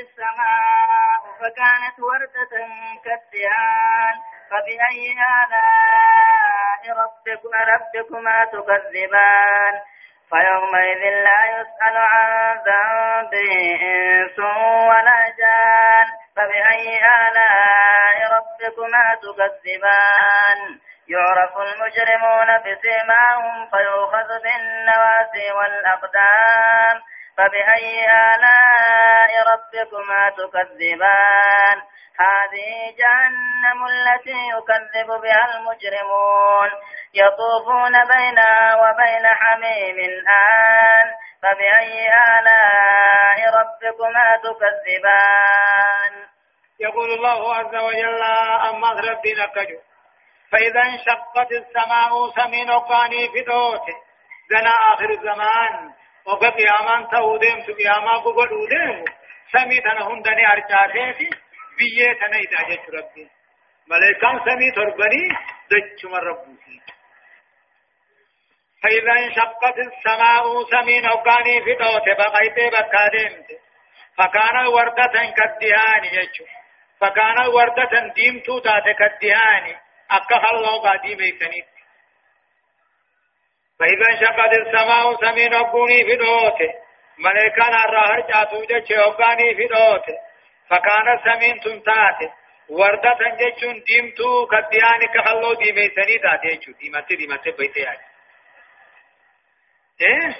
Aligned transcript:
السماء 0.00 1.20
فكانت 1.40 1.96
وردة 2.00 2.52
كالدهان 3.04 4.14
فبأي 4.50 5.14
آلاء 5.42 6.96
ربكما 7.02 7.60
ربكما 7.74 8.44
تكذبان؟ 8.44 9.80
فيومئذ 10.30 10.98
لا 10.98 11.40
يسأل 11.46 11.96
عن 11.96 12.56
ذنبه 12.66 13.80
إنس 13.82 14.38
ولا 14.88 15.34
جان. 15.38 16.06
فبأي 16.36 17.00
آلاء 17.04 18.32
ربكما 18.36 19.14
تكذبان؟ 19.14 20.78
يعرف 21.08 21.56
المجرمون 21.56 22.58
بسيماهم 22.58 23.70
فيؤخذ 23.70 24.28
بالنواسي 24.42 25.52
والأقدام. 25.52 27.02
فبأي 27.36 28.06
آلاء 28.06 29.30
ربكما 29.52 30.30
تكذبان؟ 30.30 31.82
هذه 32.20 32.94
جهنم 32.98 33.86
التي 33.86 34.38
يكذب 34.54 35.06
بها 35.22 35.44
المجرمون. 35.54 36.70
يطوفون 37.14 38.04
بينها 38.04 38.74
وبين 38.74 39.26
حميم 39.26 39.98
آن. 40.28 41.06
فبأي 41.42 42.08
آلاء 42.08 43.38
ربكما 43.60 44.36
تكذبان؟ 44.36 46.26
يقول 46.80 47.10
الله 47.12 47.54
عز 47.54 47.74
وجل 47.74 48.22
أما 48.68 48.90
ربنا 48.90 49.46
كجو 49.46 49.78
فإذا 50.52 50.80
انشقت 50.82 51.52
السماء 51.52 52.30
سمين 52.36 52.70
وقاني 52.70 53.28
في 53.28 53.40
دوته 53.40 53.96
زنا 54.50 54.70
آخر 54.94 55.10
الزمان. 55.10 55.92
وقا 56.26 56.50
قيامان 56.50 57.08
توديم 57.08 57.62
تو 57.66 57.72
قياما 57.72 58.12
قبل 58.24 58.48
سمي 59.52 59.80
تنا 59.80 60.08
هندني 60.08 60.44
أرجاتي 60.52 61.30
بيه 61.78 62.12
تنا 62.12 62.38
إداجة 62.44 62.82
ربي 62.94 63.28
ملائكان 63.88 64.40
سمي 64.46 64.70
تربني 64.70 65.28
دجم 65.70 66.14
ربوسي 66.14 66.80
فإذا 68.82 69.12
انشقت 69.12 69.78
السماء 69.78 70.64
سمين 70.70 71.06
وقاني 71.06 71.62
في 71.64 71.74
دوته 71.74 72.14
بقيت 72.18 72.58
بكادمت 72.74 73.48
فكان 74.18 74.66
وردة 74.66 75.12
كالدهان 75.36 76.04
يجو 76.04 76.46
فكان 77.00 77.46
وردة 77.46 78.12
ديمتو 78.14 78.58
تات 78.58 78.84
كالدهان 78.98 79.76
أكا 80.10 80.50
الله 80.50 80.80
قادي 80.82 81.16
ميتني 81.16 81.64
فإذا 83.82 84.06
انشقت 84.10 84.52
السماء 84.58 85.16
سمين 85.20 85.54
وقوني 85.54 86.04
في 86.04 86.16
دوته. 86.16 86.74
ملائكان 87.18 87.74
الرهر 87.74 88.20
جاتو 88.20 88.64
جچه 88.64 89.08
وقاني 89.08 89.54
في 89.54 89.66
دوته. 89.66 90.16
فكان 90.70 91.18
سمين 91.24 91.60
تنتاته. 91.60 92.32
وردة 92.68 93.18
جچون 93.40 93.82
ديمتو 93.86 94.46
كالدهان 94.46 95.06
كخلو 95.14 95.52
ديميتني 95.54 96.18
تاتي 96.18 96.56
جچو 96.56 96.72
ديمتي 96.72 97.16
ديمتي 97.16 97.50
بيتي 97.50 97.80
يعني 97.80 98.06
إيه؟ 100.00 100.36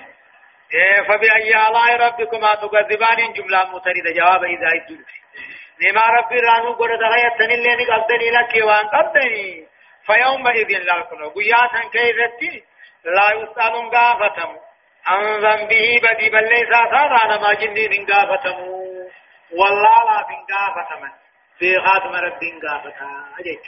إيه 0.74 1.02
فبأي 1.02 1.54
آلاء 1.54 1.96
ربكما 2.06 2.54
تكذبان 2.54 3.32
جملة 3.32 3.64
متردة. 3.74 4.12
جواب 4.12 4.44
إذا 4.44 4.70
يدل 4.74 5.04
نما 5.82 6.02
ربي 6.18 6.40
رانو 6.40 6.72
قد 6.72 6.88
دغيا 6.88 7.28
تنين 7.38 7.60
لين 7.62 7.86
قبضني 7.90 8.30
لك 8.30 8.64
وان 8.64 8.88
قبضني 8.88 9.66
فيومئذ 10.06 10.78
لا 10.78 11.02
كنو 11.02 11.28
قياتا 11.28 11.88
كيفتي 11.92 12.72
لا 13.05 13.33
يسألون 13.33 13.89
غافتم 13.95 14.56
عن 15.06 15.41
ذنبه 15.41 16.00
بدي 16.03 16.31
بل 16.31 16.48
ليس 16.48 16.69
على 16.72 17.39
ما 17.39 17.53
جنين 17.55 18.06
غافتم 18.11 18.59
والله 19.53 20.05
لا 20.05 20.27
غافتم 20.53 21.09
في 21.59 21.81
خاتم 21.81 22.14
ربي 22.14 22.61
غافتا 22.64 23.09
أجيك 23.39 23.62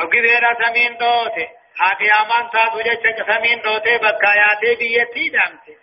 أو 0.00 0.08
كذيرا 0.08 0.54
سمين 0.64 0.96
دوتي. 0.96 1.48
قيامان 2.00 2.50
تاتو 2.52 2.80
جچ 2.80 3.04
سمين 3.26 3.60
دوته 3.60 3.98
بکایاته 3.98 4.74
بیتی 4.80 5.30
دامته 5.30 5.76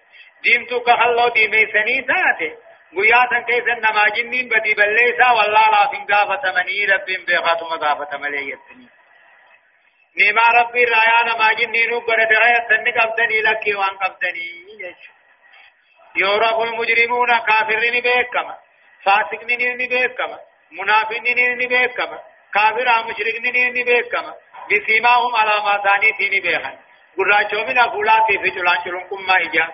ديمتو 0.43 0.79
كخلو 0.79 1.27
ديمي 1.29 1.65
سني 1.73 2.01
تاته 2.01 2.57
گویاتن 2.93 3.41
کیسن 3.47 3.79
نماجنین 3.85 4.49
بدی 4.49 4.73
بلیسا 4.73 5.33
والله 5.37 5.65
لا 5.73 5.83
فين 5.91 6.05
غافت 6.11 6.45
منی 6.55 6.85
رب 6.85 7.09
بغاتم 7.27 8.19
غافت 10.19 10.25
ملیتنی 10.25 10.25
نیما 10.25 10.41
ربی 10.61 10.85
رایا 10.85 11.21
نماجنینو 11.25 11.99
گرد 11.99 12.31
غیتن 12.33 12.91
قبدنی 12.91 13.41
لکی 13.41 13.73
وان 13.73 13.97
قبدنی 13.97 14.95
يورف 16.15 16.59
المجرمون 16.59 17.39
كافرين 17.39 18.01
بكما 18.03 18.57
فاسقين 19.03 19.77
بكما 19.77 20.39
منافقين 20.71 21.57
بكما 21.57 22.19
كافر 22.53 23.03
مشركين 23.09 23.73
بكما 23.73 24.35
بسيماهم 24.71 25.35
على 25.35 25.51
ما 25.65 25.83
ثاني 25.83 26.13
تيني 26.17 26.39
بيخن 26.39 26.77
قراچو 27.17 27.65
من 27.65 27.77
أفولاتي 27.77 28.37
في 28.39 28.49
جلان 28.49 28.83
جلون 28.85 29.03
كما 29.09 29.35
إجا. 29.37 29.67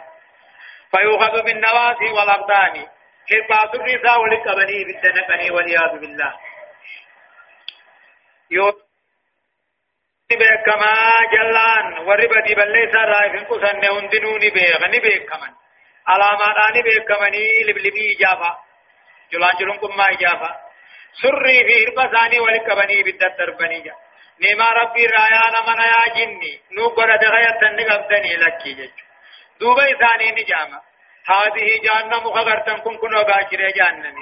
فيوخذ 0.91 1.43
بالنواسي 1.43 2.11
والأبدان. 2.11 2.87
كربات 3.29 3.75
الرسا 3.75 4.15
ولقبني 4.15 4.83
بالدنقني 4.83 5.51
والعياذ 5.51 5.99
بالله. 5.99 6.33
يو 8.51 8.84
بكما 10.31 11.09
جلان 11.33 11.97
وربدي 12.07 12.55
بليسا 12.55 12.99
رايفن 12.99 13.45
قسن 13.45 13.85
هندنوني 13.85 14.49
بيغني 14.49 14.99
بكمن 14.99 15.53
علامات 16.07 16.57
آني 16.69 16.81
بكمني 16.81 17.45
لبلبي 17.67 18.05
إجافة 18.17 18.57
جلان 19.31 19.51
جلون 19.59 19.77
كما 19.77 20.05
إجافة 20.11 20.55
سري 21.21 21.57
في 21.67 21.75
إربساني 21.87 22.39
ولقبني 22.39 23.03
بالدتربني 23.03 23.79
جا 23.81 23.93
نما 24.41 24.65
ربي 24.81 25.05
رايانا 25.05 25.59
من 25.67 25.79
يا 25.93 26.13
جني 26.15 26.61
نوبر 26.71 27.15
دغيا 27.15 27.51
تنقبدني 27.61 28.33
لكي 28.35 28.73
جج 28.73 28.97
دوبا 29.59 29.83
إثاني 29.91 30.31
نجامة 30.31 30.81
هذه 31.27 31.67
جهنم 31.83 32.23
خبرتن 32.35 32.77
كن 32.77 32.97
كنو 32.97 33.23
باكر 33.23 33.69
جهنم 33.77 34.15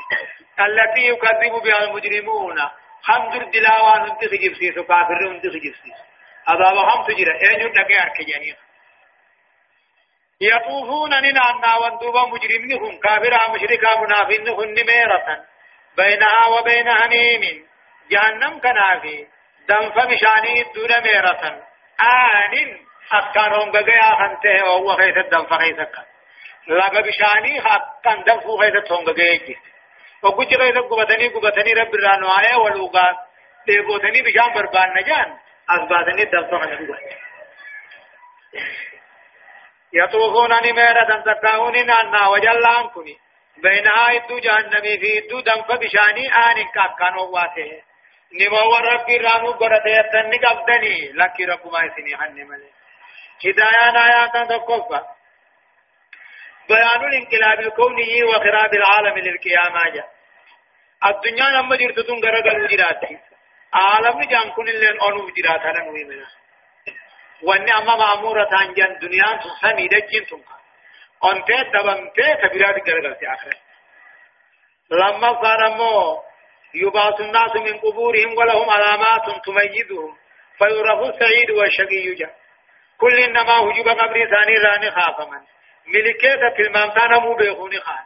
التي 0.60 1.02
يكذب 1.10 1.54
بها 1.64 1.84
المجرمون 1.84 2.58
حمد 3.04 3.36
الدلاوان 3.36 4.02
انت 4.02 4.26
سجب 4.26 4.54
سيسو 4.54 4.84
كافر 4.84 5.32
انت 5.32 5.44
سجب 5.44 5.74
سيسو 5.84 6.04
عذاب 6.48 6.78
هم 6.78 7.04
تجرى 7.08 7.34
اين 7.50 7.62
يدقى 7.62 8.04
ارك 8.04 8.22
جنيخ 8.22 8.56
يطوفون 10.42 11.10
ننا 11.10 11.76
واندوبا 11.82 12.26
مجرمين 12.26 13.00
كافر 13.00 13.34
مشركا 13.54 14.00
منافين 14.02 14.48
هن 14.48 14.70
نميرة 14.74 15.46
بينها 15.98 16.48
وبين 16.48 16.90
حميم 16.94 17.68
جهنم 18.12 18.60
كنافي 18.60 19.28
دنف 19.70 19.96
بشاني 19.98 20.64
دون 20.76 20.92
ميرة 21.04 21.44
آن 22.02 22.78
أكانهم 23.12 23.72
بقيا 23.72 24.16
خنته 24.20 24.66
وهو 24.66 24.98
خيث 24.98 25.18
الدنف 25.18 25.54
خيثك 25.54 25.96
لغا 26.68 27.02
بشاني 27.02 27.62
حقا 27.62 28.16
دنفو 28.28 28.58
خيث 28.58 28.74
تهم 28.88 29.06
بقيا 29.06 29.56
وكجي 30.24 30.58
خيث 30.58 30.78
قبتني 30.78 31.28
قبتني 31.28 31.74
رب 31.74 31.96
الرانو 31.96 32.28
آية 32.28 32.56
والوغا 32.56 33.08
ديبوتني 33.68 34.22
بشان 34.22 34.54
بربان 34.54 34.90
نجان 34.98 35.38
أثباتني 35.70 36.26
دنف 36.26 36.52
خيث 36.62 36.80
يطوفون 39.94 40.54
نميرة 40.66 41.24
تتاون 41.26 41.86
نانا 41.86 42.28
وجلان 42.28 42.88
كني 42.88 43.18
بينها 43.58 44.16
إدو 44.16 44.40
جهنمي 44.40 44.98
في 45.02 45.18
إدو 45.18 45.40
دنف 45.40 45.72
بشاني 45.72 46.28
آن 46.28 46.58
كاكانو 46.76 47.24
واته 47.34 47.82
نمو 48.40 48.76
ربي 48.76 49.18
رانو 49.18 49.52
قرأت 49.52 49.86
يتني 49.86 50.38
قبدني 50.38 51.12
لكي 51.12 51.46
ربما 51.46 51.80
يسني 51.86 52.18
حن 52.18 52.34
ملي 52.34 52.70
هدايان 53.46 53.96
آيات 53.96 54.50
تقفى 54.50 55.02
بيان 56.70 57.02
الانقلاب 57.10 57.60
الكوني 57.60 58.24
وخراب 58.24 58.74
العالم 58.74 59.18
للقيامة 59.18 59.90
جاء 59.94 60.10
الدنيا 61.06 61.50
لما 61.50 61.76
جرت 61.76 62.00
تنقر 62.00 62.36
قلو 62.50 62.68
جراتي 62.68 63.18
عالم 63.74 64.24
جان 64.24 64.52
كن 64.52 64.68
اللي 64.68 64.90
آنو 64.90 65.30
جرات 65.38 65.62
هذا 65.62 65.84
نوي 65.84 66.04
منا 66.04 66.28
واني 67.44 67.72
اما 67.78 67.96
مامورة 67.96 68.50
تانجان 68.50 69.00
دنيا 69.00 69.40
سمي 69.62 69.88
دجين 69.88 70.26
تنقى 70.26 70.58
انت 71.32 71.50
دبنت 71.74 72.18
كبيرات 72.42 72.76
قرقلت 72.88 73.24
آخر 73.24 73.56
لما 74.92 75.34
فارمو 75.42 76.24
يبعث 76.76 77.20
الناس 77.22 77.56
من 77.56 77.78
قبورهم 77.78 78.38
ولهم 78.38 78.70
علامات 78.70 79.26
تميزهم 79.46 80.18
فيعرف 80.58 81.00
السعيد 81.10 81.52
والشقي 81.52 82.16
كل 82.98 83.20
إنما 83.20 83.58
هجب 83.58 83.88
قبر 83.88 84.30
ثاني 84.34 84.58
راني 84.58 84.92
خافما 84.92 85.46
ملكية 85.88 86.50
في 86.56 86.62
المامتان 86.62 87.22
مو 87.22 87.36
بيخوني 87.36 87.80
خان. 87.80 88.06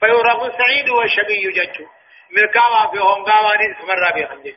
فيعرف 0.00 0.42
السعيد 0.42 0.88
والشقي 0.88 1.52
جاء 1.52 1.86
ملكاوا 2.30 2.90
في 2.90 2.98
هنغاواني 2.98 3.74
سمرا 3.80 4.12
بيخن 4.12 4.42
جاء 4.42 4.54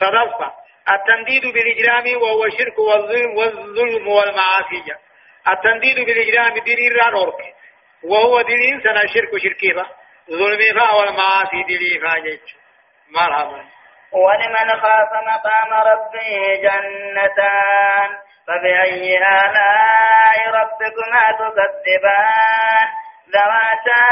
صدفة. 0.00 0.52
التنديد 0.90 1.46
بالإجرام 1.46 2.22
وهو 2.22 2.44
الشرك 2.44 2.78
والظلم 2.78 3.36
والظلم 3.36 4.08
والمعاصي 4.08 4.84
التنديد 5.48 5.96
بالإجرام 6.06 6.58
دين 6.58 6.92
الران 6.92 7.14
أورك. 7.14 7.54
وهو 8.04 8.40
دليل 8.40 8.82
سنة 8.82 9.00
شرك 9.14 9.42
شركي 9.42 9.72
با. 9.72 9.86
ظلمي 10.30 10.72
فا 10.80 10.94
والمعاصي 10.94 11.62
دليل 11.68 12.00
فا 12.02 12.18
جيش 12.18 12.56
مرحبا. 13.08 13.64
ولمن 14.12 14.80
خاف 14.80 15.12
مقام 15.26 15.72
ربه 15.72 16.54
جنتان. 16.62 18.29
فبأي 18.46 19.18
آلاء 19.18 20.48
ربكما 20.48 21.22
تكذبان؟ 21.38 22.86
ذواتا 23.34 24.04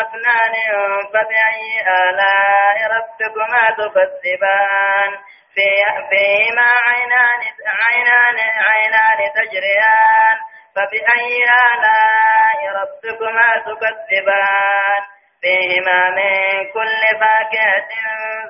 أفنان 0.00 0.54
فبأي 1.12 1.80
آلاء 1.88 2.76
ربكما 2.96 3.64
تكذبان؟ 3.78 5.10
فيهما 5.54 6.68
عينان 6.88 7.40
عينان 7.66 8.38
عينان 8.70 9.32
تجريان؟ 9.34 10.36
فبأي 10.76 11.44
آلاء 11.44 12.60
ربكما 12.80 13.48
تكذبان؟ 13.66 15.02
فيهما 15.40 16.10
من 16.10 16.72
كل 16.72 17.18
فاكهة 17.20 17.88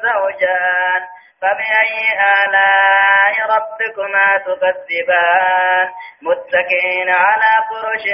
زوجان. 0.02 1.02
فبأي 1.42 1.98
آلاء 2.44 3.34
ربكما 3.56 4.38
تكذبان؟ 4.38 5.88
متكئين 6.22 7.10
على 7.10 7.52
فرش 7.70 8.04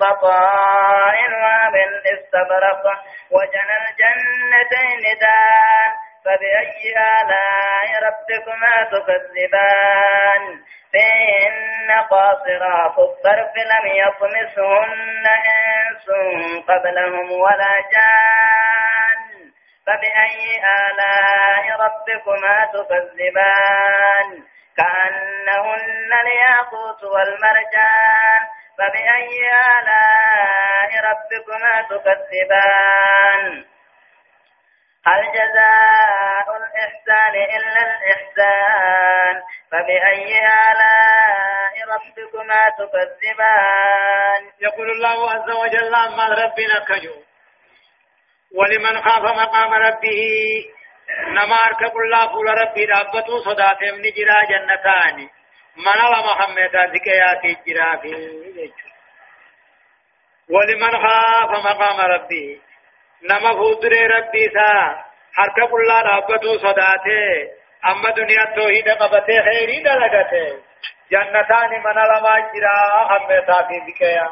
بطائنها 0.00 1.70
من 1.70 1.88
استبرق 2.14 2.82
وجنى 3.30 3.76
الجنتين 3.82 5.18
دان. 5.20 5.90
فبأي 6.24 6.94
آلاء 7.20 7.88
ربكما 8.08 8.74
تكذبان؟ 8.92 10.42
فإن 10.92 11.90
قاصرات 12.10 12.98
الطرف 12.98 13.52
لم 13.56 13.84
يطمسهن 13.86 15.26
إنس 15.46 16.06
قبلهم 16.68 17.32
ولا 17.32 17.74
جان. 17.92 18.49
فبأي 19.86 20.62
آلاء 20.88 21.64
ربكما 21.80 22.56
تكذبان؟ 22.72 24.44
كأنهن 24.76 26.10
الياقوت 26.22 27.04
والمرجان. 27.04 28.42
فبأي 28.78 29.50
آلاء 29.78 30.90
ربكما 31.10 31.82
تكذبان؟ 31.90 33.64
هل 35.06 35.22
جزاء 35.32 36.46
الإحسان 36.56 37.34
إلا 37.34 37.80
الإحسان؟ 37.82 39.42
فبأي 39.72 40.38
آلاء 40.46 41.74
ربكما 41.94 42.68
تكذبان؟ 42.78 44.42
يقول 44.60 44.90
الله 44.90 45.30
عز 45.30 45.50
وجل 45.50 45.94
عما 45.94 46.24
ربنا 46.28 46.84
كجو 46.88 47.29
ولمن 48.54 49.02
خاف 49.02 49.22
مقام 49.22 49.74
ربه. 49.74 50.20
نمار 51.28 51.72
كقول 51.80 52.28
فول 52.32 52.48
ربي 52.48 52.84
ربطو 52.84 53.38
صداته 53.38 53.92
من 53.92 54.02
جرا 54.02 54.44
جنتان. 54.50 55.28
من 55.76 56.00
الله 56.04 56.20
محمد 56.20 56.76
ذكيات 56.94 57.42
جرا 57.66 57.96
في 57.96 58.12
ولمن 60.50 60.92
خاف 61.02 61.50
مقام 61.50 62.00
ربه 62.00 62.60
نما 63.22 63.52
فودر 63.52 63.92
ربي 64.16 64.48
سا. 64.54 65.04
حركة 65.34 65.66
كلا 65.66 66.00
رابطو 66.00 66.58
صداته. 66.58 67.60
أما 67.84 68.10
دنيا 68.10 68.44
توحيد 68.56 68.88
قبته 68.88 69.42
خيري 69.42 69.80
دلگته 69.82 70.58
جنتان 71.12 71.70
من 71.70 71.96
لما 72.10 72.34
جرا 72.54 72.76
هم 73.10 73.28
صافي 73.46 73.78
ذكيا 73.88 74.28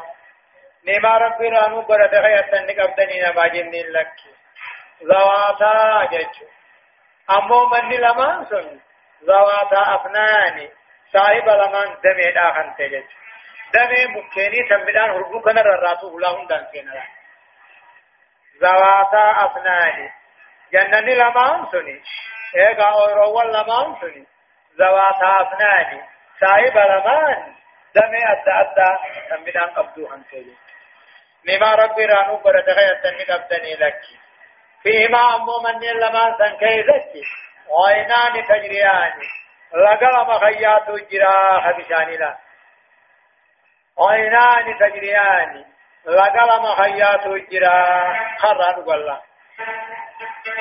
نما 0.87 1.17
ربي 1.17 1.49
رانو 1.49 1.81
برد 1.81 2.13
خيطن 2.23 2.65
نقبتني 2.65 3.21
نما 3.21 3.47
جنين 3.47 3.87
لك. 3.87 4.15
زواتا 5.01 6.05
جچو 6.11 6.45
أمو 7.29 7.65
من 7.65 7.89
لما 7.89 8.45
سن. 8.49 8.79
زواتا 9.21 9.95
أفناني. 9.95 10.69
صاحب 11.13 11.49
لمن 11.49 11.95
دمي 12.03 12.31
داخن 12.31 12.73
تجچ 12.77 13.09
دمي 13.73 14.05
مكيني 14.05 14.69
سمدان 14.69 15.09
هربو 15.09 15.41
كنر 15.41 15.65
راتو 15.65 16.17
هلاهم 16.17 16.47
دان 16.47 16.65
كينا 16.71 17.03
زواتا 18.61 19.45
أفنان 19.45 20.09
جنن 20.73 21.09
لمان 21.09 21.65
سني. 21.71 22.01
إيقا 22.55 22.89
أوروال 22.91 23.53
لمان 23.53 23.95
سني. 24.01 24.27
زواتا 24.79 25.41
أفنان 25.41 26.01
سايب 26.39 26.77
لمان 26.77 27.53
دمي 27.95 28.21
أدى 28.31 28.51
أدى 28.61 28.89
تنبدان 29.29 29.69
قبدو 29.69 30.07
هنسيجي 30.07 30.55
نما 31.47 31.75
ربي 31.75 32.05
رانو 32.05 32.37
برتغي 32.37 32.91
أتني 32.91 33.23
قبدني 33.23 33.75
لك. 33.75 34.01
فيهما 34.83 35.35
أمو 35.35 35.59
من 35.63 35.79
لمان 35.79 36.37
سنكيزتي 36.37 37.23
وعينان 37.69 38.47
تجريان 38.47 39.13
لقل 39.73 40.27
مخيات 40.27 40.89
جراح 41.11 41.71
بشاني 41.77 42.17
لا. 42.17 42.37
عينان 43.99 44.79
تجريان 44.79 45.65
لقل 46.05 46.61
مخيات 46.61 47.25
الجرا 47.25 48.13
خران 48.37 48.75
والله 48.87 49.21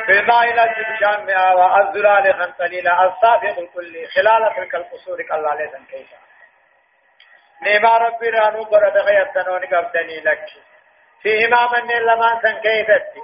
بالماء 0.08 0.54
لا 0.54 0.66
تبشان 0.66 1.26
مئة 1.26 1.80
الزلال 1.80 2.34
خنطليلا 2.34 3.04
الصافق 3.04 3.58
الكل 3.58 4.06
خلال 4.14 4.54
تلك 4.56 4.74
القصور 4.74 5.22
كالله 5.22 5.54
ليسن 5.54 5.84
كيسا. 5.84 6.16
نيما 7.62 7.98
ربي 7.98 8.28
رانو 8.30 8.64
برد 8.64 8.96
غيرتنون 8.96 9.64
قبدني 9.66 10.20
لك. 10.20 10.46
فيهما 11.22 11.68
من 11.72 12.02
لما 12.02 12.40
سن 12.42 12.60
كيفتي. 12.60 13.22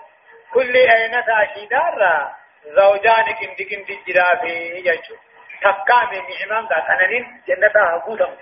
كل 0.53 0.77
أين 0.77 1.25
تأشيدار 1.25 2.31
زوجان 2.65 3.25
كندي 3.41 3.65
كندي 3.65 4.03
جرافي 4.07 4.55
يجو. 4.89 5.17
تكامي 5.63 6.19
نعمان 6.21 6.69
ذات. 6.69 6.91
أننين 6.91 7.43
جنة 7.49 7.77
هبودا 7.95 8.37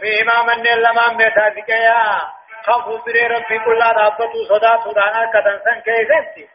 فيما 0.00 0.42
من 0.42 0.62
لما 0.62 1.12
ميتا 1.12 1.74
يا 1.74 2.20
خاف 2.66 3.04
بري 3.04 3.26
ربي 3.26 3.58
كل 3.58 3.80
رابطو 3.80 4.44
صدا 4.48 4.80
سودانا 4.84 5.30
كتنسن 5.32 5.80
كيفتي. 5.80 6.48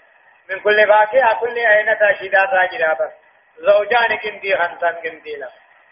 من 0.50 0.60
كل 0.60 0.86
باكي 0.86 1.40
كل 1.40 1.58
أين 1.58 2.00
تاشيدات 2.00 2.50
راجرا 2.50 2.94
بس 2.94 3.12
زوجان 3.58 4.18
كندي 4.18 4.58
خنسان 4.58 4.96
كندي 5.04 5.36
لا 5.36 5.50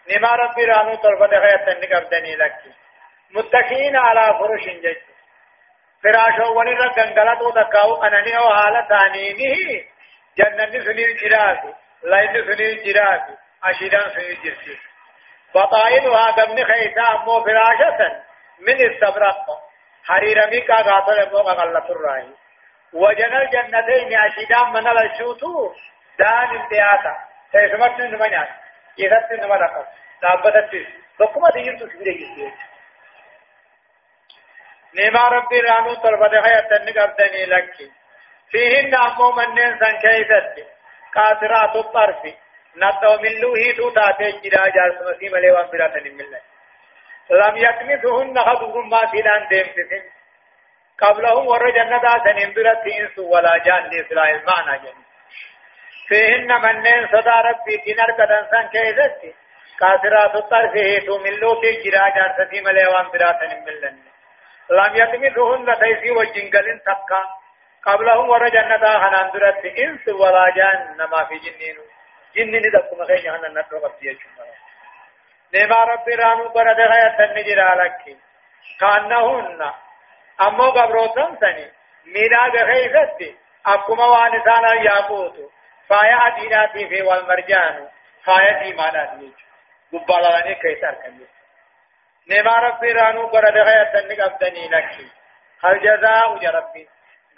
نما 0.10 0.36
ربي 0.36 0.66
رانو 0.66 0.96
طرفة 0.96 1.38
غيرت 1.38 1.70
نقبدني 1.70 2.36
لك 2.36 2.56
متكئين 3.32 3.96
على 3.96 4.40
فرش 4.40 4.66
جج 4.66 4.98
فراشو 6.04 6.60
ونرى 6.60 6.90
گنگلتو 6.98 7.50
دکاو 7.50 8.04
انني 8.04 8.38
أو 8.38 8.50
حالت 8.50 8.92
آنينه 8.92 9.84
جنن 10.38 10.84
سنين 10.86 11.16
جراسي 11.22 11.74
لين 12.04 12.34
سنين 12.48 12.84
جراسي 12.86 13.36
اشيدان 13.64 14.10
سنين 14.10 14.38
جرسي 14.44 14.78
بطائنها 15.56 16.32
دمن 16.32 16.66
خيسا 16.66 17.08
مو 17.26 17.44
فراشة 17.44 18.22
من 18.68 18.78
استبرق 18.92 19.46
حرير 20.08 20.50
ميكا 20.50 20.76
غاطر 20.76 21.30
موقع 21.32 21.54
غلط 21.54 21.90
الرأي 21.90 22.28
وجن 22.94 23.34
الجنتين 23.34 24.20
أشيدان 24.20 24.70
من 24.74 24.88
الشوتو 24.88 25.74
دان 26.20 26.50
انتياتا 26.58 27.16
سيسمت 27.52 28.00
من 28.02 28.34
يثت 28.98 29.32
من 29.32 29.50
مرقب 29.50 29.86
دابتت 30.22 30.88
بكما 31.20 31.50
تجيب 31.50 31.76
تسبيل 31.80 32.18
جسد 32.20 32.54
نما 34.94 35.28
ربي 35.28 35.60
رانو 35.60 35.94
طلبة 35.94 36.42
خيات 36.42 36.72
نقبدني 36.72 37.46
لك 37.46 37.74
فيهن 38.52 38.96
أمو 38.96 39.32
منين 39.32 39.80
سن 39.80 39.98
كيست 40.04 40.68
قاصرات 41.16 41.76
الطرف 41.76 42.22
نتو 42.78 43.18
من 43.22 43.34
لوهي 43.42 43.74
تو 43.74 43.90
تاتي 43.90 44.32
جرا 44.44 44.68
جالس 44.76 45.02
مسيم 45.02 45.36
لي 45.38 45.52
وان 45.52 45.68
براتن 45.72 46.04
ملة 46.18 46.42
لم 47.30 47.58
يكنسهن 47.58 48.40
خبهم 48.40 48.90
ما 48.90 49.12
سيدان 49.12 49.48
ديم 49.48 49.66
سسن 49.66 50.04
قبلهم 51.02 51.48
ور 51.48 51.70
جنة 51.72 52.24
سنين 52.26 52.54
برات 52.54 52.88
إنس 52.88 53.20
ولا 53.20 53.58
جان 53.58 53.84
لإسرائيل 53.90 54.42
معنا 54.46 54.78
جن 54.78 54.94
فيهن 56.10 56.62
منين 56.62 57.08
صدا 57.08 57.36
ربي 57.48 57.78
تنر 57.86 58.12
قدن 58.20 58.44
سن 58.52 58.68
كيستي 58.74 59.36
قاصرات 59.82 60.36
الطرف 60.36 60.76
هيتو 60.76 61.18
من 61.18 61.34
لوهي 61.42 61.72
جرا 61.84 62.10
جالس 62.16 62.40
مسيم 62.40 62.68
لي 62.70 62.86
وان 62.88 63.08
براتن 63.14 63.52
ملة 63.66 63.90
لم 64.70 64.96
يكنسهن 64.96 65.80
تيسي 65.80 66.12
وجنقل 66.12 66.80
تبقى 66.86 67.22
قبلهم 67.86 68.30
ور 68.30 68.48
جنة 68.50 68.86
هنان 69.04 69.32
درات 69.34 69.66
إنس 69.66 70.08
ولا 70.08 70.46
جان 70.56 70.98
نما 70.98 71.24
في 71.26 71.36
جنينو. 71.46 71.84
جنني 72.36 72.70
دكما 72.70 73.06
خي 73.06 73.16
جهنم 73.24 73.60
نتو 73.60 73.78
قبضي 73.78 74.08
يجمع 74.08 74.46
نما 75.54 75.76
رب 75.76 76.08
رانو 76.20 76.50
برد 76.50 76.80
غير 76.80 77.10
تنجر 77.18 77.60
لك 77.82 78.18
كأنهن. 78.80 79.72
أمو 80.42 80.70
قبروتن 80.72 81.38
سني. 81.42 81.68
ميرا 82.14 82.48
بخيفتي 82.54 83.38
أكما 83.66 84.06
وانسانا 84.06 84.74
ياقوت 84.74 85.36
فايا 85.90 86.18
أديناتي 86.28 86.90
في 86.90 87.02
والمرجان 87.02 87.88
فايا 88.26 88.64
ديمانات 88.64 89.10
يجو 89.14 90.06
قبالا 90.06 90.42
لني 90.42 90.56
كيسار 90.56 90.94
كنجر 90.94 91.28
نما 92.30 92.54
ربي 92.54 92.92
رانو 92.92 93.28
قرد 93.28 93.58
غير 93.58 93.86
تنك 93.94 94.20
أبدني 94.20 94.68
لكي 94.68 95.08
هل 95.64 95.80
جزاء 95.80 96.50
ربي 96.56 96.88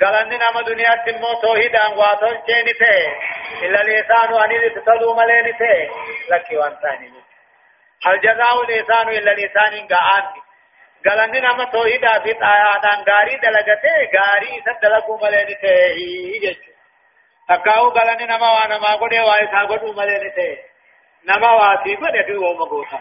قال 0.01 0.15
أن 0.15 0.29
نما 0.29 0.61
دنيا 0.61 0.95
تمو 1.05 1.33
توحيد 1.41 1.75
أن 1.75 1.93
واتون 1.97 2.41
جيني 2.47 2.73
تي 2.73 3.07
إلا 3.65 3.81
الإنسان 3.81 4.33
أن 4.43 4.51
يتسلو 4.51 5.15
مليني 5.15 5.53
تي 5.53 5.89
لكي 6.31 6.57
وانتاني 6.57 7.11
هل 8.05 8.19
جزاء 8.21 8.61
الإنسان 8.63 9.09
إلا 9.09 9.31
الإنسان 9.31 9.87
قاعد 9.87 10.23
قال 11.05 11.19
أن 11.19 11.43
نما 11.43 11.65
توحيد 11.65 12.01
في 12.01 12.31
آيات 12.31 12.85
غاري 13.09 13.35
دلغته 13.43 13.95
غاري 14.15 14.63
سدلقو 14.65 15.17
مليني 15.17 15.55
تي 15.55 16.70
تکاو 17.51 17.89
قال 17.89 18.09
أن 18.09 18.27
نما 18.27 18.49
وأنا 18.55 18.77
ما 18.77 18.91
قد 19.01 19.13
وايسا 19.13 19.59
قدو 19.69 19.93
مليني 19.93 20.29
تي 20.37 20.57
نما 21.29 21.51
واسي 21.51 21.95
قد 21.95 22.15
في 22.25 22.35
ومقوتا 22.35 22.99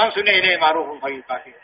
من 0.00 0.10
سنه 0.10 0.56
معروف 0.60 1.04
فيقاتل 1.04 1.54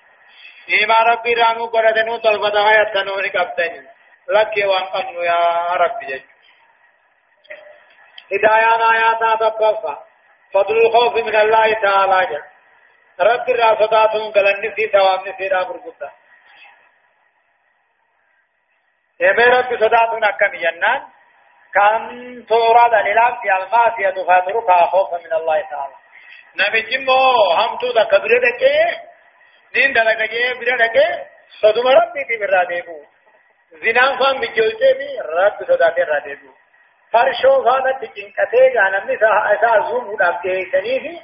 نيما 0.69 0.99
ربي 1.11 1.35
رانو 1.35 1.67
قردنو 1.67 2.17
طلبتا 2.17 2.65
يتنو 2.81 3.17
نكبتني 3.25 3.81
لك 4.29 4.55
وانقن 4.71 5.07
يا 5.31 5.41
رب 5.83 6.01
جج 6.09 6.23
هدايان 8.33 8.83
آيات 8.95 9.23
تبقى 9.41 10.05
فضل 10.55 10.77
الخوف 10.87 11.15
من 11.17 11.37
الله 11.37 11.73
تعالى 11.73 12.27
جل 12.31 12.43
رب 13.21 13.51
الرافضاتهم 13.51 14.33
قلن 14.33 14.75
في 14.77 14.89
ثواب 14.89 15.29
نسيرا 15.29 15.63
برقصة 15.63 16.11
يمي 19.21 19.45
رب 19.45 19.71
صداتنا 19.81 20.31
كم 20.31 20.55
ينان 20.55 21.03
كان 21.75 22.47
تورا 22.49 22.89
دليلان 22.89 23.35
في 23.43 23.49
الماسية 23.57 24.25
فاتركها 24.27 24.87
خوفا 24.87 25.19
من 25.19 25.33
الله 25.33 25.61
تعالى. 25.71 25.95
نمجي 26.57 26.99
مو 26.99 27.19
هم 27.59 27.79
تو 27.79 27.93
دا 27.93 28.05
كبير 28.05 28.41
دكي 28.47 28.77
نين 29.77 29.93
دلقا 29.93 30.27
جي 30.27 30.55
بير 30.59 30.77
دكي 30.77 31.09
صدوم 31.61 31.87
ربي 31.87 32.25
في 32.29 32.37
برا 32.39 32.65
ديبو. 32.65 33.05
زنان 33.73 34.19
فان 34.19 34.41
بجوجه 34.41 34.93
بي 34.99 35.21
رب 35.21 35.57
صداته 35.69 36.05
را 36.05 36.19
ديبو. 36.19 36.53
فرشو 37.13 37.65
فانا 37.65 37.93
تجين 38.01 38.33
كته 38.37 38.69
جانا 38.75 39.05
مي 39.05 39.17
سا 39.17 39.29
اسا 39.53 39.89
زوم 39.89 40.09
وداب 40.09 40.41
كي 40.43 40.71
سنيفي 40.73 41.21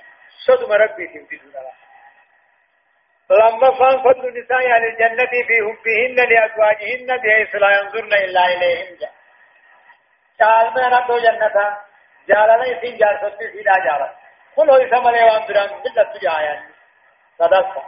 صدوم 0.47 0.73
ربي 0.73 1.09
في 1.09 1.37
برا 1.55 1.73
لما 3.31 3.71
فان 3.79 3.99
فضل 4.05 4.29
النساء 4.29 4.69
على 4.69 4.87
الجنة 4.89 5.27
في 5.27 5.57
حبهن 5.67 6.29
لأزواجهن 6.29 7.17
بحيث 7.17 7.55
لا 7.55 7.71
ينظرن 7.79 8.13
إلا 8.13 8.47
إليهم 8.47 8.97
جاء 9.01 9.18
قال 10.41 10.75
ما 10.75 10.89
نبدو 10.89 11.19
جنة 11.19 11.77
جالنا 12.29 12.67
يسين 12.67 12.97
جال 12.97 13.19
ستي 13.19 13.53
سيدا 13.53 13.73
جالنا 13.85 14.15
كل 14.57 14.71
هو 14.71 14.77
يسمى 14.77 15.13
ليوان 15.13 15.47
بران 15.49 15.83
بلت 15.83 16.23
جايا 16.23 16.63
صدق 17.39 17.83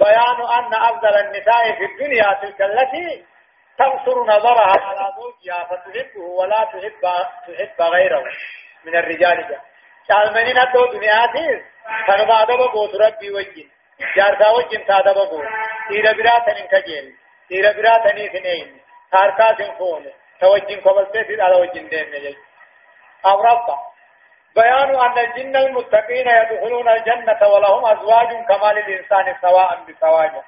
بيان 0.00 0.38
أن 0.58 0.74
أفضل 0.74 1.16
النساء 1.16 1.72
في 1.78 1.84
الدنيا 1.84 2.38
تلك 2.42 2.62
التي 2.62 3.24
تنصر 3.78 4.24
نظرها 4.24 4.86
على 4.86 5.12
زوجها 5.16 5.64
فتحبه 5.64 6.20
ولا 6.20 6.64
تحب 6.64 7.02
تحب 7.46 7.82
غيره 7.82 8.24
من 8.84 8.96
الرجال. 8.96 9.48
جاء 9.48 9.60
قال 10.10 10.34
من 10.34 10.54
نتو 10.54 10.86
دنياتي 10.92 11.64
فنما 12.06 12.44
دبا 12.44 12.66
قوت 12.66 12.94
ربي 12.94 13.30
وجين 13.30 13.70
جارتا 14.16 14.50
وجين 14.50 14.86
تا 14.86 15.00
دبا 15.00 15.20
قوت 15.20 15.44
تيرا 15.88 16.12
براتن 16.12 16.56
انكجيل 16.62 17.16
تيرا 17.48 17.72
براتن 17.72 18.18
اثنين. 18.18 18.80
تاركا 19.12 19.54
سنفون. 19.58 20.06
توجين 20.40 20.80
قبل 20.80 21.06
سيد 21.12 21.40
على 21.40 21.56
وجين 21.56 21.88
دين 21.88 22.36
أو 23.26 23.40
ربا. 23.40 23.76
بيان 24.56 25.00
أن 25.00 25.18
الجن 25.18 25.56
المتقين 25.56 26.28
يدخلون 26.28 26.88
الجنة 26.88 27.48
ولهم 27.48 27.86
أزواج 27.86 28.28
كمال 28.48 28.78
الإنسان 28.78 29.36
سواء 29.42 29.84
بسواء 29.88 30.44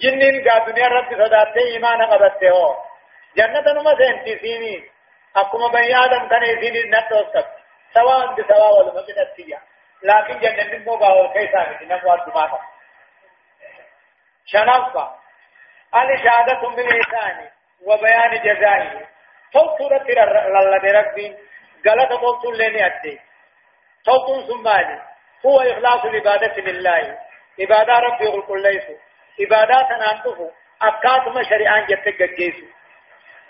جنين 0.00 0.48
قا 0.48 0.58
دنيا 0.58 0.88
رب 0.88 1.12
صداته 1.12 1.60
إيمان 1.72 2.02
قبته 2.02 2.76
جنة 3.36 3.72
نما 3.72 3.92
سنتي 3.98 4.38
سيني 4.38 4.90
أكما 5.36 5.68
بني 5.68 5.96
آدم 6.04 6.28
كان 6.28 6.42
يسيني 6.42 6.82
نتوسط 6.90 7.46
سواء 7.94 8.34
بسواء 8.34 8.72
ولمكن 8.78 9.18
التجاه 9.20 9.62
لكن 10.02 10.38
جنة 10.40 10.78
نمو 10.78 10.96
قاول 10.96 11.32
كيسا 11.32 11.84
نمو 11.84 12.14
الدماغ 12.14 12.58
شنفة 14.46 15.10
الإشادة 15.94 16.68
بالإنسان. 16.68 17.50
وبيان 17.86 18.32
جزائه 18.44 19.06
فوق 19.52 19.78
سورة 19.78 20.06
ربي. 21.00 21.36
غلط 21.86 22.12
قلت 22.12 22.44
لني 22.56 22.86
أدي 22.86 23.20
توقن 24.04 24.46
سمالي 24.48 25.02
هو 25.46 25.60
إخلاص 25.60 26.04
العبادة 26.04 26.62
لله. 26.62 27.18
عبادة 27.60 27.98
ربي 27.98 28.24
يقول 28.24 28.42
كل 28.46 28.62
ليس. 28.62 28.84
عبادات 29.40 29.90
أنته 29.90 30.50
أكاد 30.82 31.28
ما 31.34 31.42
شريعان 31.42 31.86
جتك 31.86 32.22
جيسو 32.22 32.66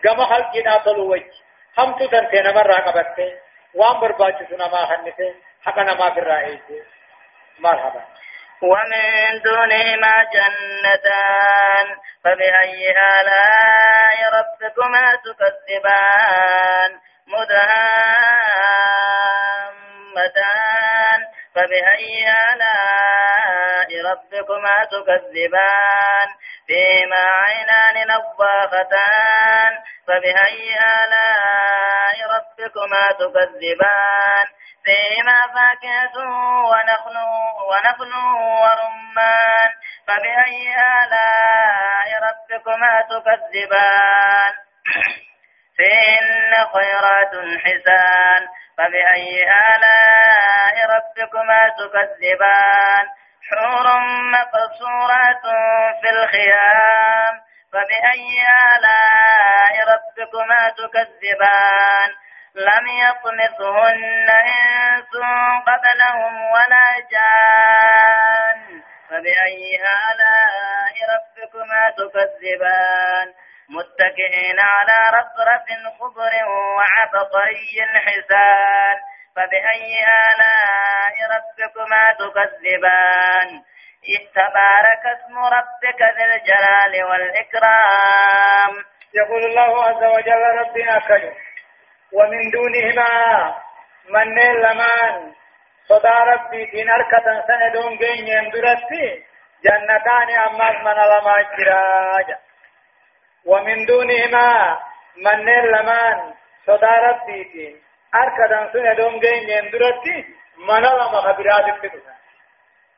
كما 0.03 0.25
خلقنا 0.25 0.79
طلو 0.79 1.13
وجه. 1.13 1.33
هم 1.79 1.99
تدرتين 1.99 2.55
مرة 2.55 2.73
قبته 2.73 3.33
وان 3.75 4.01
برباچ 4.01 4.43
سنا 4.51 4.67
ما 4.69 4.87
خنته 4.87 5.35
حقنا 5.63 5.95
ما 5.95 6.09
برائيته 6.09 6.85
مرحبا. 7.59 8.03
ومن 8.63 9.41
دونهما 9.45 10.15
جنتان 10.35 11.87
فبأي 12.25 12.91
آلاء 12.91 14.19
ربكما 14.39 15.15
تكذبان؟ 15.25 16.91
مدهامتان 20.23 21.21
فبأي 21.55 22.33
آلاء 22.53 23.89
ربكما 24.11 24.77
تكذبان؟ 24.85 26.29
فيما 26.67 27.25
عينان 27.43 27.97
نضاختان 28.09 29.73
فبأي 30.07 30.75
آلاء 30.79 32.17
ربكما 32.35 33.05
تكذبان؟ 33.19 34.47
فيما 34.85 35.39
فاكهة 35.55 36.17
ونخل 36.71 37.17
ونخل 37.71 38.13
ورمان 38.63 39.71
فبأي 40.09 40.75
آلاء 41.03 42.09
ربكما 42.29 43.03
تكذبان؟ 43.03 44.53
فإن 45.79 46.55
خيرات 46.73 47.35
حسان 47.65 48.49
فبأي 48.79 49.43
آلاء 49.45 50.77
ربكما 50.97 51.61
تكذبان؟ 51.79 53.07
حور 53.51 53.87
مقصورات 54.33 55.43
في 56.01 56.11
الخيام 56.11 57.35
فبأي 57.73 58.43
آلاء 58.77 59.75
ربكما 59.95 60.69
تكذبان؟ 60.69 62.22
لم 62.55 62.87
يطمثهن 62.87 64.29
إنس 64.31 65.13
قبلهم 65.67 66.45
ولا 66.45 66.89
جان. 67.13 68.83
فبأي 69.11 69.81
آلاء 70.11 70.95
ربكما 71.15 71.91
تكذبان؟ 71.91 73.35
متكئين 73.69 74.61
على 74.61 74.99
رفرف 75.19 75.67
خضر 76.01 76.33
وعبقري 76.49 77.77
حسان. 78.07 78.97
فبأي 79.37 79.95
آلاء 80.31 81.15
ربكما 81.35 82.03
تكذبان؟ 82.19 83.63
تبارك 84.35 85.07
اسم 85.07 85.39
ربك 85.39 86.03
ذي 86.03 86.25
الجلال 86.25 87.05
والإكرام. 87.05 88.85
يقول 89.15 89.45
الله 89.45 89.85
عز 89.85 90.05
وجل 90.05 90.43
ربنا 90.61 90.99
كريم 90.99 91.35
ومن 92.13 92.51
دونهما 92.51 93.55
من 94.09 94.35
لمان 94.35 95.33
صدى 95.89 96.15
ربي 96.33 96.67
في 96.67 96.83
نركة 96.85 97.45
سندون 97.47 97.97
جين 97.97 98.27
يندرتي 98.29 99.25
جنتان 99.65 100.29
أماس 100.47 100.77
من 100.85 100.93
لما 100.93 101.35
جراجا 101.59 102.39
ومن 103.47 103.87
دونهما 103.87 104.79
من 105.17 105.45
لمان 105.47 106.35
صدى 106.67 106.87
ربي 107.09 107.77
أركضان 108.15 108.73
سنة 108.73 108.95
دون 108.95 109.21
جين 109.21 109.49
يندرتي 109.49 110.25
من 110.59 110.81
لما 110.83 111.21
خبرات 111.21 111.65
الفتنة 111.75 112.15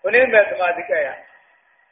ونين 0.04 0.30
بيت 0.30 0.60
ما 0.60 0.66
ذكايا 0.78 1.24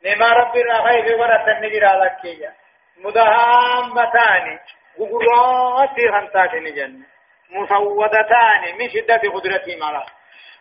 نما 0.04 0.32
ربي 0.32 0.62
راخي 0.62 1.02
في 1.02 1.14
ورا 1.14 1.36
تنجر 1.46 1.86
على 1.86 2.16
كيا 2.22 2.52
مدهامتان 2.96 4.58
غغراتي 4.98 6.04
خمسات 6.12 6.54
نجن. 6.54 7.02
مسودتان 7.50 8.78
من 8.78 8.88
شدة 8.90 9.22
قدرتي 9.34 9.76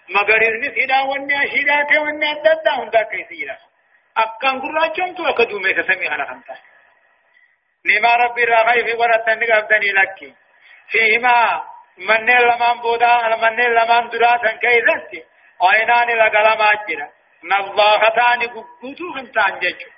مگر 0.10 0.42
إذن 0.42 0.76
سيدا 0.76 1.02
وني 1.02 1.44
أشيدا 1.44 2.00
وني 2.02 2.32
أددا 2.32 2.72
هندا 2.80 3.02
كيسيرا 3.04 3.58
أكان 4.18 4.62
قرآن 4.62 5.16
تو 5.16 5.26
أكدومي 5.26 5.74
كسمي 5.74 6.08
على 6.08 6.26
خمسات 6.26 6.62
نما 7.86 8.16
ربي 8.16 8.44
راغي 8.44 8.84
في 8.84 8.94
ورا 8.94 9.18
تنك 9.18 9.52
أبدني 9.52 9.92
لك 9.92 10.20
فيهما 10.92 11.64
من 11.98 12.26
لمن 12.26 12.82
بودا 12.82 13.36
من 13.36 13.60
لمن 13.78 14.10
دراسا 14.10 14.52
كيزنتي 14.64 15.24
عينان 15.62 16.10
لقلما 16.18 16.70
جرا 16.88 17.08
نضاختان 17.44 18.42
قبوتو 18.54 19.14
خنتان 19.16 19.60
جيجو. 19.60 19.90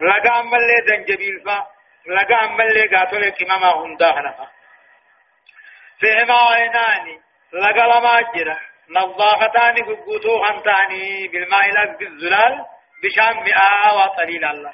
لقا 0.00 0.40
أمالي 0.40 0.76
زنجبيل 0.86 1.40
فا. 1.44 1.77
لقا 2.08 2.44
أمالي 2.44 2.96
قاتل 2.96 3.28
كماما 3.28 3.70
هندا 3.84 4.10
هنفا 4.10 4.48
فيهما 6.00 6.34
عينان 6.34 7.20
لقا 7.52 7.86
لما 7.98 8.20
جرا 8.34 8.58
نضاختان 8.90 9.74
قبوتو 9.84 10.42
خنتاني 10.44 11.28
بالماء 11.28 11.70
لك 11.70 11.98
بالزلال 11.98 12.64
بشام 13.02 13.42
مئة 13.44 13.94
وطليل 13.96 14.44
الله 14.44 14.72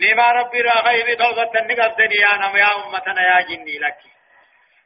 نما 0.00 0.32
ربي 0.32 0.60
راغي 0.60 1.02
بطلبة 1.14 1.60
النقب 1.60 2.00
يا 2.00 2.36
نم 2.36 2.56
يا 2.56 2.68
أمتنا 2.76 3.22
يا 3.22 3.40
جني 3.48 3.78
لك 3.78 3.98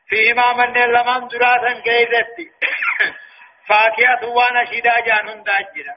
فيهما 0.09 0.53
من 0.53 0.73
لمن 0.73 1.29
دراسا 1.29 1.81
كيزتي 1.81 2.47
فاكهة 3.69 4.29
وأنا 4.29 4.65
شدا 4.65 5.01
جان 5.01 5.43
داجرا 5.43 5.95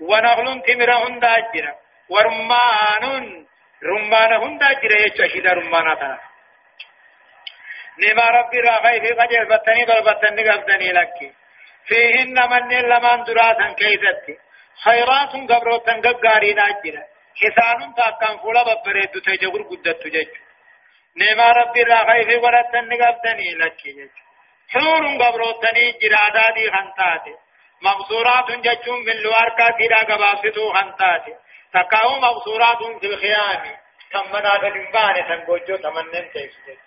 ونخل 0.00 0.62
تمر 0.66 0.90
هنداجرا 0.92 1.74
ورمان 2.08 3.46
رمان 3.90 4.32
هنداجرا 4.42 4.98
يشدا 5.04 5.52
رمانا 5.52 5.94
تنا 6.00 6.18
نما 8.02 8.26
ربي 8.38 8.58
راغي 8.60 9.00
في 9.00 9.10
قجل 9.20 9.44
بطني 9.52 9.84
بل 9.84 10.00
بطني 10.08 10.42
قبضني 10.48 10.92
لك 10.92 11.18
فيهن 11.88 12.36
من 12.50 12.68
لمن 12.90 13.24
دراسا 13.24 13.68
كيزتي 13.78 14.34
خيرات 14.84 15.32
قبروتا 15.50 15.92
قبقارين 15.92 16.58
أجرا 16.58 17.02
حسان 17.40 17.94
تاكان 17.96 18.38
فولا 18.38 18.62
ببريد 18.68 19.12
تجور 19.26 19.62
قدت 19.70 20.06
جج 20.14 20.32
نما 21.20 21.50
ربي 21.60 21.82
راغي 21.82 22.24
في 22.28 22.36
ورطن 22.36 22.90
قبضني 23.02 23.50
لك 23.60 23.80
حور 24.72 25.04
قبروتني 25.22 25.84
جرادادي 26.02 26.70
خنتاتي 26.74 27.34
مبصورات 27.82 28.48
ججون 28.66 28.98
من 29.06 29.16
لواركا 29.24 29.70
تيرا 29.78 30.00
قباستو 30.10 30.72
خنتاتي 30.72 31.34
تكاو 31.76 32.10
مبصورات 32.26 33.00
في 33.00 33.06
الخيام. 33.06 33.62
تمنا 34.12 34.52
فلنباني 34.62 35.22
تنقوجو 35.28 35.76
تمنن 35.76 36.30
تيسجد 36.32 36.78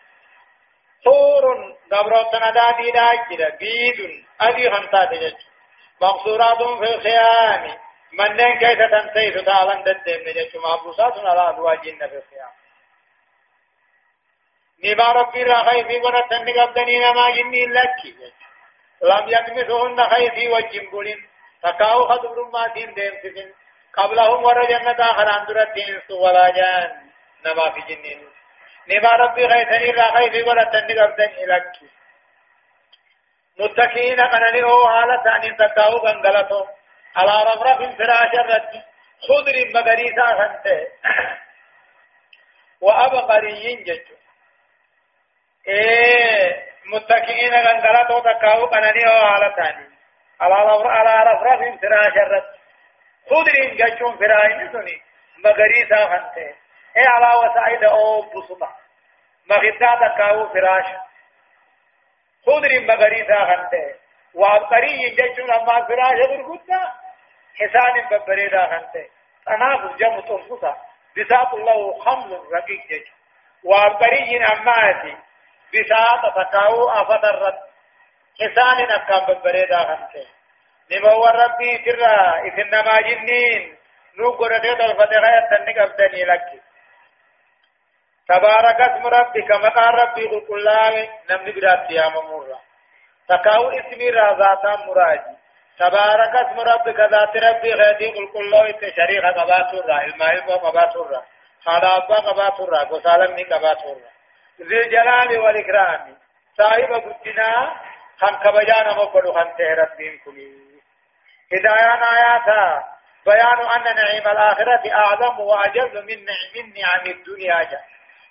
حور 1.06 1.44
قبروتنا 1.92 2.50
دادي 2.58 2.92
داجرا 2.92 3.50
بيد 3.62 4.00
أبي 4.42 4.72
خنتاتي 4.72 5.18
جج 5.24 5.40
مبصورات 6.02 6.62
في 6.80 6.96
الخيام. 6.96 7.64
منن 8.14 8.60
كيف 8.60 8.80
تنتهي 8.94 9.42
تعالى 9.42 9.74
دندم 9.86 10.26
جج 10.38 10.58
محبوسات 10.58 11.16
على 11.18 11.50
أدواجين 11.50 12.00
في 12.00 12.18
الخيام. 12.22 12.54
نما 14.84 15.08
ربي 15.12 15.44
را 15.44 15.64
خيفي 15.64 15.98
ورتن 15.98 16.60
قبدني 16.60 17.00
نما 17.00 17.30
جني 17.36 17.66
لكي. 17.66 18.16
لم 19.02 19.26
يكمثهن 19.28 20.04
خيفي 20.10 20.50
وجم 20.50 20.90
قولين 20.92 21.30
تكاو 21.64 22.08
خدر 22.08 22.50
ما 22.54 22.68
دين 22.74 22.94
ديم 22.94 23.14
سفن 23.24 23.54
قبلهم 23.94 24.44
ور 24.44 24.66
جنة 24.66 25.00
آخران 25.00 25.46
درتين 25.46 26.02
ولا 26.12 26.50
جان. 26.50 27.10
نما 27.46 27.72
في 27.72 27.96
جنين. 27.96 28.30
نما 28.88 29.10
ربي 29.10 29.50
خيفني 29.50 29.92
را 29.92 30.18
خيفي 30.18 30.44
ورتن 30.44 31.00
قبدني 31.00 31.46
لكي 31.46 31.90
متكئين 33.60 34.22
قنني 34.22 34.64
هو 34.64 34.90
حالة 34.90 35.36
أن 35.36 35.58
تكاو 35.58 35.98
غنغلتو 35.98 36.66
على 37.16 37.32
رفرف 37.32 37.98
فراش 37.98 38.34
الرد. 38.34 38.84
خضر 39.28 39.56
مغريسا 39.74 40.26
خنته 40.26 40.88
وأبقريين 42.82 43.84
ججو. 43.84 44.16
إيه 45.68 46.70
متكئين 46.86 47.54
غندلة 47.54 48.20
تكاو 48.20 48.66
أو 48.66 49.26
حالتاني 49.28 49.90
على 50.42 50.56
على 50.86 51.32
رفرف 51.32 51.82
فراش 51.82 52.14
الرد. 52.14 52.59
خضر 53.30 53.66
ججون 53.76 54.18
فراين 54.18 54.72
سني 54.72 55.02
مغريسا 55.46 56.06
خنته 56.06 56.56
إيه 56.98 57.08
على 57.08 57.30
وسائد 57.50 57.84
أو 57.84 58.22
بسطة 58.22 58.70
مغدا 59.50 60.08
تكاو 60.08 60.50
فراش 60.50 60.86
خضر 62.46 62.80
مغريسا 62.88 63.46
خنته 63.46 63.96
وابقري 64.34 65.10
ججون 65.10 65.52
أما 65.52 65.86
فراش 65.86 66.18
برغدا 66.30 66.82
حسان 67.60 68.08
ببريدا 68.12 68.66
خنته 68.68 69.06
تنافس 69.46 69.96
جمع 70.00 70.20
تنفسا 70.20 70.78
بساط 71.18 71.54
الله 71.54 72.00
خمر 72.00 72.40
رقيق 72.54 72.88
جج 72.90 73.08
وابقري 73.64 74.46
أماتي 74.46 75.18
بساط 75.74 76.34
تكاو 76.36 76.90
أفدرت 76.90 77.60
حسان 78.42 78.92
أكام 78.92 79.34
ببريدا 79.34 79.78
خنته 79.84 80.28
نمو 80.92 81.26
ربي 81.26 81.78
ترى 81.78 82.18
إثنما 82.48 83.02
جنين 83.02 83.76
نوكر 84.20 84.58
ديت 84.58 84.82
الفتحة 84.82 85.30
يتنك 85.38 85.78
أبدني 85.78 86.24
لك 86.24 86.62
تبارك 88.30 88.82
اسم 88.82 89.08
ربك 89.08 89.52
مقام 89.52 89.96
ربي 89.96 90.28
قل 90.28 90.42
كلام 90.48 91.08
نمني 91.30 91.52
برات 91.52 91.92
يا 91.92 92.10
ممورا 92.10 92.60
تكاو 93.30 93.70
اسمي 93.70 94.10
رازاتا 94.10 94.86
مراجي 94.86 95.36
تبارك 95.80 96.36
اسم 96.36 96.60
ربك 96.60 97.00
ذات 97.00 97.38
ربي 97.38 97.74
غيدي 97.74 98.08
قل 98.16 98.28
كله 98.34 98.66
شريك 98.98 99.26
قباتورا 99.38 100.04
المائل 100.04 100.42
قباتورا 100.42 101.22
هذا 101.68 101.88
أبا 101.98 102.16
قباتورا 102.16 102.80
قسالمني 102.84 103.44
قباتورا 103.44 104.10
ذي 104.62 104.78
الجلال 104.82 105.40
والإكرام 105.40 106.18
صاحب 106.58 106.94
قدنا 106.94 107.52
خان 108.20 108.36
كبجانا 108.44 108.94
مقبلو 108.94 109.34
خان 109.34 109.56
تهرت 109.58 109.98
بهم 109.98 110.20
كلي 110.26 110.79
هدايان 111.54 112.04
آياتا. 112.04 112.84
بيان 113.26 113.60
أن 113.76 113.96
نعيم 113.96 114.28
الآخرة 114.28 114.94
أعظم 114.94 115.40
وأجل 115.40 116.06
من 116.06 116.26
نعم 116.26 116.74
نعم 116.78 117.06
الدنيا 117.06 117.64
جا. 117.64 117.82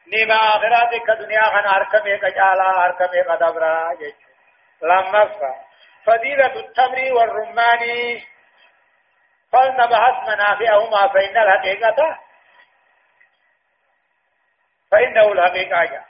نعم 0.06 0.30
آخرة 0.38 0.98
كدنيا 1.06 1.40
خان 1.40 1.66
أركمي 1.66 2.18
كجالا 2.18 2.84
أركمي 2.84 3.20
قدبرا 3.20 3.94
جيش. 3.94 4.14
لما 4.82 5.24
فضيلة 6.04 6.60
التمر 6.60 7.12
والرمان. 7.12 7.82
فلنبحث 9.52 10.28
منافعهما 10.28 11.08
فإن 11.08 11.36
الحقيقة 11.36 12.18
فإنه 14.90 15.32
الحقيقة 15.32 15.84
جا. 15.84 16.04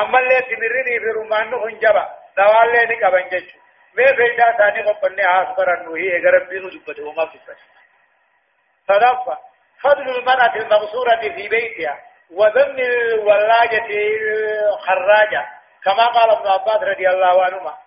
أما 0.00 0.18
اللي 0.18 0.40
تمرني 0.40 0.98
في 1.00 1.06
رمان 1.16 1.54
هنجبا 1.54 2.08
دوال 2.36 2.88
لي 3.96 4.04
نقبن 4.04 4.16
جيش 4.16 4.16
ما 4.16 4.16
فيدا 4.16 4.56
ثاني 4.58 4.82
قبني 4.82 5.42
آسبر 5.42 5.74
النوهي 5.74 6.16
اگر 6.18 6.44
بينو 6.48 6.68
دبته 6.68 7.04
وما 7.04 7.24
دبته 7.24 7.56
صدفة 8.88 9.38
فضل 9.80 10.18
المرأة 10.18 10.56
المغصورة 10.56 11.20
في 11.20 11.48
بيتها 11.48 12.02
وذم 12.30 12.78
الولاجة 12.78 13.86
الخراجة 14.68 15.46
كما 15.84 16.06
قال 16.06 16.30
ابن 16.30 16.46
عباس 16.48 16.82
رضي 16.82 17.08
الله 17.08 17.44
عنهما 17.44 17.78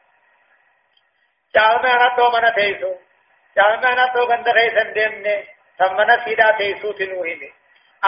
چالما 1.53 2.15
تو 2.17 2.29
من 2.29 2.53
تيسو 2.55 2.95
چالما 3.55 4.07
تو 4.13 4.27
گند 4.27 4.51
خيسن 4.51 4.93
دمنه 4.93 5.43
ثمنا 5.77 6.25
سيدا 6.25 6.51
تيسو 6.57 6.91
تنوهي 6.91 7.51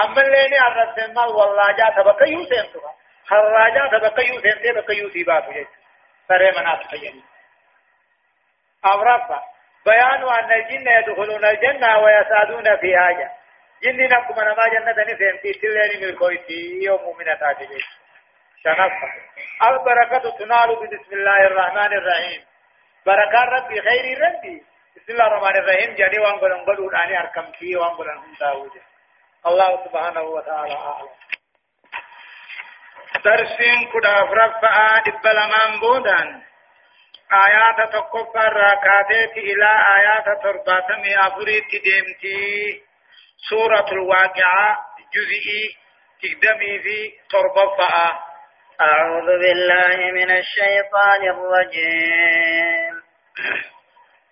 أما 0.03 0.21
اللي 0.21 0.59
أرسلنا 0.59 1.25
والله 1.25 1.89
تبقى 1.97 2.31
يوسف 2.31 2.73
تبقى 2.73 2.93
خراجا 3.25 3.97
تبقى 3.97 4.27
يوسف 4.27 4.61
تبقى 4.63 4.95
يوسف 4.95 5.25
باتو 5.27 5.51
جيت 5.51 5.67
سرے 6.29 6.51
منات 6.57 6.81
خيني 8.83 8.93
أورفا 8.95 9.41
بيان 9.85 10.23
أن 10.29 10.51
الجن 10.51 10.87
يدخلون 10.87 11.45
الجنة 11.45 11.99
ويسعدون 11.99 12.77
فيها 12.77 13.11
جا 13.11 13.31
جن 13.83 14.03
نكم 14.03 14.35
ما 14.35 14.65
جنة 14.73 15.03
نفهمتي 15.13 15.53
تلين 15.53 16.01
من 16.01 16.09
الكويتي 16.09 16.79
يوم 16.83 17.01
مؤمنة 17.01 17.33
تاجي 17.33 17.79
شنفا 18.63 19.07
البركة 19.63 20.37
تنال 20.37 20.75
بسم 20.75 21.13
الله 21.13 21.37
الرحمن 21.37 21.93
الرحيم. 21.93 22.45
بركة 23.05 23.43
ربي 23.43 23.81
خير 23.81 24.19
ربي. 24.21 24.63
بسم 24.95 25.11
الله 25.13 25.27
الرحمن 25.27 25.55
الرحيم. 25.57 25.95
جاني 25.95 26.19
وانقل 26.19 26.51
انقل 26.51 26.95
اني 26.95 27.19
أركم 27.19 27.51
فيه 27.51 27.77
وانقل 27.77 28.09
انهم 28.09 28.33
داود 28.39 28.71
الله 29.47 29.85
سبحانه 29.85 30.21
وتعالى 30.21 30.73
أعلم. 30.73 31.09
درسين 33.25 33.89
كدا 33.93 34.25
فرفعا 34.25 34.99
دبلمان 34.99 35.79
بودان 35.79 36.48
آيات 37.33 37.89
تقفى 37.93 38.47
الراكاتات 38.47 39.37
إلى 39.37 39.69
آيات 39.97 40.25
ترباتمي 40.43 41.15
أفريت 41.17 41.69
ديمتي 41.83 42.81
سورة 43.49 43.85
الواقعة 43.91 44.77
جزئي 45.13 45.75
تقدمي 46.21 46.79
في 46.79 47.11
تربفة 47.31 48.19
أعوذ 48.81 49.25
بالله 49.25 50.11
من 50.11 50.31
الشيطان 50.31 51.21
الرجيم 51.23 52.93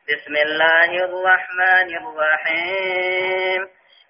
بسم 0.10 0.36
الله 0.36 0.90
الرحمن 1.06 1.98
الرحيم 1.98 3.62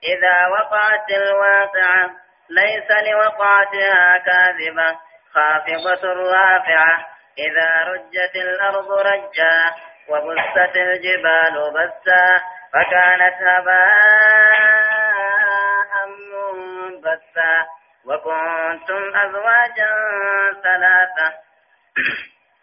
إذا 0.03 0.47
وقعت 0.47 1.11
الواقعة 1.11 2.09
ليس 2.49 2.89
لوقعتها 3.07 4.17
كاذبة 4.17 4.99
خافضة 5.33 6.07
رافعة 6.13 7.16
إذا 7.39 7.83
رجت 7.83 8.35
الأرض 8.35 8.91
رجا 8.91 9.71
وبست 10.09 10.75
الجبال 10.75 11.71
بسا 11.73 12.41
فكانت 12.73 13.37
هباء 13.41 14.87
منبثا 16.07 17.55
وكنتم 18.05 19.15
أزواجا 19.17 19.91
ثلاثة. 20.63 21.33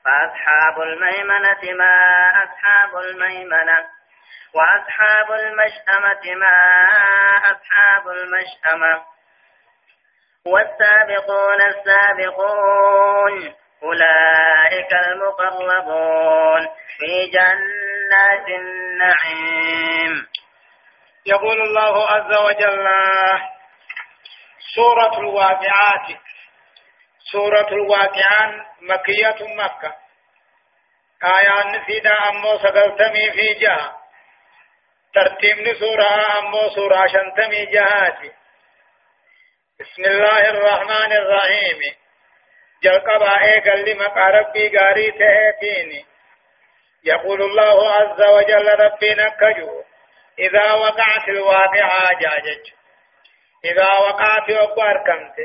فأصحاب 0.05 0.83
الميمنة 0.83 1.73
ما 1.79 1.97
أصحاب 2.45 2.97
الميمنة 2.97 3.89
وأصحاب 4.55 5.33
المشأمة 5.33 6.35
ما 6.35 6.57
أصحاب 7.39 8.09
المشأمة 8.09 9.03
والسابقون 10.47 11.63
السابقون 11.63 13.55
أولئك 13.85 14.93
المقربون 14.93 16.69
في 16.99 17.27
جنات 17.27 18.49
النعيم. 18.49 20.27
يقول 21.27 21.61
الله 21.63 22.11
عز 22.11 22.33
وجل 22.43 22.89
سورة 24.75 25.19
الواقعات 25.19 26.07
سورة 27.33 27.69
الواقعان 27.69 28.65
مكية 28.81 29.37
مكة. 29.41 29.97
آيان 31.25 31.81
نسيدا 31.81 32.15
أمو 32.31 32.59
سقلتمي 32.59 33.31
في 33.31 33.55
جهة. 33.55 33.97
ترتيب 35.15 35.75
سورة 35.75 36.39
أمو 36.39 36.71
سورة 36.75 37.07
شنتمي 37.07 37.67
جهاتي. 37.67 38.33
بسم 39.81 40.05
الله 40.05 40.51
الرحمن 40.51 41.13
الرحيم. 41.13 42.04
جلقبا 42.85 43.33
ايقل 43.43 43.91
لمقا 43.91 44.31
ربي 44.39 44.77
قاري 44.77 45.11
تهيتيني 45.11 46.05
يقول 47.05 47.43
الله 47.43 47.93
عز 47.93 48.23
وجل 48.23 48.69
ربي 48.85 49.15
نكجو 49.15 49.83
إذا 50.39 50.73
وقعت 50.73 51.29
الواقعة 51.29 52.19
جاجج. 52.21 52.73
إذا 53.65 53.89
وقعت 53.93 54.51
أبو 54.51 54.83
أركمت. 54.83 55.37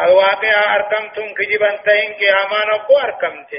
الواقعة 0.00 0.74
أركمتم 0.74 1.34
كجبا 1.34 1.76
تهين 1.76 2.14
قيامان 2.14 2.80
أبو 2.80 2.98
أركمت. 2.98 3.52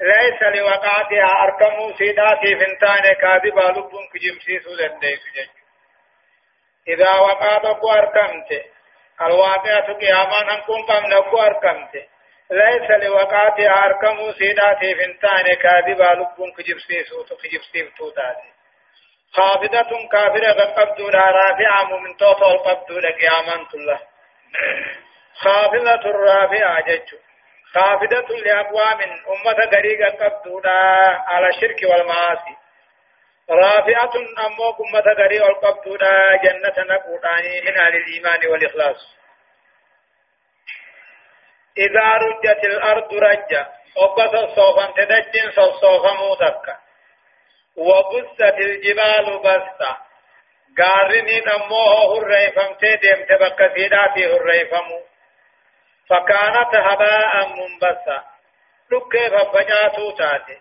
ليس 0.00 0.42
لوقعتها 0.42 1.30
أركموا 1.42 1.92
سيداتي 1.98 2.56
فنتان 2.56 3.12
كاذبا 3.12 3.60
لبن 3.60 4.08
كجمسيسو 4.12 4.74
لديك 4.74 5.20
جج 5.36 5.54
إذا 6.88 7.10
وقعت 7.10 7.64
أبو 7.64 7.90
أركمت 7.90 8.64
الواقعة 9.22 9.86
قم 10.88 11.06
نبو 11.06 11.38
أركمت. 11.38 12.13
ليس 12.50 12.90
لوقعتها 12.90 13.84
أركم 13.86 14.32
سيداتي 14.32 14.94
فنتان 14.94 15.54
كاذبا 15.54 16.04
لبون 16.04 16.52
كجبسيسو 16.52 17.24
كجبسيفتو 17.24 18.10
تاتي 18.10 18.54
خافضة 19.32 20.08
كافرة 20.12 20.64
قبدو 20.64 21.08
لا 21.08 21.20
رافعة 21.20 21.98
من 21.98 22.16
توتو 22.16 22.50
القبدو 22.50 22.98
لقيامان 22.98 23.66
الله 23.74 24.00
خافضة 25.34 26.10
الرافعة 26.10 26.80
جج 26.80 27.08
خافضة 27.74 28.36
لأقوام 28.44 29.00
أمة 29.02 29.58
غريقة 29.72 30.24
قبدو 30.24 30.60
على 31.26 31.48
الشرك 31.48 31.82
والمعاصي. 31.82 32.56
رافعة 33.50 34.12
أمو 34.46 34.70
أمة 34.84 35.12
غريقة 35.18 35.52
قبدو 35.52 35.96
جنة 36.44 36.94
نقوداني 36.94 37.60
من 37.60 37.78
أهل 37.78 37.96
الإيمان 37.96 38.46
والإخلاص. 38.46 39.16
إذا 41.78 42.08
رجت 42.14 42.64
الأرض 42.64 43.14
رجا 43.14 43.66
وبس 43.96 44.54
صوفا 44.54 44.92
تدجن 44.96 45.50
صوفا 45.80 46.12
موتك 46.12 46.76
وبست 47.76 48.40
الجبال 48.40 49.38
بستا 49.38 49.96
قارني 50.78 51.40
نموه 51.40 52.18
هريفم 52.18 52.74
تدم 52.74 53.24
تبقى 53.24 53.74
سيداتي 53.74 54.26
هريفم. 54.32 54.88
فكانت 56.10 56.74
هباء 56.74 57.48
منبسا. 57.48 58.24
لكي 58.92 59.30
فبجاتو 59.30 60.10
تاتي 60.10 60.58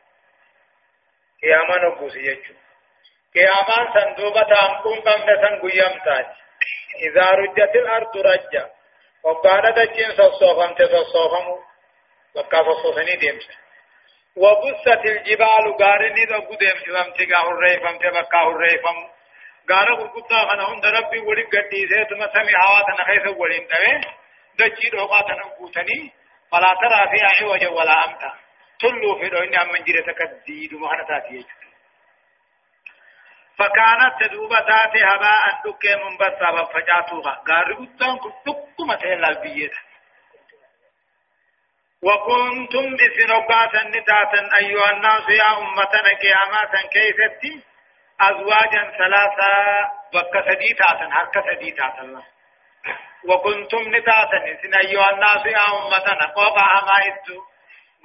قياما 1.44 1.78
نقوس 1.78 2.16
يجو. 2.16 2.54
قياما 3.36 3.94
صندوبة 3.94 4.52
أمكم 4.62 5.02
قمنا 5.02 5.36
سنقيم 5.42 6.00
تاتي. 6.06 6.42
إذا 7.08 7.26
رجت 7.32 7.76
الأرض 7.76 8.18
رجا. 8.18 8.70
وقال 9.24 9.74
دجين 9.74 10.12
صوصوفم 10.18 10.74
تصوفم 10.74 11.48
وقا 12.36 12.64
صوصوفني 12.64 13.16
ديمس 13.16 13.48
وبست 14.36 15.06
الجبال 15.06 15.66
غارني 15.82 16.26
قديم 16.26 16.78
شمم 16.86 17.14
تيغا 17.14 17.40
هريفم 17.40 17.98
تبقى 17.98 18.46
هريفم 18.46 18.98
غارا 19.72 19.96
قرقوتا 19.96 20.38
خنا 20.48 20.64
هند 20.70 20.86
ربي 20.86 21.20
ولي 21.20 21.44
غدي 21.44 21.88
سي 21.90 22.06
تم 22.10 22.22
سمي 22.34 22.54
هوا 22.64 22.82
تنخيس 22.88 23.38
ولين 23.38 23.68
دوي. 23.68 24.02
دجي 24.60 24.90
دوقا 24.90 25.22
تنقوتني 25.28 26.12
فلا 26.52 26.74
ترى 26.82 27.02
فيها 27.12 27.32
عوجا 27.42 27.70
ولا 27.70 28.06
أمتا. 28.06 28.34
تلو 28.80 29.20
في 29.20 29.30
دو 29.30 29.38
إني 29.38 29.62
أمن 29.62 29.84
جيرة 29.84 30.14
كديد 30.20 30.74
مهنة 30.74 31.08
تاتي 31.08 31.46
فكانت 33.58 34.14
تدوبة 34.20 34.60
تاتي 34.60 35.04
هباء 35.04 35.62
دكي 35.66 35.96
منبسا 35.96 36.66
فجاتوها. 36.74 37.44
غاري 37.50 37.74
قدام 37.74 38.18
كتكما 38.18 38.96
تهلا 38.96 39.30
البيئة. 39.30 39.94
وكنتم 42.04 42.96
بسنوباتا 42.96 43.84
نتاتا 43.84 44.58
أيها 44.60 44.92
الناس 44.92 45.30
يا 45.30 45.58
أمتنا 45.58 46.12
قياماتا 46.22 46.88
كيفتي 46.94 47.64
أزواجا 48.22 48.92
ثلاثة 48.98 49.52
وكسدي 50.16 50.74
تاتا 50.80 51.10
هرك 51.12 51.36
سدي 51.50 51.72
تاتا 51.72 52.24
وكنتم 53.30 53.96
نتاتا 53.96 54.40
سن 54.62 54.74
أيها 54.74 55.10
الناس 55.12 55.46
يا 55.46 55.66
أمتنا 55.74 56.26
قوقع 56.36 56.74
ما 56.88 56.98
إدو 57.08 57.40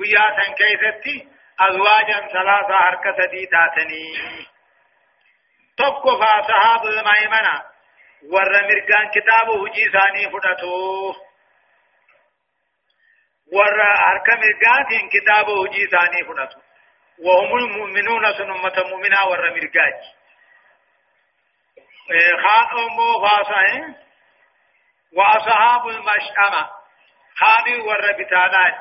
وياتا 0.00 0.52
كيفتي 0.58 1.28
أزواجا 1.60 2.18
ثلاثة 2.32 2.74
هرك 2.74 3.04
سدي 3.18 3.46
تاتني 3.46 4.04
mirgaan 8.70 9.10
kitaaba 9.10 9.52
hujii 9.52 9.84
isaanii 9.88 10.30
fudhatu 10.30 10.70
warra 13.56 13.90
harka 14.06 14.36
mirgaatiin 14.36 15.08
kitaaba 15.08 15.52
hujii 15.52 15.84
isaanii 15.90 16.24
fudhatu 16.24 16.58
وهم 17.26 17.56
المؤمنون 17.58 18.32
سنمة 18.32 18.76
مؤمنة 18.90 19.20
والرمرقاج 19.30 19.94
خاتم 22.42 22.98
خاصة 23.22 23.94
وأصحاب 25.16 25.88
المشأمة 25.88 26.70
خامي 27.40 27.78
والربطانات 27.80 28.78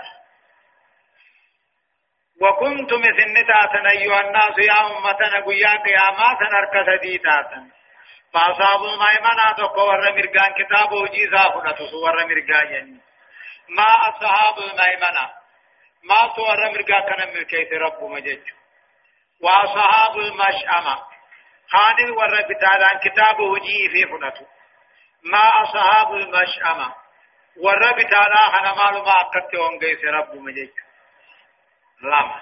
وكنتم 2.42 3.02
سنتاتا 3.04 3.90
أيها 3.90 4.22
الناس 4.22 4.58
يا 4.58 4.82
أمتنا 4.88 5.46
قيا 5.46 5.74
قيامات 5.86 6.40
أركس 6.54 7.02
ديتاتا. 7.02 7.70
فأصحاب 8.34 8.82
الميمنة 8.84 9.52
تقوى 9.58 9.98
مرقان 9.98 10.54
كتاب 10.60 10.92
وجيزا 10.92 11.44
فنتس 11.54 11.94
ورمرقان 11.94 13.00
ما 13.70 13.90
أصحاب 14.10 14.56
الميمنة 14.58 15.26
ما 16.04 16.34
صور 16.36 16.58
مرقا 16.74 17.00
كان 17.00 17.34
ملكيت 17.34 17.74
رب 17.74 18.04
مجج 18.04 18.40
وأصحاب 19.42 20.18
المشأمة 20.18 20.96
خاني 21.72 22.12
وربتالان 22.12 23.00
كتاب 23.04 23.40
وجي 23.40 23.90
في 23.92 24.02
فنتو. 24.12 24.46
ما 25.24 25.46
أصحاب 25.64 26.14
المشأمة 26.14 26.94
وربتالا 27.64 28.42
خنمال 28.54 29.04
ما 29.06 29.16
أكدت 29.22 29.56
ونقيس 29.56 30.04
رب 30.04 30.36
مجج 30.36 30.70
لما 32.02 32.42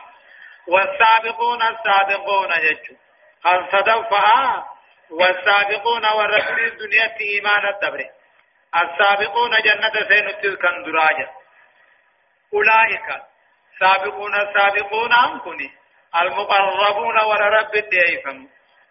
والسابقون 0.67 1.61
السابقون 1.61 2.51
يجو. 2.51 2.95
قد 3.43 3.69
صدفها 3.71 4.65
والسابقون 5.09 6.05
والرسول 6.15 6.59
الدنيا 6.59 7.15
إيمان 7.21 7.73
الدبر. 7.73 8.09
السابقون 8.75 9.51
جنة 9.51 10.07
سين 10.07 10.41
تلك 10.41 10.61
دراجة 10.85 11.29
أولئك. 12.53 13.21
سابقون 13.79 14.35
السابقون 14.35 15.13
أنكني. 15.13 15.71
المقربون 16.21 17.17
ورب 17.23 17.75
الديفم 17.75 18.47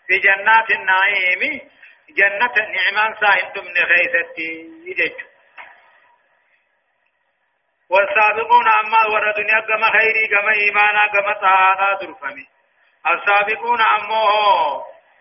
في 0.07 0.19
جنات 0.19 0.71
النعيم. 0.71 1.61
جنة 2.11 2.55
النعمان 2.57 3.15
ساهن 3.21 3.65
من 3.65 3.77
يجو 4.87 5.34
والسابقون 7.95 8.69
أما 8.69 9.01
ور 9.13 9.31
دنيا 9.37 9.61
كما 9.61 9.91
خيري 9.91 10.27
كما 10.29 10.53
إيمانا 10.53 11.07
كما 11.13 11.33
طهارا 11.33 11.99
درفمي 12.01 12.47
السابقون 13.13 13.81
أما 13.81 14.25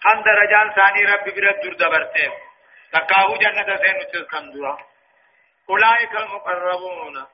خان 0.04 0.24
درجان 0.24 0.74
ثاني 0.76 1.06
رب 1.06 1.26
برد 1.36 1.60
در 1.64 1.74
دبرتهم 1.74 2.34
تقاو 2.94 3.38
جنة 3.38 3.78
سين 3.78 3.98
تسكندوا 4.14 4.78
أولئك 5.70 6.16
المقربون. 6.16 7.28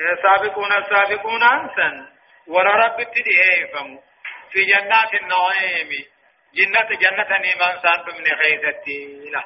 السابقون 0.00 0.72
السابقون 0.72 1.42
أنسن. 1.42 2.08
ور 2.46 2.66
رب 2.66 2.96
تدهيفم 2.96 3.98
في 4.50 4.64
جنات 4.64 5.14
النعيم. 5.14 5.90
جنة 6.54 6.88
جنة 7.02 7.38
نيمان 7.38 7.80
سان 7.82 8.04
من 8.18 8.36
خيثتي 8.36 9.30
لا. 9.30 9.44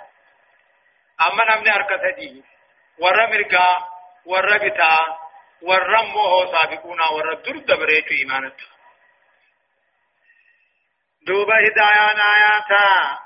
أما 1.27 1.57
نمني 1.57 1.75
أركة 1.75 2.11
دي 2.17 2.45
ورى 2.99 3.27
مرقا 3.27 3.98
ورى 4.31 4.59
بتا 4.59 4.97
ورى 5.63 6.03
موه 6.15 6.53
سابقونا 6.53 7.07
ورى 7.13 7.35
درد 7.37 7.79
بريتو 7.81 8.15
إيمانته 8.15 8.67
دوبا 11.27 11.55
هدايان 11.67 12.21
آياتا 12.35 13.19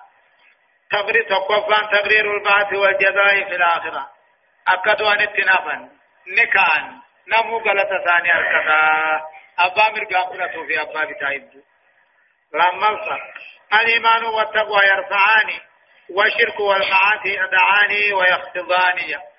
تقرير 0.91 1.29
تقفان 1.29 1.89
تقرير 1.99 2.37
البعث 2.37 2.73
والجزاء 2.73 3.45
في 3.49 3.57
الآخرة 3.57 4.11
أكدوا 4.69 5.13
أن 5.13 5.21
اتنافا 5.21 5.89
نكان 6.27 7.01
نمو 7.29 7.59
غلطة 7.59 8.05
ثانية 8.07 8.35
أركتا 8.35 8.81
أبا 9.59 9.91
مرقام 9.91 10.67
في 10.67 10.81
أبا 10.81 11.05
بتايد 11.05 11.65
لما 12.55 13.19
الإيمان 13.73 14.25
والتقوى 14.25 14.81
يرفعان 14.91 15.61
والشرك 16.11 16.61
والمعاصي 16.61 17.29
يدعاني 17.29 18.13
ويخفضاني 18.13 19.32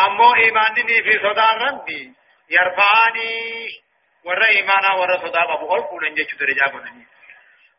أمو 0.00 0.34
إيمانني 0.34 1.02
في 1.02 1.12
صدى 1.18 1.64
ربي 1.64 2.12
يرفعاني 2.50 3.68
ورى 4.24 4.46
إيمانا 4.46 4.92
ورى 4.94 5.18
صدى 5.18 5.38
أبو 5.38 5.66
قول 5.66 5.80
قولن 5.82 6.14
جيش 6.14 6.34
درجا 6.34 6.64
قولن 6.72 7.06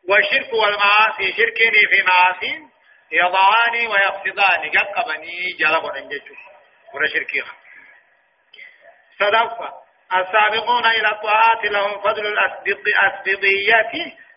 والشرك 0.08 0.52
والمعاصي 0.52 1.32
شركني 1.32 1.80
في 1.90 2.02
معاصي 2.02 2.60
يضعاني 3.12 3.86
ويخفضاني 3.86 4.68
قبني 4.96 5.52
جل 5.58 5.74
قولن 5.74 6.08
جيش 6.08 6.22
ورى 6.94 7.08
شركي 7.08 7.42
صدفة 9.18 9.72
السابقون 10.16 10.86
إلى 10.86 11.08
الطاعات 11.08 11.64
لهم 11.64 12.00
فضل 12.00 12.26
الأسبقية 12.26 13.90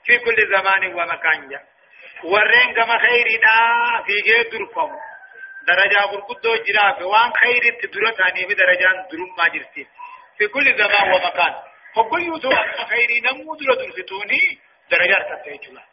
في 0.06 0.18
كل 0.18 0.58
زمان 0.58 0.94
ومكان 0.94 1.60
ورين 2.24 2.74
كما 2.76 2.98
خيرنا 3.00 3.58
في 4.06 4.14
جي 4.22 4.44
درفم 4.44 4.92
درجة 5.70 6.06
برقدو 6.12 6.56
جرافة 6.68 7.06
وان 7.06 7.32
خير 7.44 7.64
تدرتاني 7.82 8.46
بدرجة 8.46 8.90
درم 9.12 9.30
ما 9.38 9.48
جرتي. 9.48 9.88
في 10.38 10.48
كل 10.48 10.78
زمان 10.78 11.14
ومكان. 11.14 11.54
فكل 11.96 12.22
يوتو 12.22 12.52
أما 12.52 12.86
خيري 12.86 13.20
نمو 13.26 13.56
در 13.56 13.74
درفتوني 13.74 14.60
درجة 14.92 15.36
تتيجلا 15.36 15.84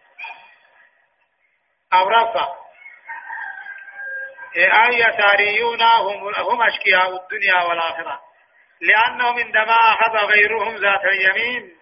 أورافا 1.95 2.57
أي 4.57 4.99
يساريون 5.01 5.83
هم, 5.83 6.35
هم 6.35 6.63
أشكياء 6.63 7.17
الدنيا 7.17 7.63
والآخرة. 7.63 8.21
لأنهم 8.81 9.39
عندما 9.39 9.75
أخذ 9.75 10.27
غيرهم 10.27 10.77
ذات 10.77 11.05
اليمين 11.05 11.77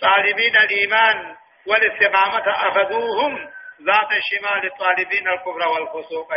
طالبين 0.00 0.56
الإيمان 0.56 1.36
والاستقامة 1.66 2.50
أخذوهم 2.50 3.50
ذات 3.82 4.12
الشمال 4.12 4.78
طالبين 4.78 5.28
الكفر 5.28 5.68
والفسوق. 5.68 6.28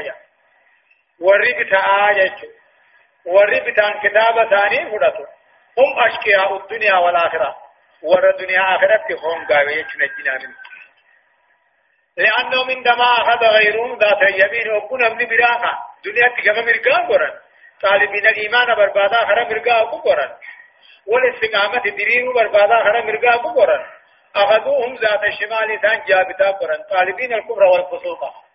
يا 1.20 1.26
وربت 1.26 1.74
آية 1.74 2.36
وربت 3.26 3.80
عن 3.80 3.94
كتابة 4.00 4.50
ثاني 4.50 4.92
فرطو 4.92 5.26
هم 5.78 6.00
أشكياء 6.00 6.58
الدنيا 6.58 6.94
والآخرة 6.94 7.56
ور 8.04 8.30
الدنيا 8.30 8.76
آخرة 8.76 9.06
هم 9.24 9.48
قاوية 9.48 9.88
نجنا 9.96 10.54
لأنهم 12.18 12.70
عندما 12.70 13.04
أخذ 13.04 13.46
غيرهم 13.46 13.98
ذات 13.98 14.22
اليمين 14.22 14.72
وكون 14.72 15.06
ابن 15.06 15.18
براقة 15.18 15.80
دنيا 16.06 16.28
تكما 16.38 16.62
مرقان 16.62 17.08
قرن 17.08 17.34
طالبين 17.82 18.28
الإيمان 18.28 18.76
بربادا 18.76 19.16
خرا 19.16 19.44
مرقا 19.44 19.82
قرن 19.82 20.32
والاستقامة 21.08 21.84
دريم 21.84 22.34
بربادا 22.34 22.84
خرا 22.84 23.02
مرقا 23.02 23.38
قرن 23.38 23.86
أخذوهم 24.36 24.96
ذات 24.96 25.24
الشمال 25.24 25.82
ثان 25.82 26.02
جابتا 26.08 26.52
قرن 26.52 26.84
طالبين 26.90 27.34
الكفر 27.34 27.64
والفسوق 27.64 28.47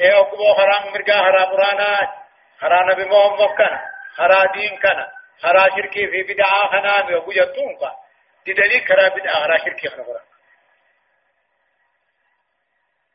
إيه 0.00 0.20
أكبو 0.20 0.54
خرا 0.54 0.90
مرقا 0.90 1.18
خرا 1.22 1.44
قرانا 1.44 2.12
خرا 2.60 2.92
نبي 2.92 3.04
محمد 3.04 3.54
كان 3.58 3.78
خرا 4.16 4.52
دين 4.52 4.76
كان 4.78 5.06
خرا 5.42 5.68
شركي 5.76 6.06
في 6.10 6.22
بدعا 6.22 6.66
خنام 6.70 7.14
وقجتون 7.14 7.76
قا 7.80 7.96
دليل 8.46 8.86
خرا 8.88 9.08
بدعا 9.08 9.34
خرا 9.34 9.56
شركي 9.58 9.88
خرا 9.88 10.02
قرن 10.02 10.20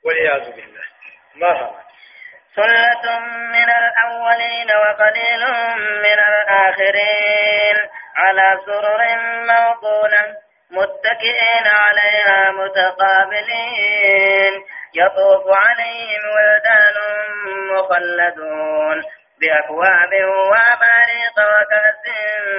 والعياذ 0.05 0.51
بالله 0.51 0.83
مرحبا 1.35 1.81
ثلة 2.55 3.19
من 3.55 3.69
الأولين 3.69 4.67
وقليل 4.71 5.43
من 6.05 6.19
الآخرين 6.29 7.77
على 8.15 8.47
سرر 8.65 9.01
موضونة 9.51 10.37
متكئين 10.71 11.65
عليها 11.65 12.51
متقابلين. 12.51 14.53
يطوف 14.95 15.43
عليهم 15.47 16.21
ولدان 16.35 16.97
مخلدون 17.71 19.03
بأكواب 19.41 20.13
وأباريق 20.23 21.37
وكأس 21.39 22.05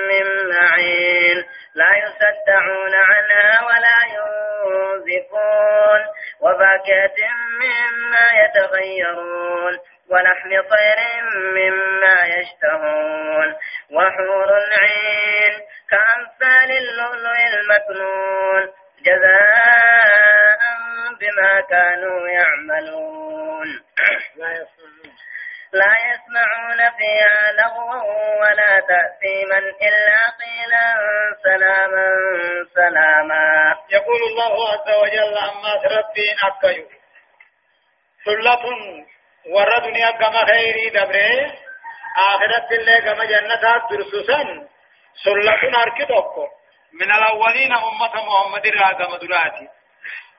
من 0.08 0.26
معين. 0.50 1.44
لا 1.74 1.90
يصدعون 1.96 2.94
عنها 2.94 3.66
ولا 3.66 3.98
ينزفون. 4.14 6.00
وفاكهة 6.40 7.16
مما 7.60 8.26
يتغيرون. 8.44 9.78
ولحم 10.10 10.50
طير 10.50 10.98
مما 11.54 12.16
يشتهون. 12.38 13.54
وحور 13.92 14.52
عين 14.82 15.54
كأمثال 15.90 16.70
اللؤلؤ 16.76 17.36
المكنون. 17.54 18.72
جزاء 19.06 20.51
بما 21.22 21.60
كانوا 21.70 22.28
يعملون. 22.28 23.68
لا 25.72 25.94
يسمعون. 26.10 26.90
فيها 26.98 27.52
لغوا 27.52 28.02
ولا 28.40 28.80
تأثيما 28.80 29.58
إلا 29.58 30.18
قيلا 30.42 30.86
سلاما 31.44 32.08
سلاما. 32.74 33.76
يقول 33.90 34.22
الله 34.22 34.68
عز 34.72 34.88
وجل 35.02 35.38
عما 35.38 35.72
تربين 35.82 36.36
أكيو 36.44 36.86
سلة 38.24 38.64
ور 39.54 39.78
دنيا 39.78 40.10
كما 40.10 40.46
خيري 40.46 40.90
دبره 40.90 41.52
آخرت 42.30 42.72
الله 42.72 42.98
كما 43.00 43.24
جنة 43.24 43.86
درسوسا 43.90 44.68
سلة 45.24 45.82
أركضوكو 45.82 46.46
من 47.00 47.12
الأولين 47.12 47.72
أمة 47.72 48.14
محمد 48.26 48.66
راقم 48.66 49.16
دراتي 49.26 49.68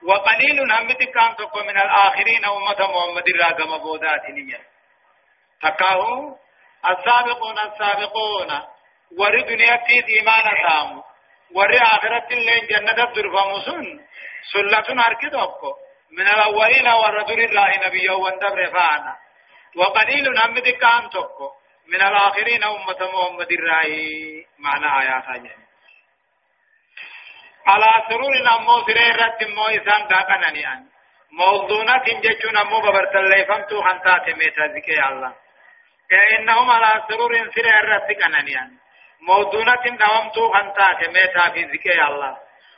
وقليل 0.04 0.71
هم 0.71 0.88
كان 0.88 1.36
من 1.65 1.78
الآخرين 1.78 2.45
أمة 2.45 2.80
محمد 2.80 3.23
راقم 3.41 3.78
بوداتي 3.78 4.32
نيا 4.32 4.62
تكاهو؟ 5.62 6.36
السابقون 6.89 7.60
السابقون. 7.60 8.73
ور 9.19 9.41
دنيا 9.41 9.78
في 9.78 10.08
إيمان 10.10 10.43
تام 10.67 11.02
ور 11.56 11.78
آخرة 11.82 12.28
اللي 12.32 12.60
جنة 12.69 13.13
درفمسون 13.15 14.06
سلة 14.54 15.04
أركضوكو 15.08 15.73
من 16.12 16.28
الأولين 16.28 16.88
والرسول 16.88 17.39
الله 17.39 17.71
نبي 17.88 18.10
وندبر 18.10 18.65
فانا 18.71 19.15
وقليل 19.76 20.26
نمد 20.30 20.67
كان 20.69 21.10
توكو 21.10 21.52
من 21.88 22.02
الآخرين 22.02 22.63
أمة 22.63 22.99
محمد 23.13 23.52
الرأي 23.52 24.45
معنى 24.60 25.02
آيات 25.02 25.26
جميع 25.39 25.56
على 27.67 27.91
سرور 28.10 28.34
نمو 28.47 28.86
سرير 28.88 29.15
رد 29.21 29.43
مو 29.56 29.65
إسان 29.65 30.08
داقنني 30.08 30.67
أن 30.73 30.86
موضونة 31.32 32.06
جتشو 32.23 32.49
نمو 32.52 32.80
ببرتل 32.82 33.45
فمتو 33.45 33.82
خنتات 33.82 34.30
ميتا 34.30 34.65
ذكي 34.76 34.99
الله. 35.08 35.34
إنهم 36.39 36.71
على 36.71 37.04
سرور 37.10 37.34
سر 37.56 37.65
الرتك 37.65 38.23
أنانيان 38.23 38.71
موضونة 39.21 39.84
دوامتو 40.02 40.52
خنتات 40.54 41.10
ميتا 41.10 41.49
في 41.54 41.63
ذكر 41.63 42.08
الله. 42.08 42.38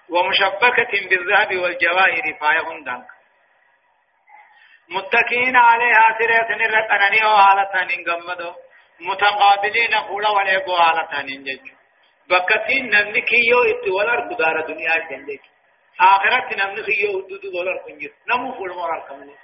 ومشبكة 0.10 1.10
بالذهب 1.10 1.56
والجواهر 1.58 2.26
فايهن 2.40 2.84
دنك 2.84 3.08
متكئين 4.90 5.56
عليها 5.56 6.18
سرية 6.20 6.56
نرت 6.56 6.92
أناني 6.92 7.26
وحالة 7.26 7.74
ننقمدو 7.84 8.54
متقابلين 9.00 9.94
قولا 9.96 10.30
وليقو 10.30 10.76
حالة 12.32 12.40
ننجج 12.40 12.66
بكتين 12.76 12.90
نمنكيو 12.90 13.64
اتوالر 13.64 14.34
قدار 14.34 14.62
دنيا 14.68 14.98
جنجج 15.10 15.40
آخرت 16.02 16.66
نمنكيو 16.66 17.20
ادودو 17.20 17.52
دولار 17.52 17.78
كنجر 17.88 18.12
نمو 18.28 18.54
فول 18.54 18.76
مرار 18.76 19.08
كمني 19.10 19.36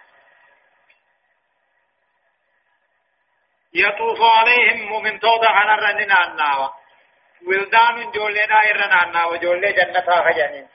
يطوف 3.73 4.21
عليهم 4.21 4.89
مؤمن 4.89 5.19
توضع 5.19 5.51
على 5.51 5.73
الرنين 5.73 6.11
الناوة 6.11 6.73
ولدان 7.47 8.11
جولنا 8.11 8.55
إرنا 8.71 9.03
الناوة 9.03 9.37
جولي 9.37 9.73
جنة 9.73 10.01
خجانين 10.01 10.67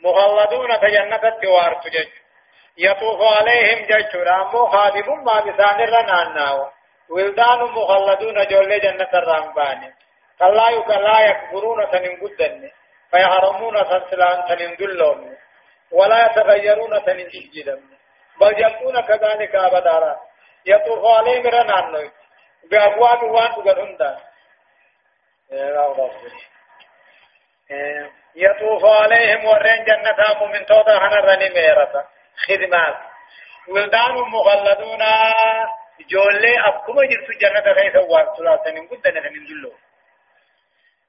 مخلدون 0.00 0.80
تجنة 0.80 1.28
التوار 1.28 1.74
تجج 1.74 2.08
يطوف 2.78 3.20
عليهم 3.40 3.86
جج 3.86 4.16
رامو 4.16 4.66
خادم 4.66 5.24
ما 5.24 5.40
بسان 5.40 5.80
الرنا 5.80 6.22
الناوة 6.22 6.72
ولدان 7.08 7.58
مخلدون 7.58 8.46
جولي 8.46 8.78
جنة 8.78 9.08
الرامبان 9.14 9.92
كلا 10.40 10.70
يكلا 10.70 11.20
يكبرون 11.20 11.90
تنين 11.90 12.20
قدن 12.20 12.70
فيحرمون 13.10 13.74
تنسلان 13.90 14.44
تنين 14.48 14.76
دلون 14.76 15.36
ولا 15.92 16.26
يتغيرون 16.26 17.04
تنين 17.04 17.28
جدا 17.28 17.80
بل 18.40 18.52
يبقون 18.64 19.00
كذلك 19.00 19.54
أبدا 19.54 20.16
يطوف 20.66 21.04
عليهم 21.18 21.46
رنان 21.46 22.10
بأبواب 22.70 23.22
وان 23.22 23.50
تقدون 23.50 23.98
يطوف 28.34 28.84
عليهم 28.84 29.44
ورين 29.44 29.84
جنة 29.84 30.46
من 30.52 30.66
توضا 30.66 30.98
هنرني 30.98 31.48
ميرة 31.48 32.08
خدمات 32.46 32.96
ولدان 33.68 34.12
مغلدون 34.12 35.02
جولي 36.10 36.60
أبكما 36.66 37.02
جرت 37.06 37.38
جنة 37.40 37.74
خيث 37.74 37.96
وارسلات 37.96 38.68
من 38.68 38.88
قدنا 38.88 39.30
من 39.30 39.44
دلو 39.46 39.72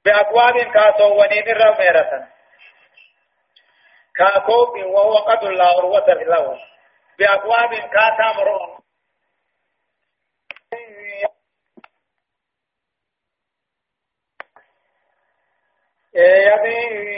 بأبواب 0.06 0.74
كاسو 0.74 1.20
ونين 1.20 1.50
الرميرة 1.50 2.28
كاكوب 4.16 4.86
وهو 4.86 5.16
قد 5.16 5.44
لا 5.44 5.66
عروة 5.66 6.08
له 6.08 6.60
بأبواب 7.20 7.70
كاتا 7.70 8.38
مرون 8.38 8.82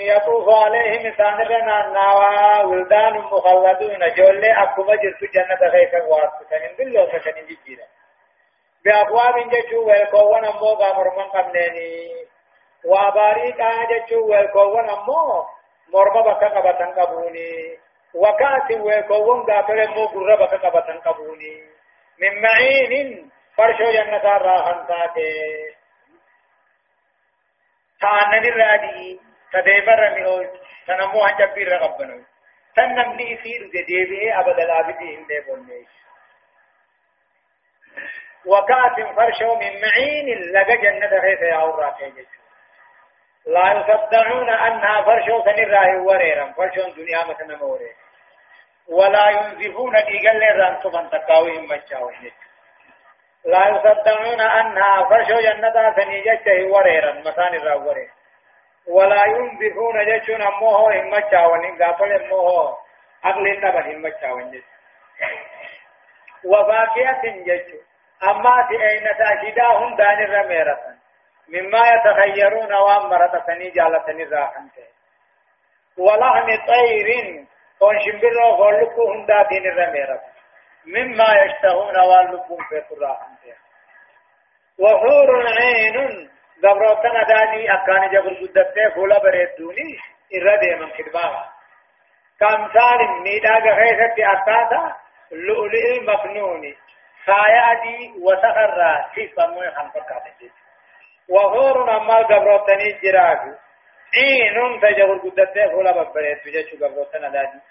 يطوف 0.07 0.49
عليهم 0.49 1.17
سانرنا 1.17 1.87
ناوا 1.87 2.63
ولدان 2.63 3.17
مخلدون. 3.17 4.13
جولي 4.17 4.51
أكما 4.63 4.95
جرس 4.95 5.31
جنة 5.33 5.71
خيكا 5.71 6.03
واسطة. 6.03 6.51
من 6.51 6.75
دلو 6.75 7.07
فكن 7.07 7.45
جيجيرا. 7.45 7.87
بأبواب 8.85 9.49
جچو 9.49 9.87
ويكوون 9.87 10.45
أمو 10.45 10.73
غامر 10.73 11.17
من 11.17 11.29
واباريكا 12.85 13.69
جچو 13.91 14.25
ويكوون 14.29 14.89
أمو 14.89 15.45
مرمى 15.93 16.21
بكا 16.21 16.47
قبطن 16.47 16.85
قبوني 17.01 17.77
وكأس 18.13 18.71
ويكوون 18.71 19.39
غافر 19.51 19.83
أمو 19.83 20.05
قرر 20.05 20.45
بكا 20.45 20.57
قبطن 20.69 20.97
قبوني 20.99 21.63
من 22.19 22.41
معين 22.41 23.29
فرشو 23.57 23.91
جنة 23.91 24.23
راحن 24.37 24.87
تاتي 24.87 25.33
تانن 28.01 28.45
الرادي 28.45 29.19
تدبر 29.53 30.09
ميو 30.15 30.49
تنمو 30.87 31.23
هنجبير 31.23 31.81
ربنا 31.81 32.23
تنمني 32.75 33.31
يصير 33.31 33.61
جديبه 33.73 34.39
أبد 34.39 34.59
العابدين 34.59 35.27
ده 35.27 35.39
بولني 35.47 35.85
وكات 38.45 39.15
فرشو 39.15 39.55
من 39.55 39.81
معين 39.81 40.51
لقى 40.51 40.77
جنة 40.77 41.21
خيف 41.21 41.41
يا 41.41 41.55
أورا 41.55 41.95
لا 43.45 43.71
يصدعون 43.71 44.49
أنها 44.49 45.01
فرشو 45.01 45.43
سنراه 45.43 46.01
وريرا 46.01 46.53
فرشو 46.57 46.89
دنيا 46.89 47.19
مثلا 47.29 47.57
موري 47.57 47.91
ولا 48.89 49.29
ينزفون 49.29 49.93
ديقل 49.93 50.59
ران 50.59 50.79
سبحان 50.83 51.09
تقاوهم 51.09 51.63
مجاوهم 51.63 52.31
لا 53.45 53.67
يصدقون 53.67 54.41
أنها 54.41 55.09
فرشو 55.09 55.39
جنة 55.39 55.95
سنيجته 55.95 56.67
وريرا 56.73 57.11
مسان 57.11 57.53
الروري 57.55 58.09
ولا 58.87 59.25
ينبهون 59.25 60.05
جشون 60.05 60.41
أموه 60.41 61.01
هم 61.01 61.09
مجاوان 61.09 61.83
قابل 61.83 62.11
أموه 62.23 62.77
أقل 63.25 63.47
النبل 63.47 63.95
هم 63.95 64.01
مجاوان 64.01 64.61
وفاكهة 66.45 67.21
جشو 67.23 67.77
أما 68.29 68.67
في 68.67 68.89
أين 68.89 69.07
تأشداهم 69.17 69.95
دان 69.95 70.23
الرميرة؟ 70.23 70.92
مما 71.47 71.81
يتخيرون 71.93 72.73
وامرة 72.73 73.43
سني 73.47 73.69
جالة 73.69 74.29
راحن 74.31 74.69
ولحم 75.97 76.47
طير 76.67 77.07
ونشبر 77.81 78.41
وخلقهم 78.47 79.25
داتين 79.25 79.65
الرميرة. 79.65 80.21
مما 80.85 81.25
يشتهون 81.43 81.99
واللبون 81.99 82.63
في 82.69 82.79
قراءة 82.79 83.27
وحور 84.79 85.47
عين 85.47 86.29
دبروتنا 86.63 87.23
داني 87.23 87.73
أكان 87.73 88.09
جبر 88.09 88.33
قدتة 88.33 88.89
فولا 88.95 89.19
بريدوني 89.19 89.97
إرده 90.35 90.75
من 90.75 90.91
كدباغا 90.91 91.49
كمثال 92.39 93.21
ميداغ 93.23 93.75
غيثة 93.79 94.31
أتاتا 94.33 94.95
لؤلؤ 95.31 95.97
المكنون 95.97 96.75
سايادي 97.25 98.13
وسخر 98.21 99.03
في 99.13 99.27
سموه 99.35 99.71
خنفر 99.71 100.03
وحور 101.29 101.97
أما 101.97 102.21
دبروتني 102.21 102.99
جراغ 103.03 103.39
عين 104.17 104.79
تجبر 104.81 105.17
قدتة 105.17 105.71
فولا 105.71 105.91
بريدوني 105.91 106.51
جيشو 106.51 106.75
دبروتنا 106.77 107.29
داني 107.29 107.61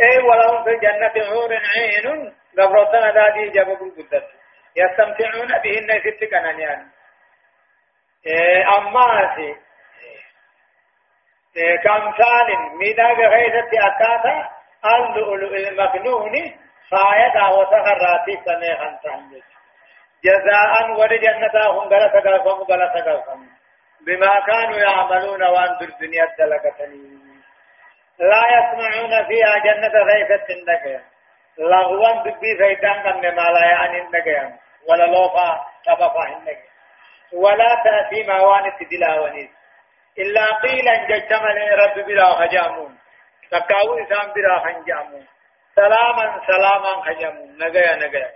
اي 0.00 0.18
ولهم 0.18 0.64
في 0.64 0.70
الجنة 0.70 1.26
حور 1.28 1.50
عين 1.54 2.34
قبرتنا 2.58 3.10
دادي 3.10 3.50
جابوا 3.50 3.76
قدت 3.76 4.24
يستمتعون 4.76 5.48
بهن 5.62 6.00
ست 6.00 6.24
كنانيان 6.30 6.86
إيه 8.26 8.78
أما 8.78 9.34
سي. 9.36 9.56
إيه 11.56 11.76
كمثال 11.76 12.76
ميداغ 12.78 13.16
غيثة 13.16 13.70
أكاتا 13.86 14.50
اللؤلؤ 14.94 15.54
المكنون 15.54 16.32
فايدا 16.90 17.46
وسخراتي 17.46 18.34
سنيخا 18.44 18.98
تحمل 19.04 19.42
جزاء 20.24 20.90
ولجنة 21.00 21.70
هم 21.70 21.88
غلط 21.88 22.26
غلطهم 22.26 22.62
غلط 22.62 22.92
غلطهم. 23.06 23.48
بما 24.06 24.40
كانوا 24.46 24.78
يعملون 24.78 25.42
وأن 25.42 25.78
الدنيا 25.82 26.26
دلقتني. 26.38 27.22
لا 28.18 28.42
يسمعون 28.56 29.26
فيها 29.26 29.58
جنة 29.58 30.02
غيثة 30.02 30.46
النجاة 30.54 31.02
لغوا 31.58 32.22
دبي 32.22 32.56
فيدان 32.58 33.02
قمنا 33.02 33.30
ما 33.30 33.42
لا 33.42 33.66
يعني 33.72 34.00
النجاة 34.00 34.52
ولا 34.88 35.06
لوفا 35.06 35.66
تبقى 35.86 36.32
النجاة 36.32 36.72
ولا 37.32 37.82
تأتي 37.84 38.22
موانت 38.22 38.76
دلاونيس 38.90 39.50
إلا 40.18 40.44
قيلا 40.44 40.94
ججمل 41.06 41.78
رب 41.78 42.06
بلا 42.06 42.24
خجامون. 42.24 42.98
تكاو 43.50 43.98
إسام 43.98 44.32
بلا 44.32 44.58
خنجامون. 44.58 45.26
سلاما 45.74 46.40
سلاما 46.46 47.02
خجامون. 47.02 47.54
نجاة 47.54 47.96
نجاة 47.96 48.30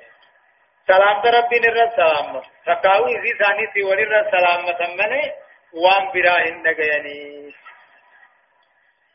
سلام 0.87 1.23
ربي 1.37 1.59
نرد 1.59 1.91
سلام 1.97 2.43
تكاو 2.67 3.07
إسي 3.07 3.33
ثاني 3.39 3.67
سيولي 3.75 4.03
رد 4.03 4.31
سلام 4.31 4.65
مسمني 4.65 5.33
وان 5.73 6.11
بلا 6.15 6.47
النجاة 6.49 7.07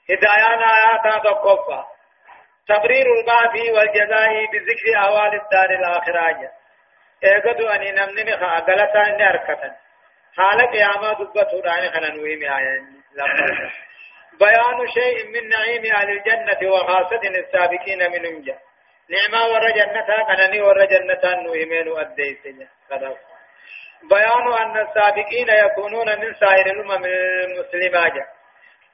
هدايان 0.10 0.62
آيات 0.76 1.24
تقفى 1.24 1.84
تبرير 2.68 3.06
البعث 3.20 3.56
والجزاء 3.76 4.46
بذكر 4.52 4.98
أهوال 4.98 5.34
الدار 5.42 5.70
الآخرة 5.70 6.52
ايقدو 7.24 7.68
أني 7.68 7.92
نمني 7.92 8.32
خا 8.38 8.46
غلطا 8.46 9.02
إني 9.08 9.30
أركتا 9.30 9.76
حال 10.38 10.62
قيامة 10.72 11.14
دبته 11.14 11.62
دعني 11.62 11.90
خننوهم 11.92 12.42
آيان 12.44 13.02
بيان 14.40 14.88
شيء 14.94 15.28
من 15.28 15.50
نعيم 15.50 15.96
أهل 15.96 16.10
الجنة 16.10 16.72
وخاصة 16.72 17.22
السابقين 17.24 18.12
منهم 18.12 18.42
جاء 18.44 18.71
نعمة 19.14 19.46
ور 19.54 19.72
جنة 19.72 20.10
كنني 20.28 20.62
ور 20.62 20.86
جنة 20.86 21.24
نوهمين 21.44 21.88
أديسين 22.00 22.68
بيان 24.10 24.54
أن 24.62 24.78
السابقين 24.88 25.50
يكونون 25.50 26.20
من 26.20 26.34
سائر 26.34 26.66
الأمم 26.66 27.06
المسلمة 27.06 28.26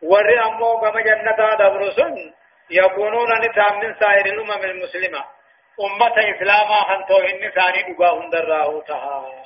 ور 0.01 0.45
أمو 0.45 0.81
كما 0.81 1.01
جنة 1.01 1.55
دبرسن 1.59 2.33
يكونون 2.69 3.29
نتام 3.41 3.79
من 3.79 3.95
سائر 3.99 4.25
الأمم 4.25 4.63
المسلمة. 4.63 5.25
أمة 5.85 6.15
إسلاما 6.35 6.75
خنتو 6.75 7.17
إن 7.17 7.51
ثاني 7.51 7.93
دقاهم 7.93 8.29
دراه 8.29 8.81
تها. 8.87 9.43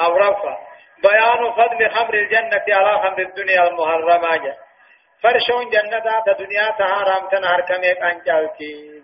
أو 0.00 0.16
رفع 0.16 0.58
بيان 1.02 1.52
فضل 1.52 1.90
خمر 1.90 2.14
الجنة 2.14 2.64
على 2.68 3.02
خمر 3.02 3.18
الدنيا 3.18 3.68
المحرمة 3.68 4.54
فرشون 5.22 5.70
جنة 5.70 6.22
الدنيا 6.28 6.70
تها 6.78 7.02
رام 7.02 7.28
تنهر 7.28 7.60
كميك 7.60 7.98
أنجالتي 8.02 9.02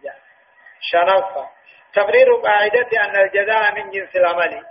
شنفة 0.80 1.48
تقرير 1.94 2.34
قاعدة 2.34 2.88
أن 3.04 3.16
الجزاء 3.16 3.74
من 3.74 3.90
جنس 3.90 4.16
العمل. 4.16 4.64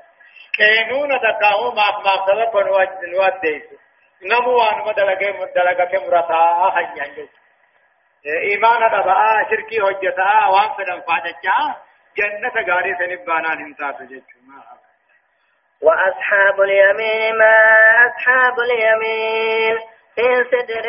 كينون 0.57 1.09
تقاهم 1.19 1.75
ما 1.75 1.87
ما 2.05 2.15
سبب 2.27 2.57
نواد 3.03 3.41
ديسو 3.41 3.75
نمو 4.23 4.57
وان 4.57 4.77
مدلقه 4.87 5.31
مدلقة 5.31 6.05
مرتا 6.05 6.71
حنيان 6.75 7.27
إيمان 8.25 8.81
دبا 8.93 9.49
شركي 9.49 9.81
حجتا 9.81 10.47
وان 10.47 10.69
فدن 10.77 11.01
فادچا 11.07 11.57
جنة 12.17 12.55
غاري 12.73 12.95
سنبانا 12.99 13.55
نمتات 13.55 14.01
جچما 14.01 14.63
وأصحاب 15.81 16.61
اليمين 16.61 17.37
ما 17.37 17.55
أصحاب 18.07 18.59
اليمين. 18.59 19.92
في 20.16 20.43
سدر 20.51 20.86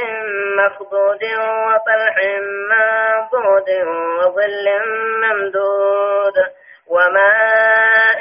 مخضود 0.58 1.22
وطلح 1.24 2.16
منضود 2.70 3.68
وظل 4.18 4.66
ممدود 5.22 6.36
وماء 6.88 8.20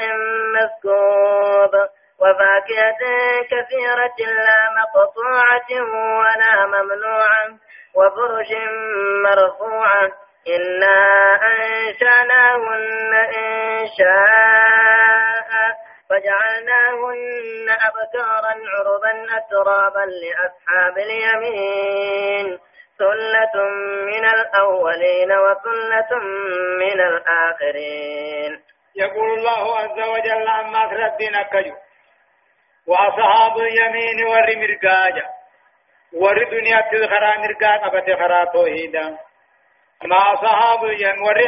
مسكوب 0.54 1.72
وفاكهة 2.20 3.02
كثيرة 3.50 4.18
لا 4.18 4.60
مقطوعة 4.80 5.70
ولا 6.18 6.66
ممنوعة 6.66 7.46
وفرش 7.94 8.50
مرفوعة. 9.24 10.12
إنا 10.48 10.98
أنشأناهن 11.58 13.12
إنشاء 13.36 15.23
فجعلناهن 16.14 17.68
أبكارا 17.88 18.54
عربا 18.74 19.36
أترابا 19.36 20.04
لأصحاب 20.22 20.98
اليمين. 20.98 22.58
ثلة 22.98 23.64
من 24.10 24.24
الأولين 24.24 25.32
وثلة 25.32 26.18
من 26.78 27.00
الآخرين. 27.00 28.62
يقول 28.96 29.38
الله 29.38 29.78
عز 29.78 30.08
وجل 30.08 30.48
عما 30.48 30.86
تردين 30.86 31.42
كجو 31.42 31.74
وأصحاب 32.86 33.58
اليمين 33.58 34.24
ور 34.24 34.46
مرقاجا 34.56 35.26
ور 36.12 36.44
دنيا 36.50 36.80
تذخرا 36.92 37.38
مرقا 37.38 37.76
قبت 37.76 38.18
خرا 38.18 38.44
توحيدا. 38.44 39.18
ما 40.04 40.16
أصحاب 40.34 40.84
اليمين 40.84 41.22
ور 41.22 41.40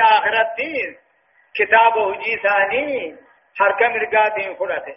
كتابه 1.55 2.17
جيساني. 2.17 3.26
حركة 3.59 3.89
مرقاتين 3.89 4.55
فلته 4.55 4.97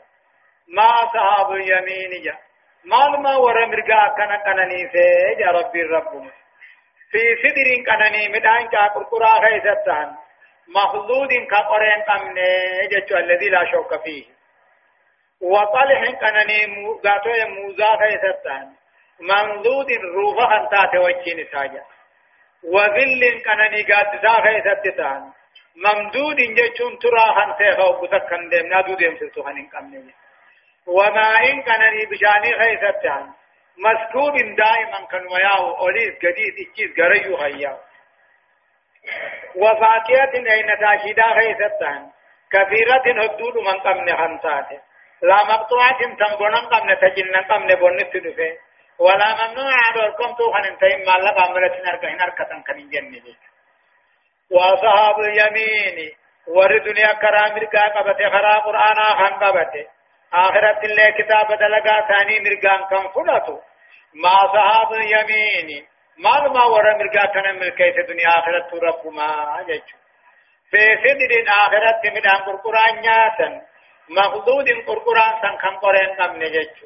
ما 0.67 0.89
أصحاب 1.03 1.51
اليمين 1.51 2.23
جا 2.23 2.37
مال 2.85 3.21
ما 3.21 3.35
ور 3.35 3.65
مرقا 3.65 4.07
كان 4.17 4.31
كنني 4.45 4.89
في 4.89 5.05
جا 5.39 5.51
ربي 5.51 5.83
ربهم 5.83 6.31
في 7.11 7.21
سدر 7.43 7.69
كنني 7.87 8.27
مدان 8.29 8.67
كا 8.67 8.87
قرقرا 8.87 9.33
خيستان 9.45 10.15
مخلود 10.75 11.29
كقرين 11.51 12.01
قمني 12.09 12.87
جتو 12.91 13.17
الذي 13.17 13.49
لا 13.49 13.71
شوك 13.71 14.03
فيه 14.03 14.25
وصالح 15.41 16.01
كنني 16.21 16.59
غاتو 17.05 17.31
موزا 17.47 17.97
خيستان 18.01 18.73
منذود 19.19 19.91
روحا 19.91 20.57
انتات 20.61 20.95
وجين 20.95 21.47
ساجا 21.51 21.83
وذل 22.63 23.41
كنني 23.45 23.81
غاتزا 23.91 24.33
خيستان 24.41 25.31
ممدود 25.75 26.35
جتون 26.35 26.99
ترا 26.99 27.25
هن 27.37 27.53
سيخو 27.57 28.01
بتكن 28.01 28.49
ديم 28.49 28.65
نادو 28.67 28.93
ديم 28.95 29.17
سلتو 29.19 29.41
هنين 29.41 29.69
قمني 29.69 30.13
وما 30.87 31.29
إن 31.49 31.61
كنني 31.61 32.05
بشاني 32.11 32.51
خيستان 32.59 33.33
مسكوب 33.77 34.35
دائما 34.35 34.99
كان 35.11 35.25
وياه 35.27 35.79
أوليس 35.79 36.13
جديد 36.23 36.53
إجيز 36.63 36.99
غريو 36.99 37.37
هيا 37.37 37.77
وفاكهة 39.55 40.33
أين 40.53 40.69
تاشيدا 40.79 41.23
خيستان 41.37 42.09
كثيرة 42.51 43.23
هدود 43.23 43.57
من 43.57 43.79
قمن 43.85 44.17
خمسات 44.17 44.69
لا 45.21 45.39
مقطوعة 45.45 45.99
تنبونا 46.19 46.59
قمن 46.59 46.99
تجنن 46.99 47.35
قمن 47.49 47.75
بونت 47.75 48.17
دفه 48.17 48.51
ولا 48.99 49.27
ممنوع 49.39 49.73
على 49.85 50.07
الكم 50.07 50.33
توخن 50.37 50.63
انتهم 50.71 50.99
ما 51.07 51.15
لقى 51.25 51.41
عملت 51.47 51.73
نركة 51.85 52.09
نركة 52.21 52.63
كان 52.67 52.89
جنة 52.89 53.35
وأصحاب 54.51 55.19
اليمين 55.19 56.11
ور 56.47 56.77
دنيا 56.77 57.13
كرام 57.13 57.51
مرقا 57.55 57.87
قبته 57.95 58.29
خرا 58.29 58.53
قرآن 58.59 58.95
خان 59.19 59.33
قبته 59.43 59.85
آخرت 60.33 60.83
الله 60.83 61.09
كتاب 61.19 61.47
دلقا 61.59 61.95
ثاني 62.07 62.39
مرقان 62.39 62.81
كم 62.89 63.07
فلتو 63.15 63.59
ما 64.23 64.37
صحاب 64.53 64.93
اليمين 64.93 65.87
مال 66.17 66.53
ما 66.53 66.63
ورا 66.65 66.97
مرقا 66.97 67.25
كان 67.33 67.55
ملكيت 67.59 67.97
الدنيا 67.97 68.29
آخرت 68.29 68.73
رب 68.73 69.13
ما 69.13 69.63
جيش 69.67 69.89
في 70.71 70.81
سدر 71.03 71.31
آخرت 71.65 72.05
من 72.05 72.27
أن 72.27 72.41
قرقران 72.47 72.95
نياتا 73.01 73.61
مخدود 74.09 74.67
قرقران 74.87 75.33
سن 75.41 75.57
كم 75.61 75.75
قرين 75.77 76.09
قم 76.19 76.35
نجيش 76.43 76.77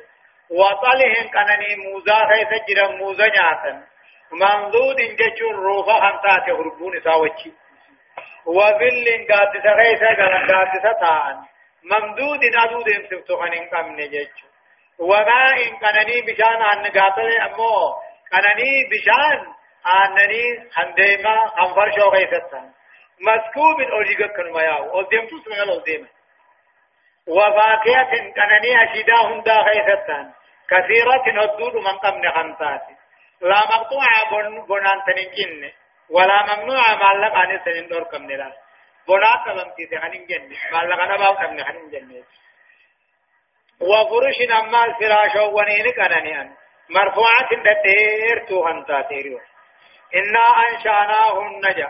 وطلهم 0.50 1.26
كانني 1.34 1.76
موزا 1.84 2.20
خيس 2.30 2.52
جرا 2.70 2.88
موزا 2.92 3.28
نياتا 3.28 3.93
منذود 4.42 4.96
جيش 4.96 5.42
روفا 5.42 5.94
خمسات 5.94 6.50
هربون 6.50 7.00
ساوچي 7.04 7.54
وظل 8.46 9.06
قادسة 9.30 9.76
خيس 9.84 10.04
قادسة 10.52 10.94
تان 11.02 11.38
ممدود 11.84 12.40
أدود 12.56 12.90
امسفتو 12.90 13.38
خنين 13.38 13.70
قم 13.70 13.92
نجيش 14.00 14.30
وما 15.00 15.44
إن 15.64 15.78
كنني 15.84 16.22
بشان 16.22 16.62
أن 16.74 16.86
قاتل 16.98 17.42
أمو 17.42 17.94
كنني 18.32 18.72
بشان 18.92 19.54
أنني 19.96 20.44
هنديما 20.78 21.48
خنفر 21.48 21.92
شو 21.96 22.10
غيثتا 22.10 22.62
مسكوب 23.22 23.82
أوليغا 23.82 24.28
كن 24.28 24.52
مياو 24.54 24.84
أوديم 24.94 25.28
تو 25.28 25.38
سمع 25.46 25.64
الأوديم 25.64 26.08
وفاكهة 27.28 28.12
كنني 28.36 28.84
أشيدا 28.84 29.16
هندا 29.16 29.58
غيثتا 29.58 30.34
كثيرة 30.70 31.44
هدود 31.44 31.76
من 31.76 31.98
قمن 32.04 32.32
خمسات 32.32 32.82
لا 33.44 33.60
مقطوعة 33.74 34.20
بن 34.32 34.66
بنان 34.70 35.00
تنجن 35.08 35.72
ولا 36.10 36.38
ممنوع 36.50 36.84
معلق 37.02 37.34
عن 37.36 37.60
سنين 37.66 37.88
دور 37.88 38.04
كم 38.04 38.24
نلاس 38.32 38.54
بنات 39.08 39.44
لم 39.58 39.70
تتخنين 39.78 40.26
جن 40.30 40.52
معلق 40.72 41.02
أنا 41.02 41.18
باو 41.18 41.34
كم 41.36 41.54
نخنين 41.54 41.90
جن 41.90 42.24
وفرش 43.82 44.38
أما 44.60 44.86
الفراش 44.86 45.36
ونين 45.36 45.92
كننيان 45.92 46.64
مرفوعة 46.90 47.50
تدير 47.50 48.46
توهن 48.48 48.86
تاتيريو. 48.86 49.40
إنا 50.16 50.46
أنشأناهن 50.70 51.62
نجا. 51.66 51.90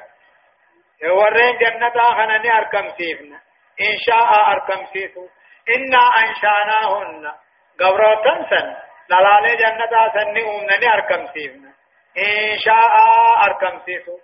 ورين 1.12 1.58
جنة 1.58 1.90
خنني 2.18 2.54
أركم 2.58 2.90
سيفنا 2.98 3.40
إن 3.82 3.98
شاء 4.06 4.52
أركم 4.52 4.86
سيفو. 4.94 5.28
إنا 5.76 6.04
أنشأناهن. 6.24 7.32
قبروتن 7.80 8.46
سن. 8.50 8.76
للالي 9.10 9.56
جنة 9.56 9.94
سني 10.14 10.42
أمنني 10.42 10.94
أركم 10.94 11.28
سيفنا 11.34 11.72
إن 12.18 12.58
شاء 12.66 12.94
أركم 13.46 13.80
سيفو 13.86 14.18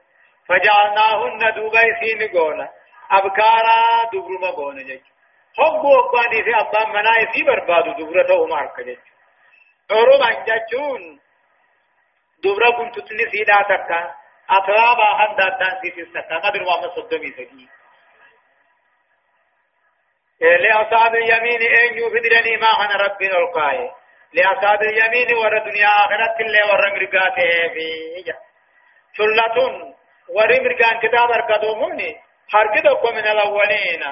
فجعلناهن 0.47 1.53
دوبي 1.55 1.87
سين 1.99 2.21
قولا 2.37 2.69
أبكارا 3.11 3.79
دبرما 4.13 4.49
قونا 4.49 4.81
جيجو 4.83 5.09
hoggu 5.59 5.87
obbaanii 5.99 6.43
fi 6.43 6.53
abbaan 6.53 6.91
manaa 6.95 7.21
isii 7.23 7.43
barbaadu 7.47 7.93
dubra 7.97 8.23
ta'uma 8.27 8.55
harka 8.57 8.83
jechuudha. 8.83 9.99
Oromaan 9.99 10.37
jechuun 10.47 11.03
dubra 12.43 12.69
guntutni 12.77 13.25
siidhaa 13.31 13.63
takka 13.71 13.97
atraabaa 14.57 15.17
handa 15.21 15.43
addaan 15.51 15.75
siisis 15.81 16.13
takka 16.13 16.39
qadir 16.45 16.63
waama 16.69 16.89
soddomii 16.95 17.33
sadii. 17.37 17.67
لأصحاب 20.41 21.15
اليمين 21.15 21.61
أن 21.61 21.97
يفدرني 21.97 22.57
ما 22.57 22.67
خنا 22.79 22.95
ربي 23.05 23.27
القاي 23.37 23.91
لأصحاب 24.33 24.81
اليمين 24.81 25.37
ور 25.37 25.57
دنيا 25.57 25.87
آخرت 25.87 26.39
اللي 26.41 26.61
ور 26.71 26.81
مرقاته 26.95 27.49
في 27.73 27.87
ثلة 29.17 29.57
ور 30.35 30.49
مرقان 30.63 30.99
كتاب 30.99 31.31
أركضوموني 31.31 32.15
حركضكم 32.49 33.15
من 33.15 33.27
الأولين 33.27 34.03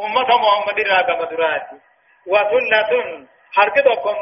أمة 0.00 0.28
محمد 0.36 0.80
راقم 0.80 1.24
دراتي 1.36 1.76
وثلة 2.26 3.26
حركتكم 3.52 4.16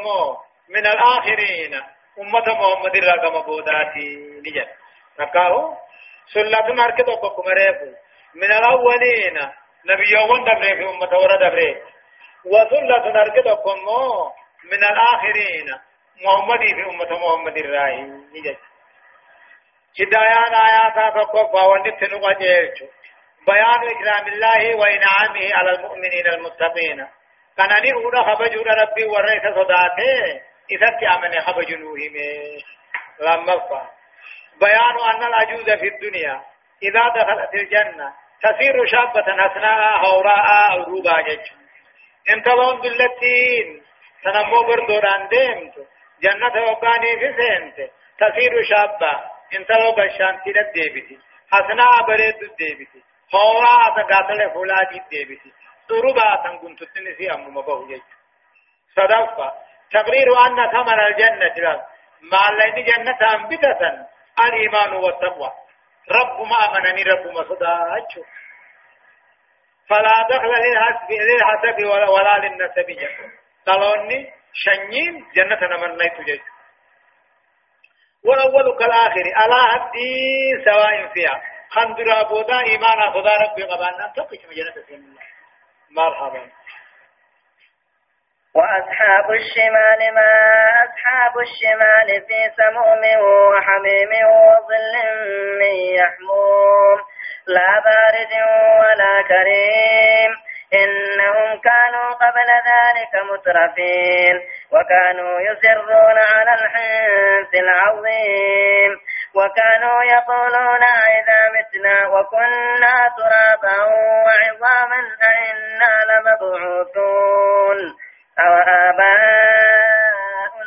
من 0.69 0.85
الآخرين 0.87 1.73
أمة 2.19 2.45
محمد 2.59 2.95
راقم 3.03 3.41
بوداتي 3.45 4.09
نجد 4.45 4.67
نكاهو 5.19 5.73
ثلة 6.33 6.83
حركتكم 6.83 7.43
ريفو 7.47 7.91
من 8.35 8.51
الأولين 8.51 9.37
نبي 9.85 10.11
يوم 10.11 10.45
دبري 10.45 10.75
في 10.77 10.83
أمة 10.89 11.17
ورد 11.19 11.39
دبري 11.39 11.81
وثلة 12.45 13.13
حركتكم 13.13 13.79
من 14.71 14.83
الآخرين. 14.83 15.79
محمد 16.25 16.59
في 16.59 16.89
أمة 16.89 17.19
محمد 17.19 17.57
الراهي 17.57 18.01
هدايان 19.99 20.53
آيات 20.53 21.13
فقفا 21.13 21.65
ونتنو 21.65 22.17
قجيرتو 22.25 22.85
بيان 23.47 23.81
إكرام 23.95 24.27
الله 24.27 24.75
وإنعامه 24.75 25.49
على 25.53 25.71
المؤمنين 25.75 26.27
المتقين. 26.27 27.07
كان 27.57 27.71
أني 27.71 27.93
أولا 27.93 28.23
خبجور 28.23 28.67
ربي 28.67 29.05
ورئيس 29.05 29.43
صداته. 29.55 30.41
إذا 30.71 31.15
أمن 31.15 31.41
خبجنوهم 31.41 32.15
لما 33.19 33.59
فا. 33.59 33.89
بيان 34.59 34.95
أن 35.13 35.23
العجوز 35.23 35.69
في 35.69 35.87
الدنيا. 35.87 36.41
إذا 36.83 37.09
دخلت 37.15 37.53
الجنة. 37.53 38.13
تصير 38.43 38.85
شابة 38.85 39.21
حسناء 39.21 40.05
هوراء 40.05 40.71
أو 40.71 40.83
روبا 40.83 41.21
جج 41.21 41.45
انتظرون 42.29 42.81
دلتين 42.81 43.83
تنمو 44.25 44.61
بردوران 44.67 45.27
ديمت 45.27 45.75
جنة 46.23 46.55
وقاني 46.71 47.11
في 47.19 47.29
سنت 47.39 47.77
تصير 48.19 48.63
شابة 48.69 49.11
انتظروا 49.59 49.95
بشانتي 49.97 50.49
للديبتي 50.51 51.19
حسناء 51.51 52.05
بريد 52.07 52.43
الديبتي 52.43 53.01
هورا 53.35 53.95
تقاتل 53.97 54.51
فولادي 54.53 55.01
ديبتي 55.11 55.51
ضربا 55.89 56.29
تنكنت 56.43 56.83
تنسي 56.83 57.31
أم 57.33 57.57
مبهو 57.57 57.87
جيج 57.87 58.01
صدفة 58.95 59.53
تقرير 59.91 60.27
أن 60.47 60.71
ثمن 60.71 60.99
الجنة 60.99 61.53
لا 61.57 61.85
ما 62.31 62.43
لين 62.57 62.85
جنة 62.85 63.19
أنبتة 63.33 64.05
الإيمان 64.45 64.93
والتقوى 64.93 65.51
رب 66.11 66.37
ما 66.47 66.59
أمنني 66.77 67.03
رب 67.03 67.25
ما 67.33 67.43
صداج 67.43 68.11
فلا 69.89 70.27
دخل 70.29 70.51
للحسب 71.09 71.85
ولا, 71.85 72.09
ولا 72.09 72.37
للنسب 72.47 72.87
جنة 72.89 73.44
طلوني 73.65 74.33
شنين 74.53 75.25
جنة 75.35 75.59
نمنيت 75.77 76.21
جيج 76.21 76.41
والأول 78.25 78.77
كالآخر 78.79 79.25
ألا 79.45 79.61
هدي 79.75 80.63
سواء 80.65 81.07
فيها 81.13 81.41
خندرا 81.69 82.23
بودا 82.23 82.59
إيمانا 82.59 83.11
خدا 83.11 83.35
ربي 83.43 83.63
قبانا 83.63 84.13
تقش 84.15 84.45
مجنة 84.45 84.85
سين 84.87 85.15
مرحبا 85.91 86.49
وأصحاب 88.55 89.31
الشمال 89.31 90.13
ما 90.13 90.31
أصحاب 90.85 91.33
الشمال 91.39 92.21
في 92.27 92.39
سموم 92.57 93.03
وحميم 93.23 94.11
وظل 94.31 94.95
من 95.59 95.75
يحموم 95.99 96.97
لا 97.47 97.79
بارد 97.85 98.33
ولا 98.81 99.21
كريم 99.27 100.31
إنهم 100.83 101.61
كانوا 101.61 102.09
قبل 102.11 102.49
ذلك 102.71 103.13
مترفين 103.31 104.35
وكانوا 104.71 105.39
يسرون 105.41 106.17
على 106.35 106.53
الحنث 106.53 107.53
العظيم 107.53 108.91
وكانوا 109.35 110.03
يقولون 110.03 110.83
إذا 111.17 111.41
متنا 111.55 112.07
وكنا 112.07 112.95
ترابا 113.17 113.77
وعظاما 114.25 114.99
أئنا 115.29 115.93
لمبعوثون 116.09 117.77
أو 118.39 118.53
آباؤنا 118.89 119.15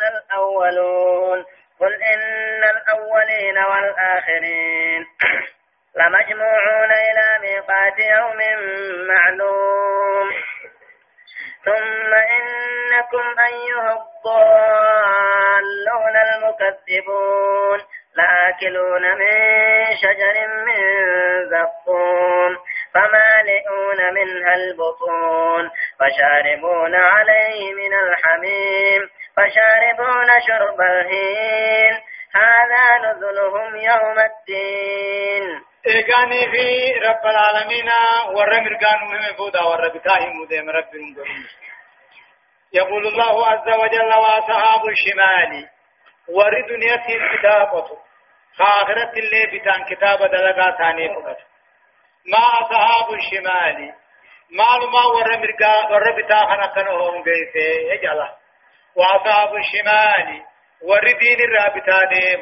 الأولون 0.09 1.45
قل 1.81 1.95
إن 2.03 2.63
الأولين 2.65 3.59
والآخرين 3.59 5.07
لمجموعون 5.97 6.91
إلى 6.91 7.39
ميقات 7.41 7.99
يوم 7.99 8.39
معلوم. 9.09 10.31
ثم 11.65 12.15
إنكم 12.15 13.27
أيها 13.41 13.93
الضالون 13.93 15.37
المكذبون 16.17 17.79
لآكلون 18.17 19.03
من 19.03 19.37
شجر 20.03 20.37
من 20.67 20.83
زقوم 21.51 22.59
فمالئون 22.95 24.15
منها 24.15 24.55
البطون 24.55 25.71
فشاربون 26.01 26.95
عليه 26.95 27.75
من 27.75 27.95
الحميم 27.95 29.11
فشاربون 29.37 30.29
شرب 30.47 30.81
الهين. 30.81 31.95
هذا 32.35 32.99
نزلهم 33.11 33.77
يوم 33.77 34.19
الدين. 34.19 35.68
إيقاني 35.89 36.51
في 36.51 36.93
رب 37.09 37.27
العالمين 37.27 37.89
ور 38.35 38.61
مرقان 38.61 38.99
مهم 39.05 39.37
بودا 39.37 39.63
ور 39.65 39.89
بتاهم 39.89 40.41
مدام 40.43 40.71
رب 40.71 40.91
يقول 42.73 43.07
الله 43.07 43.47
عز 43.47 43.69
وجل 43.83 44.09
وأصحاب 44.19 44.89
الشمال 44.89 45.69
ور 46.29 46.51
دنيا 46.69 46.97
كتابته 47.39 47.99
خاخرة 48.59 49.13
اللي 49.17 49.47
بتان 49.59 49.85
كتاب 49.85 50.19
دلقا 50.19 50.77
ثاني 50.79 51.09
فقط 51.15 51.37
ما 52.27 52.39
أصحاب 52.39 53.15
الشمال 53.15 53.95
معلومة 54.51 55.07
ور 55.07 55.39
مرقا 55.39 55.93
ور 55.93 56.23
بتاخنا 56.23 56.67
كانوا 56.67 57.23
قيسي 57.23 57.89
يجعله 57.93 58.35
وأصحاب 58.97 59.55
الشمال 59.57 60.43
ور 60.83 61.01
دين 61.21 61.41
الرابطاني 61.41 62.37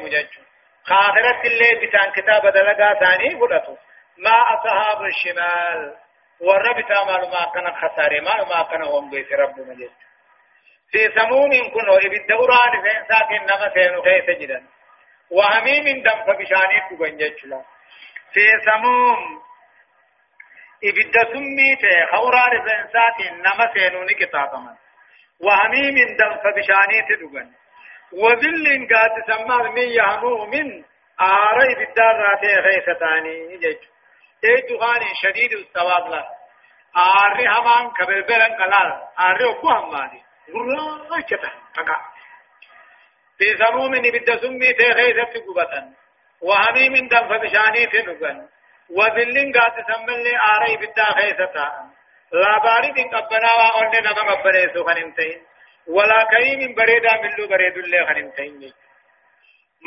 خاخرة 0.87 1.41
اللي 1.45 1.87
بتان 1.87 2.11
كتاب 2.11 2.41
دلقا 2.53 2.93
ثاني 2.99 3.33
قلتو 3.35 3.75
ما 4.17 4.35
أصحاب 4.53 5.01
الشمال. 5.05 5.95
والربطة 6.41 7.03
معلومة 7.05 7.51
كان 7.53 7.75
خسارة 7.75 8.21
معلومة 8.21 8.63
كان 8.71 8.83
هم 8.83 9.09
بيس 9.09 9.31
رب 9.31 9.59
مجد 9.59 9.89
في 10.91 11.09
سموم 11.19 11.49
كنو 11.73 11.93
إبدا 11.95 12.35
أوران 12.35 12.71
فين 12.83 13.03
ساكن 13.09 13.41
نما 13.49 13.73
سينو 13.73 14.01
خيس 14.01 14.37
جدا 14.39 14.63
وهميم 15.31 16.03
دم 16.03 16.19
فبشاني 16.27 16.77
تغنجل 16.89 17.63
في 18.33 18.45
سموم 18.71 19.41
إبدا 20.83 21.23
سميته 21.33 22.05
خوران 22.11 22.51
فين 22.65 22.83
ساكن 22.93 23.33
نما 23.37 23.73
سينو 23.73 24.03
نكتاكما 24.03 24.75
وهميم 25.41 25.95
دم 26.19 26.37
فبشاني 26.43 27.01
تغنجل 27.09 27.51
وذل 28.13 28.87
قاد 28.91 29.13
سمى 29.27 29.69
من 29.69 29.87
يهمو 29.99 30.45
من 30.45 30.83
آري 31.21 31.75
بالدار 31.75 32.15
راتي 32.15 32.53
غيثتاني 32.55 33.57
جيج 33.57 33.77
اي 34.45 34.55
دخان 34.69 35.01
شديد 35.21 35.53
الثواب 35.53 36.07
له 36.11 36.25
آري 36.97 37.47
همان 37.47 37.91
كبل 37.91 38.21
بلن 38.21 38.53
قلال 38.61 38.89
آري 39.19 39.45
وكو 39.45 39.69
هماني. 39.69 40.23
غراشتا 40.53 41.51
فقا 41.75 41.97
في 43.37 43.57
سموم 43.57 43.91
بد 43.91 44.29
سمي 44.41 44.73
تي 44.73 44.91
غيثت 44.91 45.37
قبطا 45.47 45.93
وهمي 46.41 46.89
من 46.89 47.07
دم 47.07 47.27
فبشاني 47.29 47.85
تنقن 47.85 48.47
وذل 48.89 49.53
قاد 49.55 49.75
سمى 49.89 50.23
لي 50.23 50.33
آري 50.53 50.77
بالدار 50.77 51.11
غيثتان 51.19 51.89
لا 52.31 52.59
بارد 52.63 52.97
قبنا 53.13 53.49
وأولي 53.59 53.99
نما 53.99 54.33
قبنا 54.33 54.73
سوخن 54.73 54.97
انتين 54.97 55.41
ولا 55.87 56.23
كريم 56.23 56.75
بريدا 56.75 57.13
من 57.21 57.31
لو 57.37 57.47
بريد 57.47 57.77
الله 57.77 58.05
خنم 58.05 58.29
تيني. 58.31 58.73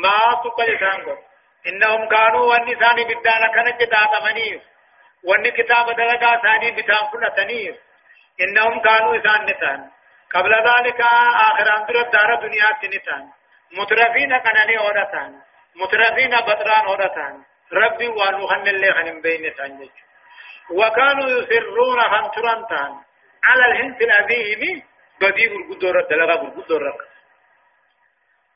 ما 0.03 0.41
تقل 0.43 0.79
سانكو 0.79 1.15
إنهم 1.67 2.09
كانوا 2.09 2.45
والنسان 2.51 2.95
بدانا 3.03 3.47
كانت 3.55 3.81
جدا 3.81 4.09
منيف 4.25 4.61
وان 5.23 5.49
كتاب 5.49 5.85
دلقا 5.95 6.41
ثاني 6.41 6.71
بتام 6.71 7.03
كنا 7.11 7.29
تنيف 7.29 7.75
إنهم 8.41 8.81
كانوا 8.81 9.17
إسان 9.17 9.45
نتان. 9.45 9.89
قبل 10.33 10.51
ذلك 10.53 11.01
آخر 11.47 11.77
أندر 11.77 12.01
دار 12.01 12.35
دنيا 12.35 12.71
تنتان. 12.81 13.29
مترفين 13.71 14.37
كناني 14.37 14.77
أورتان 14.79 15.41
مترفين 15.75 16.29
بدران 16.29 16.85
أورتان 16.85 17.43
ربي 17.73 18.07
وانوخن 18.07 18.67
اللي 18.67 18.93
خنم 18.93 19.21
بين 19.21 19.55
تانجج 19.55 19.89
وكانوا 20.71 21.29
يسرون 21.29 22.01
خنتران 22.01 22.95
على 23.47 23.65
الهنس 23.65 24.01
العظيم 24.01 24.83
بدي 25.21 25.47
غرغدور 25.47 26.01
دلغا 26.09 26.35
غرغدور 26.35 26.83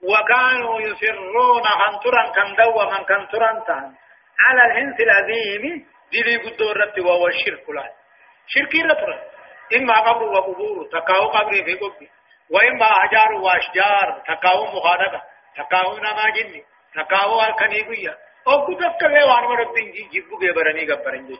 وكانوا 0.01 0.82
يسرون 0.82 1.63
خنترا 1.63 2.24
كان 2.36 2.55
دوا 2.55 2.86
من 2.86 3.03
كنترا 3.05 3.63
على 4.43 4.61
الهنس 4.66 4.99
العظيم 4.99 5.88
دي 6.11 6.38
غدور 6.38 6.78
وهو 6.99 7.28
الشرك 7.28 7.70
لا 7.70 7.93
شركي 8.47 8.82
رتر 8.82 9.09
إما 9.76 9.93
قبر 9.93 10.24
وقبور 10.24 10.88
تكاو 10.91 11.28
قبر 11.28 11.51
في 11.51 11.74
قبر 11.74 12.07
وإما 12.49 12.86
أحجار 12.86 13.32
وأشجار 13.34 14.24
تكاو 14.28 14.66
مخالفة 14.66 15.22
تكاو 15.57 15.97
نما 15.97 16.30
جني 16.36 16.63
تكاو 16.95 17.41
الكنيبية 17.41 18.18
أو 18.47 18.66
كتب 18.66 18.91
كبه 19.01 19.26
وانو 19.26 19.53
ربين 19.53 20.09
جيبو 20.09 20.38
بيبرني 20.38 20.91
قبرن 20.91 21.38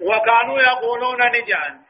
وكانوا 0.00 0.60
يقولون 0.60 1.18
نجان. 1.28 1.82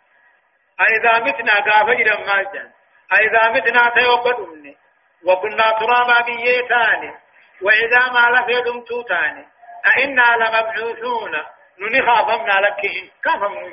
أئذا 0.81 1.19
متنا 1.19 1.55
قافجنا 1.55 2.17
مالجا 2.21 2.71
أئذا 3.13 3.49
متنا 3.49 3.91
تيوقدمني 3.91 4.77
وكنا 5.25 5.71
ترابا 5.81 6.25
بيتاني 6.25 7.15
وإذا 7.63 8.13
ما 8.13 8.39
لفيدم 8.39 8.81
توتاني 8.81 9.47
أئنا 9.97 10.37
لمبعوثون 10.37 11.33
ننخافمنا 11.79 12.53
لكهم 12.53 13.11
كافم 13.25 13.73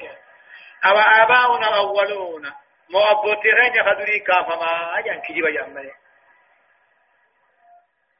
أو 0.85 0.97
آباؤنا 0.97 1.67
الأولون 1.69 2.53
مؤبوتين 2.89 3.83
خدري 3.85 4.19
كافما 4.19 4.99
أجان 4.99 5.21
كجيب 5.21 5.45
جمالي 5.45 5.91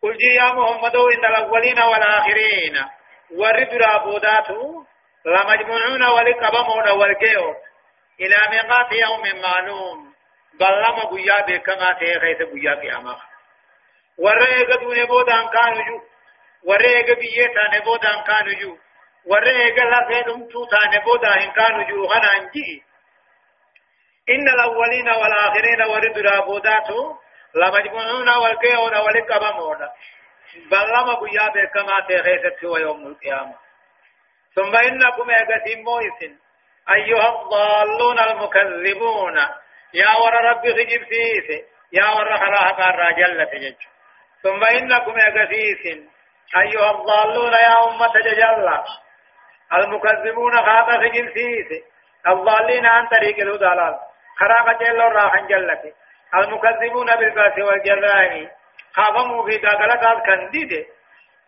قل 0.04 0.18
يا 0.24 0.54
محمد 0.54 0.96
إن 0.96 1.26
الأولين 1.26 1.80
والآخرين 1.80 2.86
ورد 3.32 3.74
رابوداتو 3.74 4.84
لمجموعون 5.26 6.04
ولقبمون 6.04 6.90
والجيو 6.90 7.56
إلى 8.20 8.36
ميقات 8.50 8.92
يوم 8.92 9.42
معلوم. 9.42 10.14
بلما 10.60 11.04
قيا 11.12 11.42
بكما 11.48 11.94
تي 11.94 12.20
خيس 12.20 12.38
قيا 12.38 12.76
قياما 12.76 13.18
ورئيق 14.18 14.80
دون 14.80 15.06
بودان 15.06 15.50
كانوا 15.50 15.84
جو. 15.88 16.02
ورئيق 16.64 17.20
بيتا 17.20 17.64
نبودان 17.74 18.24
كانوا 18.24 18.54
جو. 18.62 18.78
ورئيق 19.26 19.76
لفيدم 19.84 20.48
توتا 20.48 20.88
نبودا 20.94 21.44
إن 21.44 21.52
كانوا 21.52 21.84
جو. 21.84 22.06
غنا 22.06 22.38
انجي. 22.38 22.84
إن 24.30 24.50
الأولين 24.50 25.10
والآخرين 25.10 25.82
ورد 25.82 26.18
رابوداتو 26.18 27.16
لمجموعون 27.56 28.30
والقيون 28.30 28.96
ولقبمون 28.96 29.80
بلما 30.72 31.14
قيا 31.14 31.50
بكما 31.56 32.00
تي 32.08 32.18
خيس 32.24 32.64
يوم 32.64 33.08
القيامة. 33.08 33.56
ثم 34.56 34.76
إنكم 34.76 35.32
أقسم 35.32 35.80
مويسن 35.82 36.43
أيها 36.90 37.30
الضالون 37.30 38.20
المكذبون 38.20 39.38
يا 39.94 40.12
ور 40.24 40.34
ربي 40.46 40.74
خجب 40.74 41.04
سيس 41.10 41.62
يا 41.94 42.06
ور 42.10 42.38
خلاها 42.38 42.72
قار 42.72 43.12
جل 43.12 43.46
تجج 43.46 43.76
ثم 44.44 44.64
إنكم 44.64 45.16
يقسيس 45.18 45.98
أيها 46.58 46.92
الضالون 46.92 47.54
يا 47.54 47.76
أمة 47.88 48.14
جل 48.14 48.84
المكذبون 49.74 50.54
خاطا 50.58 50.98
خجب 50.98 51.30
سيس 51.34 51.84
الضالين 52.28 52.86
عن 52.86 53.08
طريق 53.08 53.40
الهدى 53.40 53.98
خراقة 54.40 54.86
جل 54.86 55.00
راحا 55.00 55.42
جلك 55.42 55.96
المكذبون 56.36 57.16
بالباس 57.16 57.54
والجلاني 57.58 58.50
خافموا 58.94 59.46
في 59.50 59.58
قاقلة 59.58 60.20
كنديد. 60.20 60.86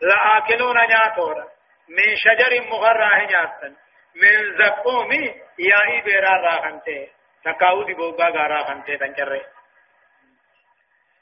لآكلون 0.02 0.78
نياتورا 0.78 1.44
من 1.90 2.16
شجر 2.16 2.70
مغراه 2.70 3.26
نياتا 3.26 3.76
من 4.16 4.58
زقوم 4.58 5.12
ياهي 5.60 6.02
بيرا 6.02 6.34
راخنته 6.46 7.08
تكاودي 7.46 7.94
بوغا 7.94 8.30
غارا 8.30 8.64
خنته 8.64 8.96
تنجره 8.96 9.42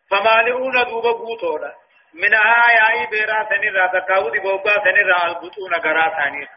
فمالئون 0.10 0.84
دوبا 0.84 1.12
بوتورا 1.12 1.74
من 2.14 2.34
آياي 2.34 3.08
بيرا 3.08 3.50
سنرا 3.50 3.88
تكاودي 4.00 4.40
بوغا 4.40 4.76
سنرا 4.86 5.26
البطون 5.26 5.74
غرا 5.86 6.10
ثاني 6.18 6.48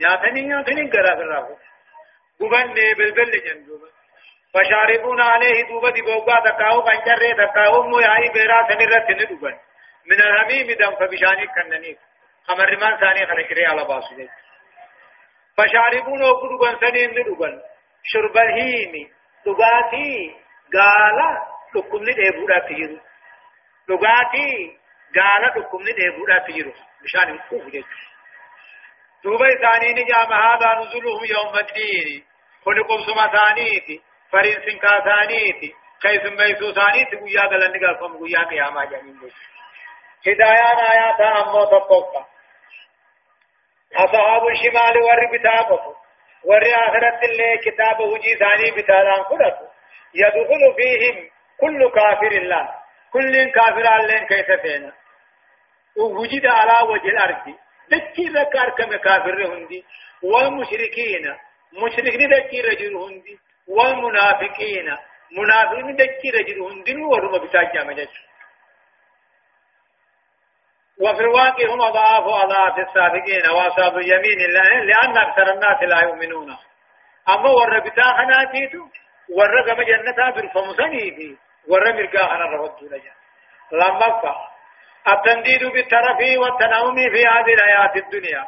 نياتني 0.00 0.42
نياتني 0.42 0.90
غرا 0.90 1.14
غرا 1.14 1.56
غبن 2.42 2.74
بلبل 2.98 3.32
جندوبا 3.46 3.88
فشاربون 4.54 5.20
عليه 5.20 5.68
دوبا 5.68 5.90
دي 5.90 6.02
بوغا 6.02 6.40
تكاو 6.40 6.82
كنجره 6.82 7.46
تكاو 7.46 7.82
مو 7.82 7.98
ياهي 7.98 8.28
بيرا 8.34 8.68
سنرا 8.68 8.98
تندوبا 9.06 9.58
من 10.06 10.20
الحميم 10.20 10.66
دم 10.80 10.94
فبشاني 10.94 11.46
كنني 11.46 11.98
خمر 12.46 12.76
من 12.76 12.96
ثاني 13.00 13.26
خلقري 13.26 13.66
على 13.66 13.84
باسو 13.84 14.14
فشاربون 15.60 16.22
وقدوبا 16.22 16.74
سنين 16.80 17.10
ندوبا 17.10 17.62
شرب 18.02 18.36
الهيم 18.36 19.10
دغاتي 19.46 20.36
غالا 20.76 21.28
دكمني 21.74 22.12
ديبودا 22.12 22.58
تيرو 22.68 22.98
دغاتي 23.88 24.78
غالا 25.16 25.48
دكمني 25.56 25.92
ديبودا 25.92 26.38
تيرو 26.46 26.72
مشان 27.04 27.38
كوف 27.50 27.64
دي 27.64 27.84
دوبا 29.24 29.48
ثاني 29.62 29.92
نجام 29.92 30.32
هذا 30.32 30.68
نزلهم 30.80 31.24
يوم 31.24 31.54
الدين. 31.58 32.24
خلقوا 32.64 32.98
سما 33.06 33.26
ثانيتي 33.36 34.02
فرين 34.32 34.60
سنكا 34.66 35.00
ثانيتي 35.00 35.74
كيف 36.02 36.24
ميسو 36.24 36.72
ثانيتي 36.72 37.16
ويا 37.16 37.40
غلن 37.40 37.74
غلفم 37.84 38.22
ويا 38.22 38.42
قياما 38.50 38.84
جميل. 38.84 39.32
هدايان 40.26 40.78
آيات 40.92 41.20
أمو 41.20 41.64
تقوقا 41.64 42.29
أصحاب 43.96 44.48
الشمال 44.48 45.02
والربطاقة 45.02 45.96
وري 46.44 46.74
آخرت 46.74 47.24
اللي 47.24 47.58
كتاب 47.64 48.00
وجي 48.00 48.34
ثاني 48.34 48.70
بتالان 48.70 49.22
قدت 49.22 49.58
يدخل 50.14 50.74
فيهم 50.76 51.30
كل 51.60 51.90
كافر 51.90 52.32
الله. 52.32 52.68
كل 53.12 53.50
كافر 53.50 53.96
الله 53.96 54.18
كيف 54.18 54.50
فينا؟ 54.62 54.92
ووجد 55.96 56.46
على 56.46 56.88
وجه 56.88 57.08
الأرض. 57.08 57.54
دكي 57.90 58.28
ذكر 58.28 58.70
كم 58.70 59.10
هندي. 59.52 59.84
والمشركين. 60.22 61.36
مشركين 61.72 62.28
دكي 62.28 62.60
رجل 62.60 62.96
هندي. 62.96 63.38
والمنافقين. 63.68 64.96
منافقين 65.38 65.96
دكي 65.96 66.30
رجل 66.30 66.60
هندي. 66.60 66.94
ورم 66.96 67.46
بتاجا 67.46 67.84
مجد. 67.84 68.08
وفي 71.00 71.20
الواقع 71.20 71.66
هم 71.74 71.80
أضعاف 71.82 72.24
أضعاف 72.44 72.78
السابقين 72.78 73.50
وأصحاب 73.50 73.98
اليمين 73.98 74.38
لأن 74.88 75.16
أكثر 75.18 75.54
الناس 75.54 75.82
لا 75.82 76.02
يؤمنون. 76.08 76.56
أما 77.28 77.50
ور 77.50 77.78
بتاخنا 77.78 78.44
تيتو 78.52 78.82
ور 79.36 79.66
كما 79.66 79.84
جنة 79.84 80.30
بالفمسني 80.30 81.10
في 81.16 81.36
ور 81.68 81.92
مرقا 81.92 82.34
أنا 82.34 82.44
رفضت 82.56 82.82
لجا 82.82 83.12
لما 83.72 84.20
فا 84.22 84.34
التنديد 85.12 85.64
بالترف 85.64 86.20
والتنعم 86.38 86.94
في 86.94 87.26
هذه 87.26 87.54
الحياة 87.54 87.92
الدنيا. 87.96 88.44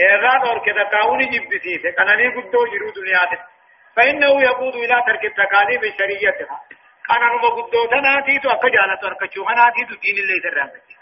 إيران 0.00 0.40
اور 0.48 0.58
كذا 0.66 0.84
كاوني 0.84 1.24
جبتي 1.24 1.92
كانني 1.96 2.28
قدو 2.28 2.66
جرو 2.72 2.90
دنيا 2.96 3.44
فإنه 3.96 4.42
يقود 4.42 4.74
إلى 4.74 5.02
ترك 5.06 5.24
التكاليف 5.24 5.82
الشرعية 5.84 6.30
كان 7.08 7.20
نما 7.20 7.48
قدو 7.48 7.86
تناتي 7.86 8.36
أكجالة 8.44 9.00
أركشو 9.04 9.44
هناتي 9.44 9.82
دين 9.84 10.16
الله 10.24 10.50
ترامتي 10.50 10.99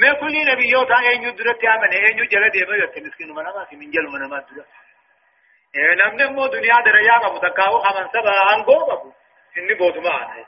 ما 0.00 0.12
كل 0.20 0.34
نبي 0.50 0.66
يوتا 0.68 0.98
أين 1.08 1.22
يدرت 1.22 1.64
يامن 1.64 1.92
أين 1.92 2.18
يجلد 2.18 2.54
يما 2.54 2.76
يوتا 2.76 3.00
مسكين 3.00 3.30
من 3.36 3.44
ما 3.44 3.64
في 3.70 3.76
من 3.76 3.90
جل 3.90 4.06
من 4.14 4.22
ما 4.30 4.38
درت 4.38 4.68
إيه 5.76 5.94
نمن 6.00 6.34
مو 6.36 6.46
دنيا 6.46 6.80
دريا 6.86 7.18
ما 7.22 7.28
متكاو 7.34 7.78
خمن 7.84 8.08
سبا 8.14 8.34
أنغو 8.54 8.86
بابو 8.86 9.12
إني 9.58 9.74
بود 9.74 9.96
ما 9.98 10.16
أنا 10.22 10.44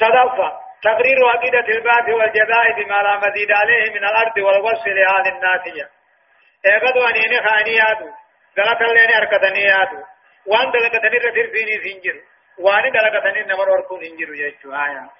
صدفة 0.00 0.48
تقرير 0.82 1.18
عقيدة 1.26 1.66
البعث 1.76 2.08
والجزاء 2.08 2.72
بما 2.76 2.94
لا 2.94 3.16
مزيد 3.16 3.52
عليه 3.52 3.90
من 3.90 4.04
الأرض 4.04 4.36
والوصف 4.38 4.86
لهذه 4.86 5.28
الناتجة 5.28 5.88
إيقظوا 6.66 7.08
أنيني 7.08 7.38
خانياتو 7.46 8.10
غلط 8.58 8.80
اللين 8.82 9.10
أركتنياتو 9.16 10.02
وان 10.46 10.70
دلقتني 10.70 11.18
رسل 11.18 11.50
فيني 11.52 11.76
سنجر 11.84 12.20
وان 12.58 12.92
دلقتني 12.92 13.42
نمر 13.42 13.70
وركون 13.70 14.00
انجر 14.04 14.34
يجو 14.34 14.72
آيات 14.72 15.19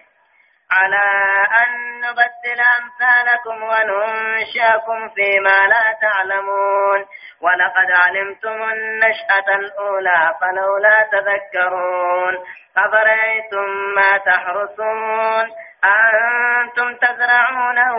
على 0.71 1.07
أن 1.61 1.99
نبدل 2.01 2.61
أمثالكم 2.79 3.63
وننشأكم 3.63 5.09
فيما 5.09 5.67
لا 5.67 5.97
تعلمون. 6.01 7.05
ولقد 7.41 7.91
علمتم 7.91 8.63
النشأة 8.63 9.55
الأولى 9.55 10.35
فلولا 10.41 11.07
تذكرون. 11.11 12.37
أفرأيتم 12.77 13.69
ما 13.95 14.17
تحرسون 14.17 15.51
أنتم 15.83 16.95
تزرعونه 16.95 17.95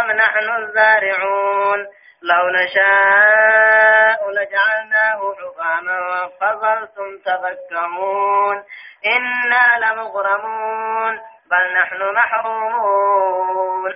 أم 0.00 0.10
نحن 0.10 0.62
الزارعون؟ 0.62 1.86
لو 2.22 2.50
نشاء 2.50 4.30
لجعلناه 4.30 5.34
حطاما 5.34 6.30
فظلتم 6.40 7.18
تفكرون 7.24 8.64
إنا 9.06 9.86
لمغرمون. 9.86 11.33
بل 11.50 11.64
نحن 11.80 12.14
محرومون. 12.14 13.94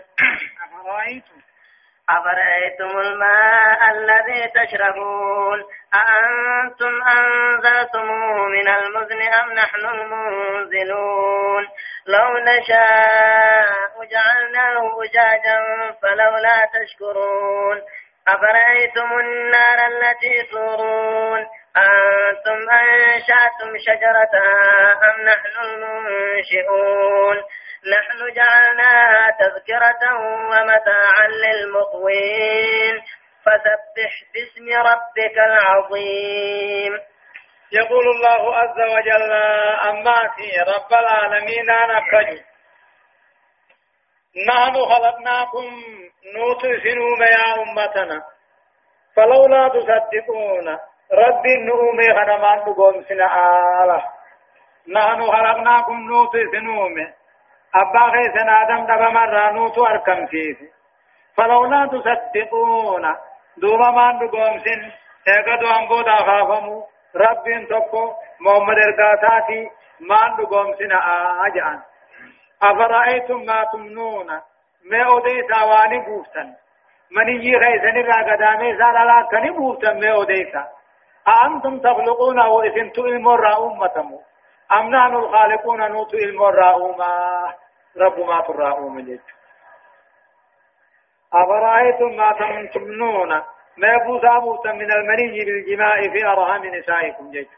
أفرأيتم؟ 0.64 1.38
أفرأيتم 2.10 2.98
الماء 2.98 3.90
الذي 3.90 4.48
تشربون؟ 4.54 5.64
أأنتم 5.94 7.02
أنزلتموه 7.02 8.48
من 8.48 8.68
المزن 8.68 9.22
أم 9.22 9.52
نحن 9.52 9.86
المنزلون؟ 9.86 11.68
لو 12.06 12.38
نشاء 12.38 14.04
جعلناه 14.12 15.02
أجاجا 15.04 15.58
فلولا 16.02 16.68
تشكرون. 16.74 17.82
أفرأيتم 18.28 19.18
النار 19.20 19.78
التي 19.86 20.42
تورون؟ 20.52 21.46
أنتم 21.76 22.70
أنشأتم 22.70 23.78
شجرتها 23.86 24.92
أم 25.08 25.22
نحن 25.22 25.54
المنشئون؟ 25.64 27.36
نحن 27.92 28.18
جعلناها 28.34 29.30
تذكرة 29.40 30.14
ومتاعا 30.50 31.26
للمقوين. 31.28 33.02
فسبح 33.44 34.12
باسم 34.34 34.86
ربك 34.86 35.38
العظيم. 35.38 36.98
يقول 37.72 38.06
الله 38.08 38.56
عز 38.56 38.80
وجل 38.80 39.32
أما 39.88 40.14
في 40.36 40.60
رب 40.60 40.92
العالمين 41.00 41.70
أنا 41.70 42.00
كجو 42.10 42.42
نحن 44.48 44.74
خلقناكم 44.74 45.64
نوت 46.34 46.60
سنوم 46.62 47.22
يا 47.22 47.62
أمتنا 47.62 48.22
فلولا 49.16 49.68
تصدقون 49.68 50.78
رب 51.12 51.46
النوم 51.46 51.98
خنمان 52.16 52.58
نقوم 52.58 53.02
سنا 53.08 53.26
آله 53.82 54.02
نحن 54.88 55.20
خلقناكم 55.32 56.00
نوت 56.00 56.32
سنوم 56.52 56.94
أبا 57.74 58.10
خيسن 58.12 58.48
آدم 58.48 58.84
دبا 58.84 59.08
مرة 59.10 59.50
نوت 59.50 59.78
أركم 59.78 60.26
فيه 60.26 60.56
فلولا 61.36 61.86
تصدقون 61.86 63.16
دوما 63.56 63.90
ما 63.90 64.12
نقوم 64.12 64.58
سن 64.58 64.92
اقدو 65.28 65.66
أنبودا 65.78 66.16
خافمو 66.16 66.84
رب 67.16 67.66
تقو 67.70 68.12
محمد 68.40 68.78
ارقاتاتي 68.78 69.70
ما 70.00 70.28
نقوم 70.28 70.74
سنا 70.78 70.98
آجان 71.46 71.82
أفرأيتم 72.62 73.44
ما 73.44 73.64
تمنون 73.72 74.26
ما 74.90 75.02
أوديتا 75.06 75.64
واني 75.64 75.98
بوفتن 75.98 76.54
من 77.10 77.28
يجي 77.28 77.52
خيسن 77.58 77.96
الراقدامي 77.96 78.78
سالا 78.78 79.28
كني 79.30 79.50
بوفتن 79.50 80.00
ما 80.00 80.12
أوديتا 80.12 80.77
أأنتم 81.28 81.78
تخلقونه 81.78 82.62
إذن 82.62 82.92
تؤلم 82.92 83.28
أمتمو 83.28 84.20
أم 84.76 84.90
نحن 84.90 85.14
الخالقون 85.16 85.90
نوت 85.92 86.14
علم 86.14 86.42
الرأوما 86.42 87.12
رب 87.96 88.18
ما 88.20 88.40
ترأوم 88.40 89.00
جيت 89.00 89.22
أفرأيتم 91.32 92.16
ما 92.16 92.32
تمنون؟ 92.74 93.42
ما 93.78 93.88
يبوسا 93.88 94.32
موتا 94.38 94.72
من 94.72 94.92
المني 94.92 95.44
بالجماع 95.44 96.02
في 96.02 96.26
أرحام 96.26 96.66
نسائكم 96.66 97.30
جيت 97.30 97.48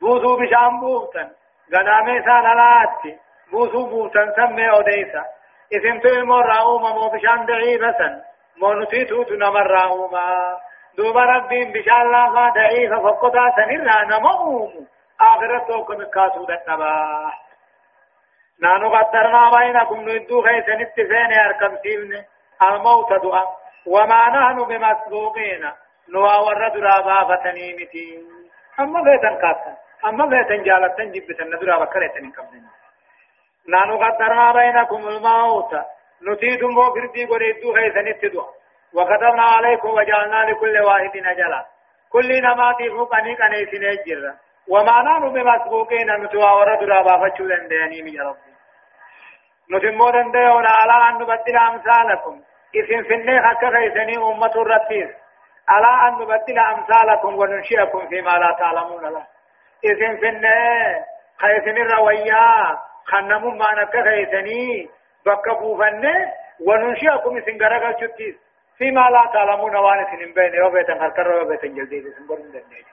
بوسو 0.00 0.36
بشام 0.36 0.80
بوتن 0.80 1.28
غنامي 1.74 2.22
سان 2.22 2.46
علاتي 2.46 3.18
بوسو 3.52 3.86
بوتن 3.86 4.32
سمي 4.36 4.70
أوديسا 4.70 5.24
اسم 5.72 5.98
تو 5.98 6.08
المرعوما 6.08 6.92
مو 6.92 7.08
بشأن 7.08 7.46
ضعيفة 7.46 8.22
مو 8.56 8.72
نتيتو 8.72 9.22
تنمر 9.22 9.66
رعوما 9.66 10.56
دوبا 10.96 11.24
ربين 11.24 11.72
بشان 11.72 12.10
لا 12.12 12.28
ما 12.28 12.50
ضعيفة 12.50 12.98
فقطا 13.02 13.50
سنرنا 13.56 14.04
نموم. 14.04 14.86
آخرتو 15.20 15.84
كم 15.84 16.04
كاسو 16.04 16.44
دنبا 16.44 17.32
نانو 18.62 18.94
قدرنا 18.94 19.50
بينكم 19.50 20.00
ندو 20.08 20.42
خيسن 20.42 20.80
اتفين 20.80 21.32
أركم 21.44 21.76
سيبن 21.82 22.24
الموت 22.62 23.12
دعا 23.12 23.44
وما 23.86 24.28
نحن 24.28 24.64
بمسبوقين 24.64 25.70
نوا 26.08 26.36
ورد 26.36 26.76
رابا 26.76 27.18
فتنيمتي 27.28 28.22
أما 28.80 29.00
بيتن 29.02 29.36
كاتن 29.42 29.74
أما 30.04 30.26
بيتن 30.26 30.62
جالتن 30.62 31.12
جبتن. 31.12 31.46
ندرا 31.54 31.78
بكرتن 31.84 32.30
كمدن 32.30 32.64
نانو 33.68 33.96
قدرنا 34.04 34.52
بينكم 34.52 35.08
الموت. 35.08 35.72
نتيتم 36.22 36.78
وفردي 36.78 37.24
قريدو 37.24 37.74
خيسن 37.74 38.08
اتدوا 38.08 38.59
وكتبنا 38.94 39.42
عليكم 39.42 39.88
وجعلنا 39.88 40.50
لكل 40.50 40.78
واحد 40.80 41.16
أجلا 41.16 41.66
كل 42.12 42.42
نماتي 42.42 42.90
فوقني 42.90 43.36
كنيسين 43.36 43.84
الجرة 43.84 44.34
وما 44.68 45.02
نحن 45.02 45.32
بمسبوقين 45.32 46.10
نتوا 46.24 46.50
ورد 46.50 46.82
رابا 46.82 47.28
فتشولن 47.28 47.68
دياني 47.68 48.14
يا 48.14 48.22
ربي. 48.22 48.50
نتمو 49.72 50.10
دنديون 50.10 50.66
على 50.66 51.08
أن 51.08 51.14
نبدل 51.14 51.56
أمثالكم. 51.56 52.42
إذن 52.74 53.02
فنه 53.02 53.42
حق 53.42 53.64
خيسني 53.64 54.16
أمة 54.16 54.54
الرتيس 54.56 55.10
على 55.68 56.08
أن 56.08 56.12
نبدل 56.22 56.58
أمثالكم 56.58 57.38
وننشئكم 57.38 58.08
فيما 58.08 58.30
لا 58.30 58.56
تعلمون 58.58 59.02
له. 59.02 59.26
إذن 59.84 60.16
فنه 60.16 61.04
خيسني 61.38 61.80
الرويا 61.82 62.78
خنمون 63.04 63.58
ما 63.58 63.82
نك 63.82 64.04
خيسني 64.04 64.90
بكبو 65.26 65.78
فنه 65.78 66.32
وننشئكم 66.66 67.38
غرق 67.62 67.86
الشتيس 67.86 68.49
فيما 68.80 69.00
لا 69.10 69.24
تعلمون 69.32 69.76
وأنا 69.76 70.04
سنين 70.10 70.32
بين 70.34 70.62
وبيتن 70.62 71.00
هركر 71.02 71.32
وبيتن 71.42 71.74
جلدي 71.74 71.98
إذن 71.98 72.26
برن 72.28 72.50
دنيا 72.52 72.84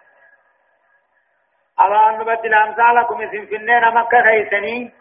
على 1.79 2.09
أن 2.09 2.19
نبدل 2.19 2.53
أمثالكم 2.53 3.21
إذن 3.21 3.45
فنه 3.45 3.79
نمك 3.89 4.13
خيسني 4.27 4.91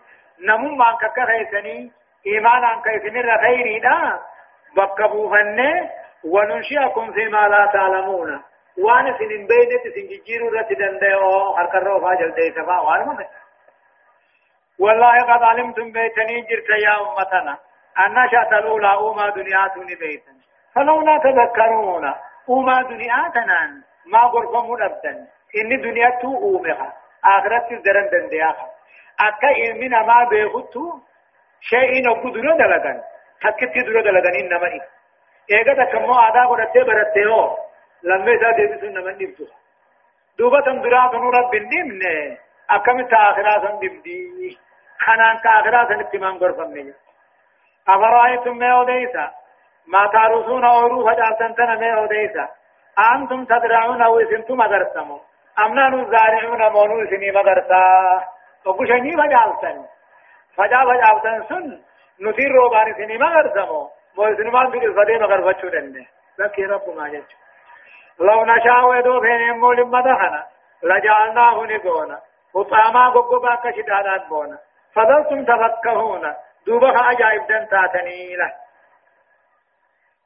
نمون 0.41 0.79
ما 0.79 0.91
نك 0.93 1.27
خيسني 1.31 1.93
إيمانا 2.27 2.83
كيسني 2.85 3.21
الرخيري 3.21 3.81
بكبو 4.77 5.31
فنه 5.31 5.91
وننشئكم 6.25 7.13
فيما 7.13 7.49
لا 7.49 7.71
تعلمون. 7.73 8.43
وأنا 8.79 9.19
سنين 9.19 9.47
بينت 9.47 9.85
سنجيرو 9.95 10.49
رت 10.49 10.73
دندو 10.73 11.55
هركرو 11.57 12.01
فاجل 12.01 12.31
دي 12.35 12.51
سفا 12.51 12.79
وأنا 12.81 13.05
من 13.05 13.27
والله 14.79 15.21
قد 15.23 15.43
علمتم 15.43 15.93
بيتني 15.93 16.41
جرت 16.41 16.69
يا 16.87 16.95
أمتنا 17.01 17.59
أن 18.07 18.31
شاءت 18.31 18.53
الأولى 18.53 18.93
أوما 18.93 19.31
دنياتني 19.31 19.95
بيتا 19.95 20.36
فلولا 20.77 21.19
تذكرون 21.19 22.15
أوما 22.49 22.83
دنياتنا 22.83 23.59
ما 24.13 24.19
غرفم 24.19 24.73
أبدا 24.73 25.27
إن 25.59 25.81
دنياتو 25.83 26.37
أومها. 26.37 26.93
آخرت 27.25 27.69
درن 27.85 28.09
دندياها. 28.13 28.67
أكا 29.21 29.51
إلمنا 29.51 30.03
ما 30.03 30.25
بيغتو 30.31 30.83
شيء 31.61 31.93
نبو 32.07 32.29
درو 32.29 32.57
دلغن 32.57 32.99
تكتي 33.43 33.81
درو 33.87 34.01
دلغن 34.01 34.35
إنما 34.41 34.67
إيه. 34.67 34.85
إيغا 35.53 35.85
كمو 35.85 36.13
آدا 36.13 36.45
قرأتي 36.47 36.81
برأتي 36.85 37.27
هو 37.27 37.57
لما 38.03 38.33
إذا 38.33 38.51
ديبسون 38.51 38.93
نمن 38.93 39.15
نبتو. 39.23 39.45
دوبا 40.39 40.61
تندرا 40.61 41.07
كنو 41.07 41.31
رب 41.31 41.55
نمني 41.55 42.39
أكم 42.71 43.07
تآخرا 43.07 43.55
سن 43.63 43.75
نبدي 43.75 44.59
خنان 44.99 45.37
تآخرا 45.45 45.89
سن 45.89 46.01
اتمام 46.01 46.37
غرفم 46.37 46.71
نجا 46.77 46.95
أفرأيتم 47.89 48.59
ما 48.59 48.73
أوديسا 48.73 49.31
ما 49.89 50.07
تارسون 50.07 50.65
أورو 50.65 51.07
فجعلتن 51.07 51.55
تنا 51.55 51.75
ما 51.75 52.01
أوديسا 52.01 52.49
أنتم 53.15 53.45
تدرعون 53.45 54.03
أو 54.03 54.21
اسمتم 54.21 54.63
أدرسمو. 54.63 55.21
أمنا 55.59 55.89
نزارعون 55.89 56.73
مونو 56.73 57.03
اسمي 57.05 57.31
مدرسا. 57.31 57.83
وقشني 58.67 59.17
فجعلتن 59.17 59.85
فجع 60.57 60.85
فجعلتن 60.85 61.45
سن 61.49 61.81
نثير 62.21 62.53
روبان 62.53 62.91
اسمي 62.91 63.19
مدرسمو. 63.19 63.91
موزنمان 64.17 64.71
بك 64.71 64.85
الفدي 64.85 65.19
مغر 65.19 65.53
فتشو 65.53 65.69
دنده. 65.69 66.07
لك 66.39 66.59
رب 66.59 66.97
ما 66.97 67.09
جج. 67.09 67.31
لو 68.21 68.45
نشاء 68.45 68.85
ودو 68.89 69.21
فين 69.21 69.41
يمول 69.41 69.87
مدخنا 69.87 70.45
لجعلناه 70.83 71.65
نقونا 71.65 72.19
وطاما 72.55 73.09
قبقبا 73.09 73.55
كشدادات 73.55 74.27
بونا. 74.29 74.59
فضلتم 74.95 75.45
تفكهون 75.45 76.35
دوبها 76.67 77.11
أجائب 77.11 77.47
دن 77.47 77.69
تاتني 77.69 78.37
له 78.37 78.53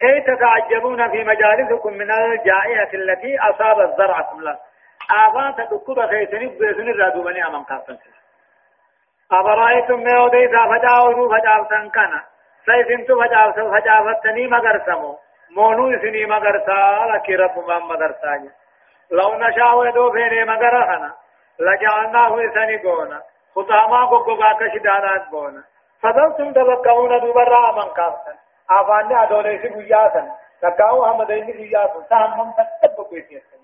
أي 0.03 0.21
تتعجبون 0.21 1.11
في 1.11 1.25
مجالسكم 1.25 1.93
من 1.93 2.11
الجائحة 2.11 2.91
التي 2.95 3.39
أصابت 3.39 3.97
زرعكم 3.99 4.41
له 4.41 4.59
آفات 5.11 5.71
تكتب 5.71 6.07
خيسني 6.07 6.47
بيسن 6.47 6.89
الرادو 6.89 7.23
بني 7.23 7.47
أمام 7.47 7.65
كافتن 7.65 7.99
أفرأيتم 9.33 10.03
ما 10.03 10.11
يوديتا 10.11 10.67
فجاوروا 10.67 11.39
فجاوتن 11.39 11.91
كنا 11.91 12.23
سيفنتو 12.67 13.21
فجاف 13.21 13.59
فجافتني 13.59 14.47
مغرسمو. 14.47 15.19
مونو 15.57 15.95
اسني 15.95 16.27
مغرسا 16.27 17.07
لك 17.15 17.31
رب 17.31 17.59
ما 17.69 17.79
مغرسا. 17.79 18.51
لو 19.11 19.35
نشاء 19.35 19.79
ودو 19.79 20.13
فيني 20.13 20.45
مغرخنا 20.45 21.15
لجعلناه 21.61 22.35
اسني 22.45 22.77
قونا. 22.83 23.23
خطاما 23.55 24.05
قبقا 24.05 24.53
كشدانات 24.53 25.23
قونا. 25.33 25.63
فضلتم 26.03 26.53
تبقون 26.53 27.21
دوبرا 27.21 27.91
من 28.71 28.77
كافتن 28.77 29.15
آفاني 29.15 29.23
أدوليسي 29.23 29.69
بياسن 29.69 30.31
تكاو 30.63 31.07
حمدين 31.07 31.47
بياسن 31.47 32.09
تهم 32.11 32.55
تتبقوا 32.83 33.19
يسيسن 33.19 33.61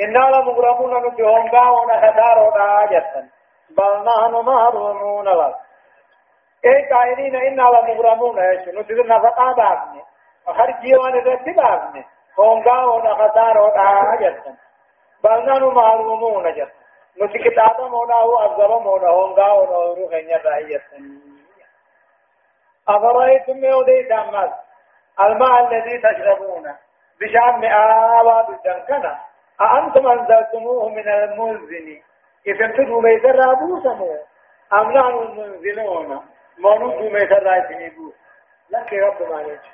إنا 0.00 0.18
لمغرمون 0.18 1.06
نجهونغا 1.06 1.70
ونخدار 1.70 2.38
ونعاجتن 2.38 3.28
بل 3.70 4.04
نحن 4.04 4.32
محرومون 4.34 5.28
لك 5.28 5.54
اي 6.64 6.88
قائلين 6.92 7.36
إنا 7.36 7.62
لمغرمون 7.62 8.38
إيش 8.38 8.68
نسير 8.68 9.06
نفقا 9.06 9.52
بابني 9.52 10.02
وخرجي 10.48 10.96
وأنا 10.96 11.20
ذاتي 11.20 11.52
بابني 11.52 12.04
هونغا 12.38 12.84
ونا 12.84 13.14
خسار 13.14 13.58
ونا 13.58 14.16
جسن 14.20 14.54
بل 15.24 15.46
نحن 15.46 15.64
معلومون 15.64 16.52
جسن 16.52 16.84
نسي 17.20 17.38
كتابا 17.38 17.88
مونا 17.88 18.14
هو 18.14 18.38
أفضل 18.38 18.82
مونا 18.82 19.08
هونغا 19.08 19.52
ونا 19.52 19.94
روح 20.00 20.12
إن 20.14 20.68
جسن 20.68 21.33
أفرأيتم 22.88 23.64
يودي 23.64 24.02
دامات 24.02 24.52
الماء 25.20 25.68
الذي 25.68 25.98
تشربون 25.98 26.74
بشام 27.20 27.60
مئاوى 27.60 28.46
بالدنكنة 28.48 29.18
أأنتم 29.60 30.06
أنزلتموه 30.06 30.88
من 30.88 31.08
المنزل؟ 31.08 32.02
إذا 32.46 32.64
انتدوا 32.64 33.02
بيتر 33.02 33.52
أبوسموه 33.52 34.18
أم 34.72 34.92
نحن 34.92 35.18
المنزلون؟ 35.18 36.20
مونو 36.58 36.90
دومي 36.90 37.26
سراي 37.28 37.92
لك 38.70 38.92
رب 38.92 39.28
ما 39.30 39.42
يجي 39.42 39.70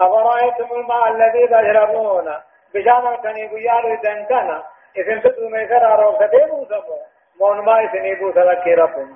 أفرأيتم 0.00 0.72
الماء 0.72 1.08
الذي 1.08 1.46
تشربون؟ 1.46 2.34
بشأن 2.74 3.16
كني 3.16 3.48
بيار 3.48 3.94
دنكنا 3.94 4.62
إذن 4.96 5.22
تدومي 5.22 5.68
سرا 5.68 5.94
روكتي 5.94 6.46
موسمو 6.46 6.98
مون 7.40 7.58
ما 7.64 7.90
بوسا 8.20 8.40
لك 8.40 8.66
رب 8.66 9.08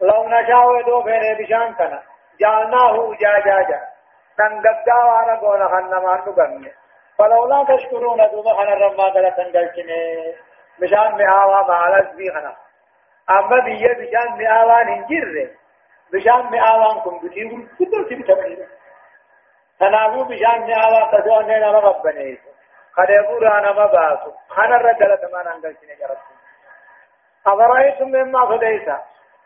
لو 0.00 0.28
نشاء 0.28 0.82
دو 0.86 1.02
بين 1.02 1.34
بشأن 1.38 1.74
كنا. 1.74 2.02
جعلناه 2.40 3.14
جاجاجا 3.20 3.80
تنقدا 4.38 4.94
وانا 4.94 5.34
قونا 5.34 5.68
خنما 5.68 6.22
نغني 6.26 6.72
فلولا 7.18 7.64
تشكرون 7.64 8.30
دوما 8.30 8.54
خنا 8.54 8.74
رما 8.74 9.04
قال 9.04 9.34
تنقلتني 9.36 10.34
بشان 10.78 11.14
مئاوا 11.16 11.68
معلز 11.68 12.16
بي 12.16 12.30
خنا 12.30 12.56
أما 13.30 13.60
بيا 13.60 13.92
بشان 13.92 14.36
مئاوا 14.36 14.82
ننجره 14.82 15.50
بشان 16.12 16.50
مئاوان 16.50 17.00
كن 17.00 17.18
بتيغل 17.18 17.68
كدر 17.78 18.02
تبتمني 18.10 18.66
تنابو 19.80 20.24
بشان 20.24 20.60
مئاوان 20.60 21.10
تدوان 21.12 21.46
نينا 21.46 21.72
مغبني 21.72 22.38
خدبو 22.92 23.38
رانا 23.38 23.72
مباسو 23.72 24.30
خانا 24.48 24.76
الرجل 24.76 25.18
تمان 25.18 25.46
انجلتني 25.48 25.94
جرب 25.94 26.18
أفرأيتم 27.46 28.08
مما 28.08 28.46
فديسا 28.46 29.02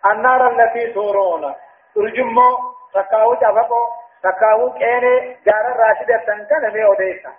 النار 0.07 0.51
التي 0.51 0.93
تورون. 0.93 1.55
ترجمو 1.95 2.70
تكاو 2.95 3.35
جفقو 3.35 3.83
تكاو 4.23 4.73
كيني 4.73 5.37
جار 5.47 5.77
راشدة 5.77 6.17
تنكن 6.17 6.73
مي 6.75 6.85
أوديسا 6.85 7.33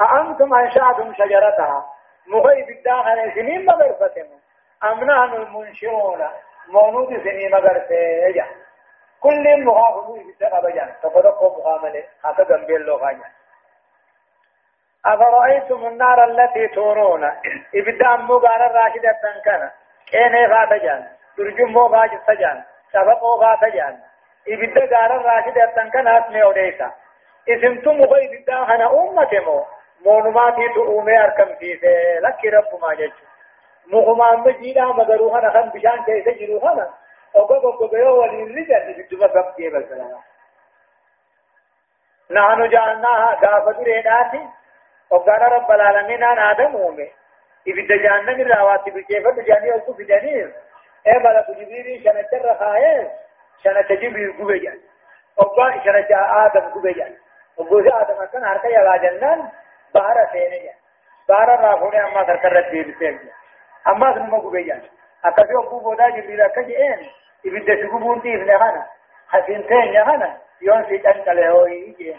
أأنتم 0.00 0.54
أنشأتم 0.54 1.14
شجرتها 1.14 1.86
مغيب 2.26 2.68
الداخل 2.70 3.32
سنين 3.34 3.66
مغرفتهم 3.66 4.40
أم 4.84 5.04
نحن 5.04 5.34
المنشرون 5.34 6.28
مونود 6.68 7.08
سني 7.08 7.48
مگر 7.48 7.76
سے 7.88 8.44
كل 9.20 9.64
مخافظو 9.64 10.16
يبتغى 10.16 10.60
بجان 10.62 10.92
تفدقوا 11.02 11.58
مخاملة 11.58 12.04
حتى 12.24 12.44
جنبين 12.44 12.98
خانيا 13.00 13.30
أفرأيتم 15.06 15.86
النار 15.86 16.24
التي 16.24 16.68
تورون 16.68 17.24
إبدا 17.74 18.14
أمو 18.14 18.38
قال 18.38 18.62
الراشدة 18.62 19.12
تنكنا 19.22 19.72
كين 20.10 20.48
فاتجان 20.48 21.06
ترجمو 21.36 21.88
فاج 21.88 22.10
سجان 22.26 22.62
سبقو 24.46 24.74
فاتجان 24.74 24.80
إبدا 24.80 24.96
قال 24.96 25.12
الراشدة 25.12 25.66
تنكنا 25.76 26.18
اسمي 26.26 26.42
أوديسا 26.42 26.90
اسمتم 27.48 28.02
غي 28.02 28.38
إبدا 28.38 28.64
خنا 28.64 28.86
أمتمو 28.92 29.64
مونماتي 30.06 30.68
تؤمي 30.74 31.18
أركم 31.18 31.54
فيه 31.54 31.80
لك 32.20 32.44
رب 32.44 32.80
ما 32.82 32.94
جج 32.94 33.12
مغمان 33.86 34.40
مجينا 34.40 34.86
مدروها 34.86 35.40
نخن 35.40 35.68
بشان 35.68 36.04
كيس 36.04 36.28
جروها 36.38 36.94
أوقف 37.36 37.80
قبيو 37.80 38.20
وليرجع 38.20 38.78
بدما 38.88 39.28
سبتي 39.28 39.68
بسنا 39.68 40.18
نحن 42.30 42.68
جعلناها 42.68 43.38
غافة 43.44 43.82
ريداتي 43.82 44.48
وقال 45.10 45.42
رب 45.52 45.70
العالمين 45.70 46.22
أنا 46.24 46.50
آدم 46.50 46.76
أومي 46.76 47.10
إبدا 47.68 47.96
جهنم 47.96 48.40
الرواتب 48.40 48.98
كيف 48.98 49.26
بجاني 49.28 49.72
أوكو 49.72 49.92
بدنير 49.92 50.52
إيه 51.06 51.18
ملك 51.18 51.50
جبريل 51.50 52.04
شنة 52.04 52.40
الرخاية 52.40 53.10
شنة 53.64 53.80
جبريل 53.90 54.32
قبيجان 54.40 54.78
وقال 55.36 55.80
شنة 55.84 56.06
آدم 56.46 56.60
قبيجان 56.60 57.14
وقال 57.56 57.92
آدم 57.92 58.24
كان 58.32 58.44
هركا 58.44 58.68
يلا 58.68 58.96
جنان 58.96 59.48
بارا 59.94 60.26
سينيا 60.32 60.72
بارا 61.28 61.54
رافوني 61.56 62.04
أما 62.04 62.22
كركرت 62.22 62.70
بيل 62.70 62.94
سينيا 62.98 63.32
أما 63.88 64.14
سنما 64.14 64.38
قبيجان 64.38 64.82
أكثر 65.24 65.66
أبو 65.66 65.78
بودا 65.78 66.08
جبريل 66.08 66.46
كجي 66.46 66.76
إين 66.78 67.10
إبدا 67.46 67.82
شكوبون 67.86 68.22
تيف 68.22 68.42
نغانا 68.42 68.86
حسين 69.28 69.66
تين 69.66 69.92
نغانا 69.92 70.38
يون 70.62 70.82
في 70.84 70.98
تنكالي 70.98 71.48
هو 71.48 71.66
يجي 71.66 72.16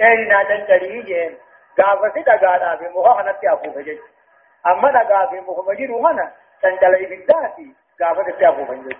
إيه 0.00 0.28
نا 0.28 0.42
تنكالي 0.44 0.98
يجي 0.98 1.36
غافة 1.80 2.20
دغانا 2.20 2.76
في 2.76 2.88
مخا 2.88 3.22
خنتي 3.22 3.52
أبو 3.52 3.72
فجج 3.72 3.98
أما 4.66 4.90
دغا 4.90 5.26
في 5.26 5.40
مخا 5.40 5.72
مجيرو 5.72 6.06
هنا 6.06 6.32
تنجل 6.62 6.94
إبداتي 6.94 7.74
غافة 8.02 8.30
تي 8.30 8.48
أبو 8.48 8.64
فجج 8.64 8.96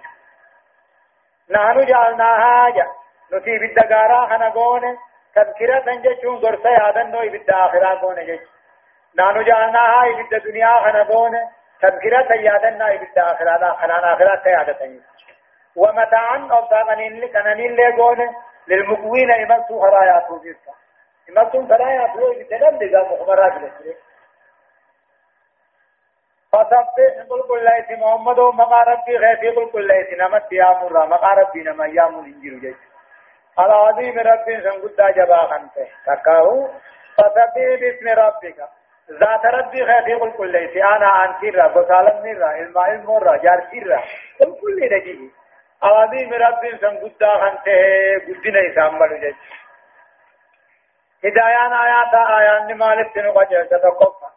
نحن 1.50 1.86
جعلناها 1.86 2.70
جا 2.70 2.86
نتي 3.32 3.58
بالدغارا 3.58 4.26
خنا 4.26 4.48
قونه 4.48 4.98
تذكرة 5.34 5.78
تنجشون 5.80 6.36
غرسة 6.36 6.70
يادن 6.70 7.10
نو 7.10 7.20
إبدا 7.20 7.54
آخرا 7.66 7.94
قونه 7.94 8.22
جج 8.22 8.40
نحن 9.18 9.44
جعلناها 9.44 10.20
إبدا 10.20 10.38
دنيا 10.38 10.76
خنا 10.84 11.02
قونه 11.02 11.42
تذكرة 11.82 12.32
يادن 12.34 12.78
نا 12.78 12.94
إبدا 12.94 13.32
آخرا 13.32 13.74
خنا 13.74 14.14
آخرا 14.14 14.36
تيادة 14.36 14.90
ومتاعا 15.76 16.36
أبطاقنين 16.50 17.20
لكنانين 17.20 17.76
لقونه 17.76 18.34
للمقوين 18.68 19.30
إمسوا 19.30 19.80
خرايا 19.82 20.24
توزيسا 20.28 20.72
نفسهم 21.30 21.66
فلا 21.66 21.90
يأتوا 21.90 22.34
بتنم 22.34 22.78
لذا 22.82 23.02
مخبرات 23.02 23.52
لسره 23.52 23.94
فسبح 26.64 27.26
قل 27.30 27.42
كل 27.48 27.64
ليس 27.64 27.98
محمد 27.98 28.38
ومقا 28.38 28.82
ربي 28.82 29.16
غيثي 29.16 29.48
قل 29.48 29.70
كل 29.70 29.86
ليس 29.86 30.20
نمت 30.20 30.52
يا 30.52 30.64
مرة 30.64 31.06
مقا 31.06 31.28
ربي 31.28 31.62
نما 31.62 31.86
يا 31.86 32.04
مرنجر 32.04 32.58
جيش 32.60 32.76
العظيم 33.58 34.18
ربي 34.18 34.60
سنقود 34.60 34.96
جبا 35.16 35.36
خنته. 35.36 35.88
تكاو. 36.06 36.68
فسبح 37.16 37.54
باسم 37.80 38.08
ربك. 38.08 38.58
ذات 39.10 39.46
ربي 39.46 39.82
غيثي 39.82 40.14
قل 40.14 40.32
كل 40.32 40.52
ليس 40.52 40.76
أنا 40.76 41.24
أنت 41.24 41.56
را 41.56 41.66
بسالم 41.68 42.26
نرى 42.26 42.60
الماء 42.62 42.90
المرة 42.90 43.36
جار 43.36 43.60
سيرا 43.70 44.00
قل 44.40 44.60
كل 44.60 44.78
رجيه 44.92 45.28
العظيم 45.84 46.32
ربي 46.34 46.78
سنقود 46.80 47.24
خنته. 47.24 47.72
قدنا 48.28 48.60
يسامل 48.60 49.20
جيش 49.20 49.36
هدايان 51.24 51.72
آيات 51.72 52.14
آيان 52.14 52.78
مالك 52.78 53.14
تنقجر 53.14 53.64
تتقفى 53.64 54.29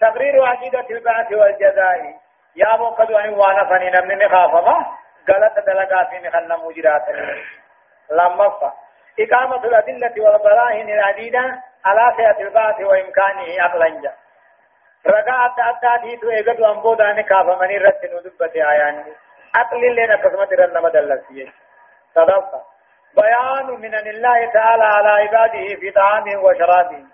تقرير 0.00 0.44
عقيدة 0.44 0.86
البعث 0.90 1.32
والجزاء. 1.32 2.14
يا 2.56 2.76
موقد 2.76 3.10
أن 3.10 3.34
وأنا 3.34 3.64
فنين 3.64 4.08
من 4.08 4.28
خافما 4.28 4.86
غلط 5.30 5.66
دلقات 5.66 6.12
من 6.12 6.30
خلنا 6.30 6.56
مجرات 6.56 7.02
لما 8.10 8.48
فا 8.48 8.72
إقامة 9.20 9.64
الأدلة 9.64 10.14
والبراهين 10.24 10.90
العديدة 10.90 11.62
على 11.84 12.16
سيئة 12.16 12.40
البعث 12.48 12.80
وإمكانه 12.80 13.64
أقلنجا 13.64 14.12
رقعت 15.06 15.58
أتاتي 15.58 16.16
تو 16.16 16.30
إيقظ 16.30 16.62
أنبودا 16.64 17.12
نكافة 17.12 17.56
من 17.56 17.76
الرد 17.76 18.00
ندبت 18.04 18.56
آيان. 18.56 19.04
أقل 19.56 19.94
لنا 19.96 20.16
قسمة 20.16 20.48
رنما 20.52 20.88
دلسية 20.88 21.52
تدفع 22.14 22.60
بيان 23.16 23.66
من 23.80 23.94
الله 23.94 24.52
تعالى 24.52 24.84
على 24.84 25.08
عباده 25.08 25.80
في 25.80 25.90
طعامهم 25.90 26.44
وشرابهم 26.44 27.08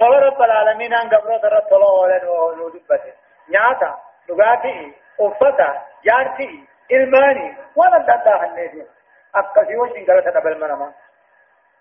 فرب 0.00 0.42
العالمين 0.42 0.94
أن 0.94 1.08
قبروا 1.08 1.38
ترى 1.38 1.60
طلعوا 1.70 2.02
ولن 2.02 2.28
ودبته 2.60 3.12
نعتا 3.48 3.98
نغاتي 4.30 4.94
أفتا 5.20 5.82
جارتي 6.04 6.64
إلماني 6.92 7.56
ولا 7.76 7.98
تدعى 7.98 8.46
النبي 8.46 8.86
أكسي 9.34 9.76
وشن 9.76 10.04
قلت 10.12 10.36
نبل 10.36 10.60
منما 10.60 10.92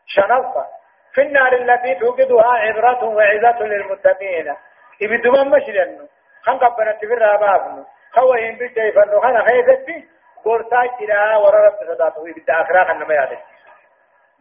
شنفة 0.07 0.65
في 1.13 1.21
النار 1.21 1.53
التي 1.53 1.95
توقدها 1.95 2.47
عبرة 2.53 3.03
وعزة 3.03 3.59
للمتقين 3.59 4.55
إبدو 5.01 5.31
من 5.31 5.49
مشلن 5.49 6.07
خان 6.45 6.57
قبنا 6.57 6.91
تبرا 6.91 7.37
بابن 7.37 7.85
خوين 8.15 8.57
بالجيفن 8.57 9.19
خان 9.21 9.45
خيفتي 9.47 10.07
قرطاج 10.45 10.89
إلى 11.01 11.35
ورب 11.35 11.73
صداته 11.87 12.21
إبدا 12.31 12.61
أخراق 12.61 12.89
النما 12.89 13.13
يادك 13.13 13.39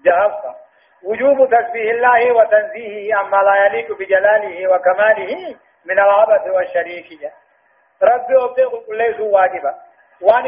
جهفة 0.04 0.54
وجوب 1.02 1.48
تسبيح 1.50 1.90
الله 1.94 2.32
وتنزيهه 2.32 3.18
عما 3.18 3.36
لا 3.36 3.66
يليق 3.66 3.98
بجلاله 3.98 4.68
وكماله 4.68 5.56
من 5.84 5.98
العبث 5.98 6.46
والشريكية 6.46 7.32
ربي 8.02 8.36
أبدأ 8.44 8.68
كل 8.86 8.98
ليس 8.98 9.20
واجبا. 9.20 9.74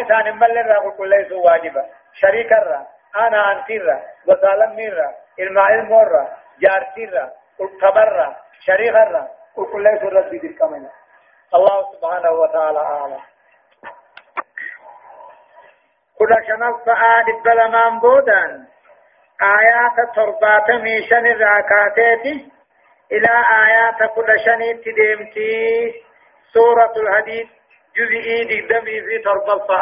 ثاني 0.08 0.32
ملن 0.32 0.68
را 0.68 0.90
كل 0.90 1.10
ليس 1.10 1.32
واجبا. 1.32 1.86
شريك 2.14 2.52
را 2.52 2.86
أنا 3.16 3.52
أنتر 3.52 3.98
وسالم 4.26 4.76
ميرا 4.76 5.14
الماء 5.38 5.74
المر 5.74 6.28
جارتر 6.60 7.30
التبر 7.60 8.36
شريك 8.60 8.94
را. 8.94 9.28
كل 9.56 9.82
ليس 9.82 10.02
ربي 10.02 10.38
بالكمال 10.38 10.90
الله 11.54 11.92
سبحانه 11.92 12.30
وتعالى 12.30 12.78
أعلم. 12.78 13.20
كل 16.18 16.34
شنف 16.46 16.84
فآد 16.86 17.28
البلمان 17.28 17.98
بودان 17.98 18.66
آيات 19.42 20.14
تربات 20.16 20.70
ميشن 20.70 21.26
الراكاتيت 21.26 22.42
إلى 23.12 23.44
آيات 23.66 24.10
كل 24.14 24.40
شني 24.46 24.74
تديمتي 24.74 25.92
سورة 26.52 26.92
الحديد 26.96 27.48
جزئي 27.96 28.60
دمي 28.60 29.00
في 29.02 29.18
تربة 29.24 29.74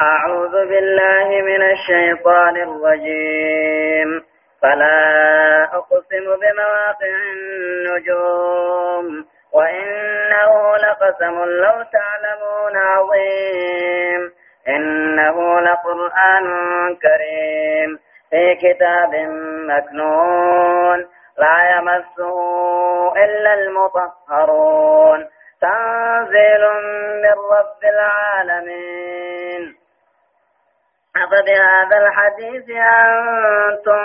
أعوذ 0.00 0.50
بالله 0.50 1.28
من 1.28 1.62
الشيطان 1.70 2.56
الرجيم. 2.56 4.24
فلا 4.62 5.64
أقسم 5.64 6.24
بمواقع 6.24 7.16
النجوم. 7.32 9.24
وإنه 9.52 10.76
لقسم 10.76 11.44
لو 11.44 11.84
تعلمون 11.92 12.76
عظيم. 12.76 14.32
إنه 14.68 15.60
لقرآن 15.60 16.46
كريم. 17.02 18.05
في 18.30 18.54
كتاب 18.54 19.14
مكنون 19.70 20.98
لا 21.38 21.58
يمسه 21.76 22.36
إلا 23.24 23.54
المطهرون. 23.54 25.26
تنزيل 25.60 26.64
من 27.22 27.36
رب 27.56 27.82
العالمين. 27.84 29.74
أفبهذا 31.16 31.96
الحديث 32.06 32.70
أنتم 32.70 34.02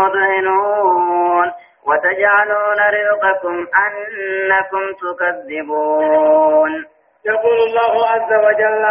مدهنون 0.00 1.52
وتجعلون 1.86 2.80
رزقكم 2.90 3.66
أنكم 3.86 4.92
تكذبون. 5.02 6.84
يقول 7.26 7.58
الله 7.58 8.08
عز 8.08 8.32
وجل 8.32 8.84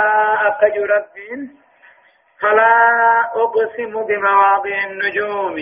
أخج 0.48 0.78
ربين 0.78 1.64
فلا 2.42 2.76
أقسم 3.36 4.06
بمواضع 4.06 4.78
النجوم. 4.90 5.56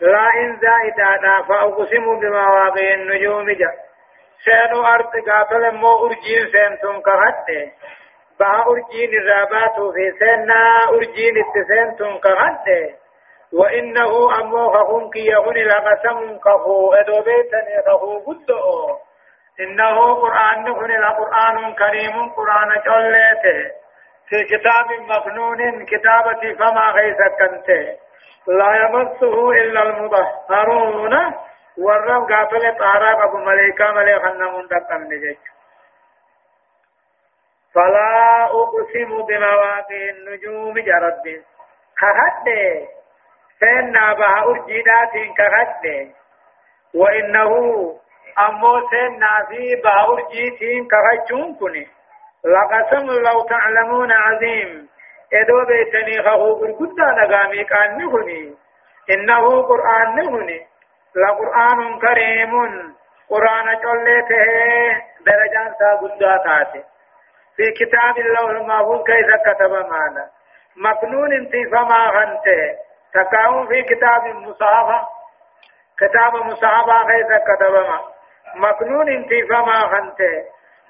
لا 0.00 0.26
إن 0.34 0.58
زائدة 0.60 1.42
فأقسم 1.48 2.20
بمواضع 2.20 2.94
النجوم 2.94 3.50
جا. 3.50 3.70
سينو 4.44 4.86
أرض 4.86 5.12
قاتل 5.28 5.74
مو 5.74 6.06
أرجين 6.06 6.48
سينتم 6.52 7.00
كهد 7.00 7.70
بها 8.40 8.64
أرجين 8.66 9.10
الرابات 9.18 9.76
في 9.94 10.12
سينا 10.18 10.88
أرجين 10.88 11.34
التسينتم 11.44 12.18
كهد 12.18 12.94
وإنه 13.52 14.40
أمو 14.40 14.70
خهم 14.72 15.10
كي 15.10 15.26
يغن 15.26 15.54
لقسم 15.54 16.38
كفو 16.38 16.92
إدو 16.92 17.20
بيتني 17.20 17.76
كفو 17.86 18.18
قدو 18.18 18.96
إنه 19.60 20.14
قرآن 20.14 20.64
نخن 20.64 20.90
القرآن 20.90 21.74
كريم 21.74 22.28
قرآن 22.36 22.68
جلته 22.86 23.79
في 24.30 24.44
كتاب 24.44 24.86
مكنون 25.08 25.84
كتابة 25.84 26.54
فما 26.58 26.90
غيث 26.90 27.16
كنت. 27.38 27.68
لا 28.46 28.74
يمسه 28.74 29.50
إلا 29.50 29.82
المطهرون. 29.82 31.34
والرب 31.78 32.32
قافل 32.32 32.78
طهارة 32.78 33.24
أبو 33.24 33.36
ملائكة 33.38 33.92
خنمون 34.18 34.66
دقم 34.66 35.02
نجيج 35.02 35.38
فلا 37.74 38.44
أقسم 38.44 39.22
بمواقع 39.28 40.02
النجوم 40.10 40.74
جرب 40.74 41.22
كهد 42.00 42.46
سينا 43.60 44.12
بها 44.12 44.44
أرجيدات 44.44 45.12
كهد 45.36 46.12
وإنه 46.94 47.52
أمو 48.38 48.88
سينا 48.90 49.46
في 49.48 49.76
بها 49.84 50.06
أرجيتين 50.08 50.88
كني. 51.54 51.88
لقسم 52.44 53.06
لو 53.06 53.42
تعلمون 53.42 54.12
عظيم. 54.12 54.88
ادو 55.32 55.64
بيتني 55.64 56.22
خهو 56.22 56.54
قرقدا 56.54 57.04
نغامي 57.04 57.64
كان 57.64 57.98
نهني. 57.98 58.54
إنه 59.10 59.62
قرآن 59.62 60.16
نهني. 60.16 60.66
لقرآن 61.16 61.98
كريم. 62.00 62.52
قرآن 63.30 63.66
جلته. 63.82 64.46
درجان 65.26 65.74
سا 65.78 65.94
قدا 66.00 66.36
تاتي. 66.44 66.84
في 67.56 67.70
كتاب 67.70 68.18
الله 68.18 68.50
المحفوظ 68.50 69.04
كيف 69.04 69.26
كتب 69.46 69.72
معنا 69.72 70.30
مكنون 70.76 71.32
انت 71.32 71.52
فما 71.72 72.10
غنت 72.10 72.46
تكاون 73.14 73.66
في 73.66 73.82
كتاب 73.82 74.24
مصحفة. 74.24 75.08
كتاب 76.00 76.34
مصحفة 76.34 77.06
كيف 77.06 77.26
كتب 77.48 77.72
ما 77.72 78.00
مكنون 78.56 79.08
انت 79.08 79.30
فما 79.50 79.78
غنت 79.92 80.20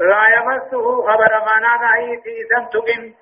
لا 0.00 0.24
يمسه 0.36 1.02
خبر 1.02 1.40
مانا 1.46 1.76
نهي 1.76 2.20
في 2.22 2.44
سنتقن 2.50 3.14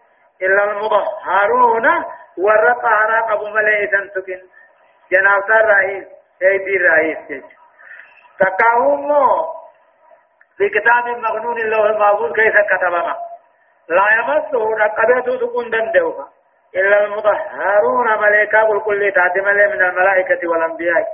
إلا 0.42 0.64
المطهرون 0.64 2.04
والرقهر 2.38 3.20
قبو 3.20 3.48
ملئ 3.48 3.90
سنتقن 3.90 4.42
جناب 5.12 5.50
الرئيس 5.50 6.04
سيدي 6.38 6.76
الرئيس 6.76 7.44
تكاون 8.38 9.12
في 10.56 10.68
كتاب 10.68 11.04
مغنون 11.06 11.58
الله 11.60 11.86
المحفوظ 11.86 12.32
كيف 12.32 12.54
كتب 12.54 12.92
ما 12.92 13.16
لا 13.88 14.06
يمسه 14.18 14.76
رقبته 14.76 15.38
سكون 15.40 15.70
دندوها. 15.70 16.28
إلا 16.74 17.04
المطهرون 17.04 18.18
ملائكة 18.18 18.62
قل 18.62 18.80
كل 18.80 19.12
تاتي 19.12 19.40
من 19.40 19.82
الملائكة 19.82 20.48
والأنبياء. 20.48 21.06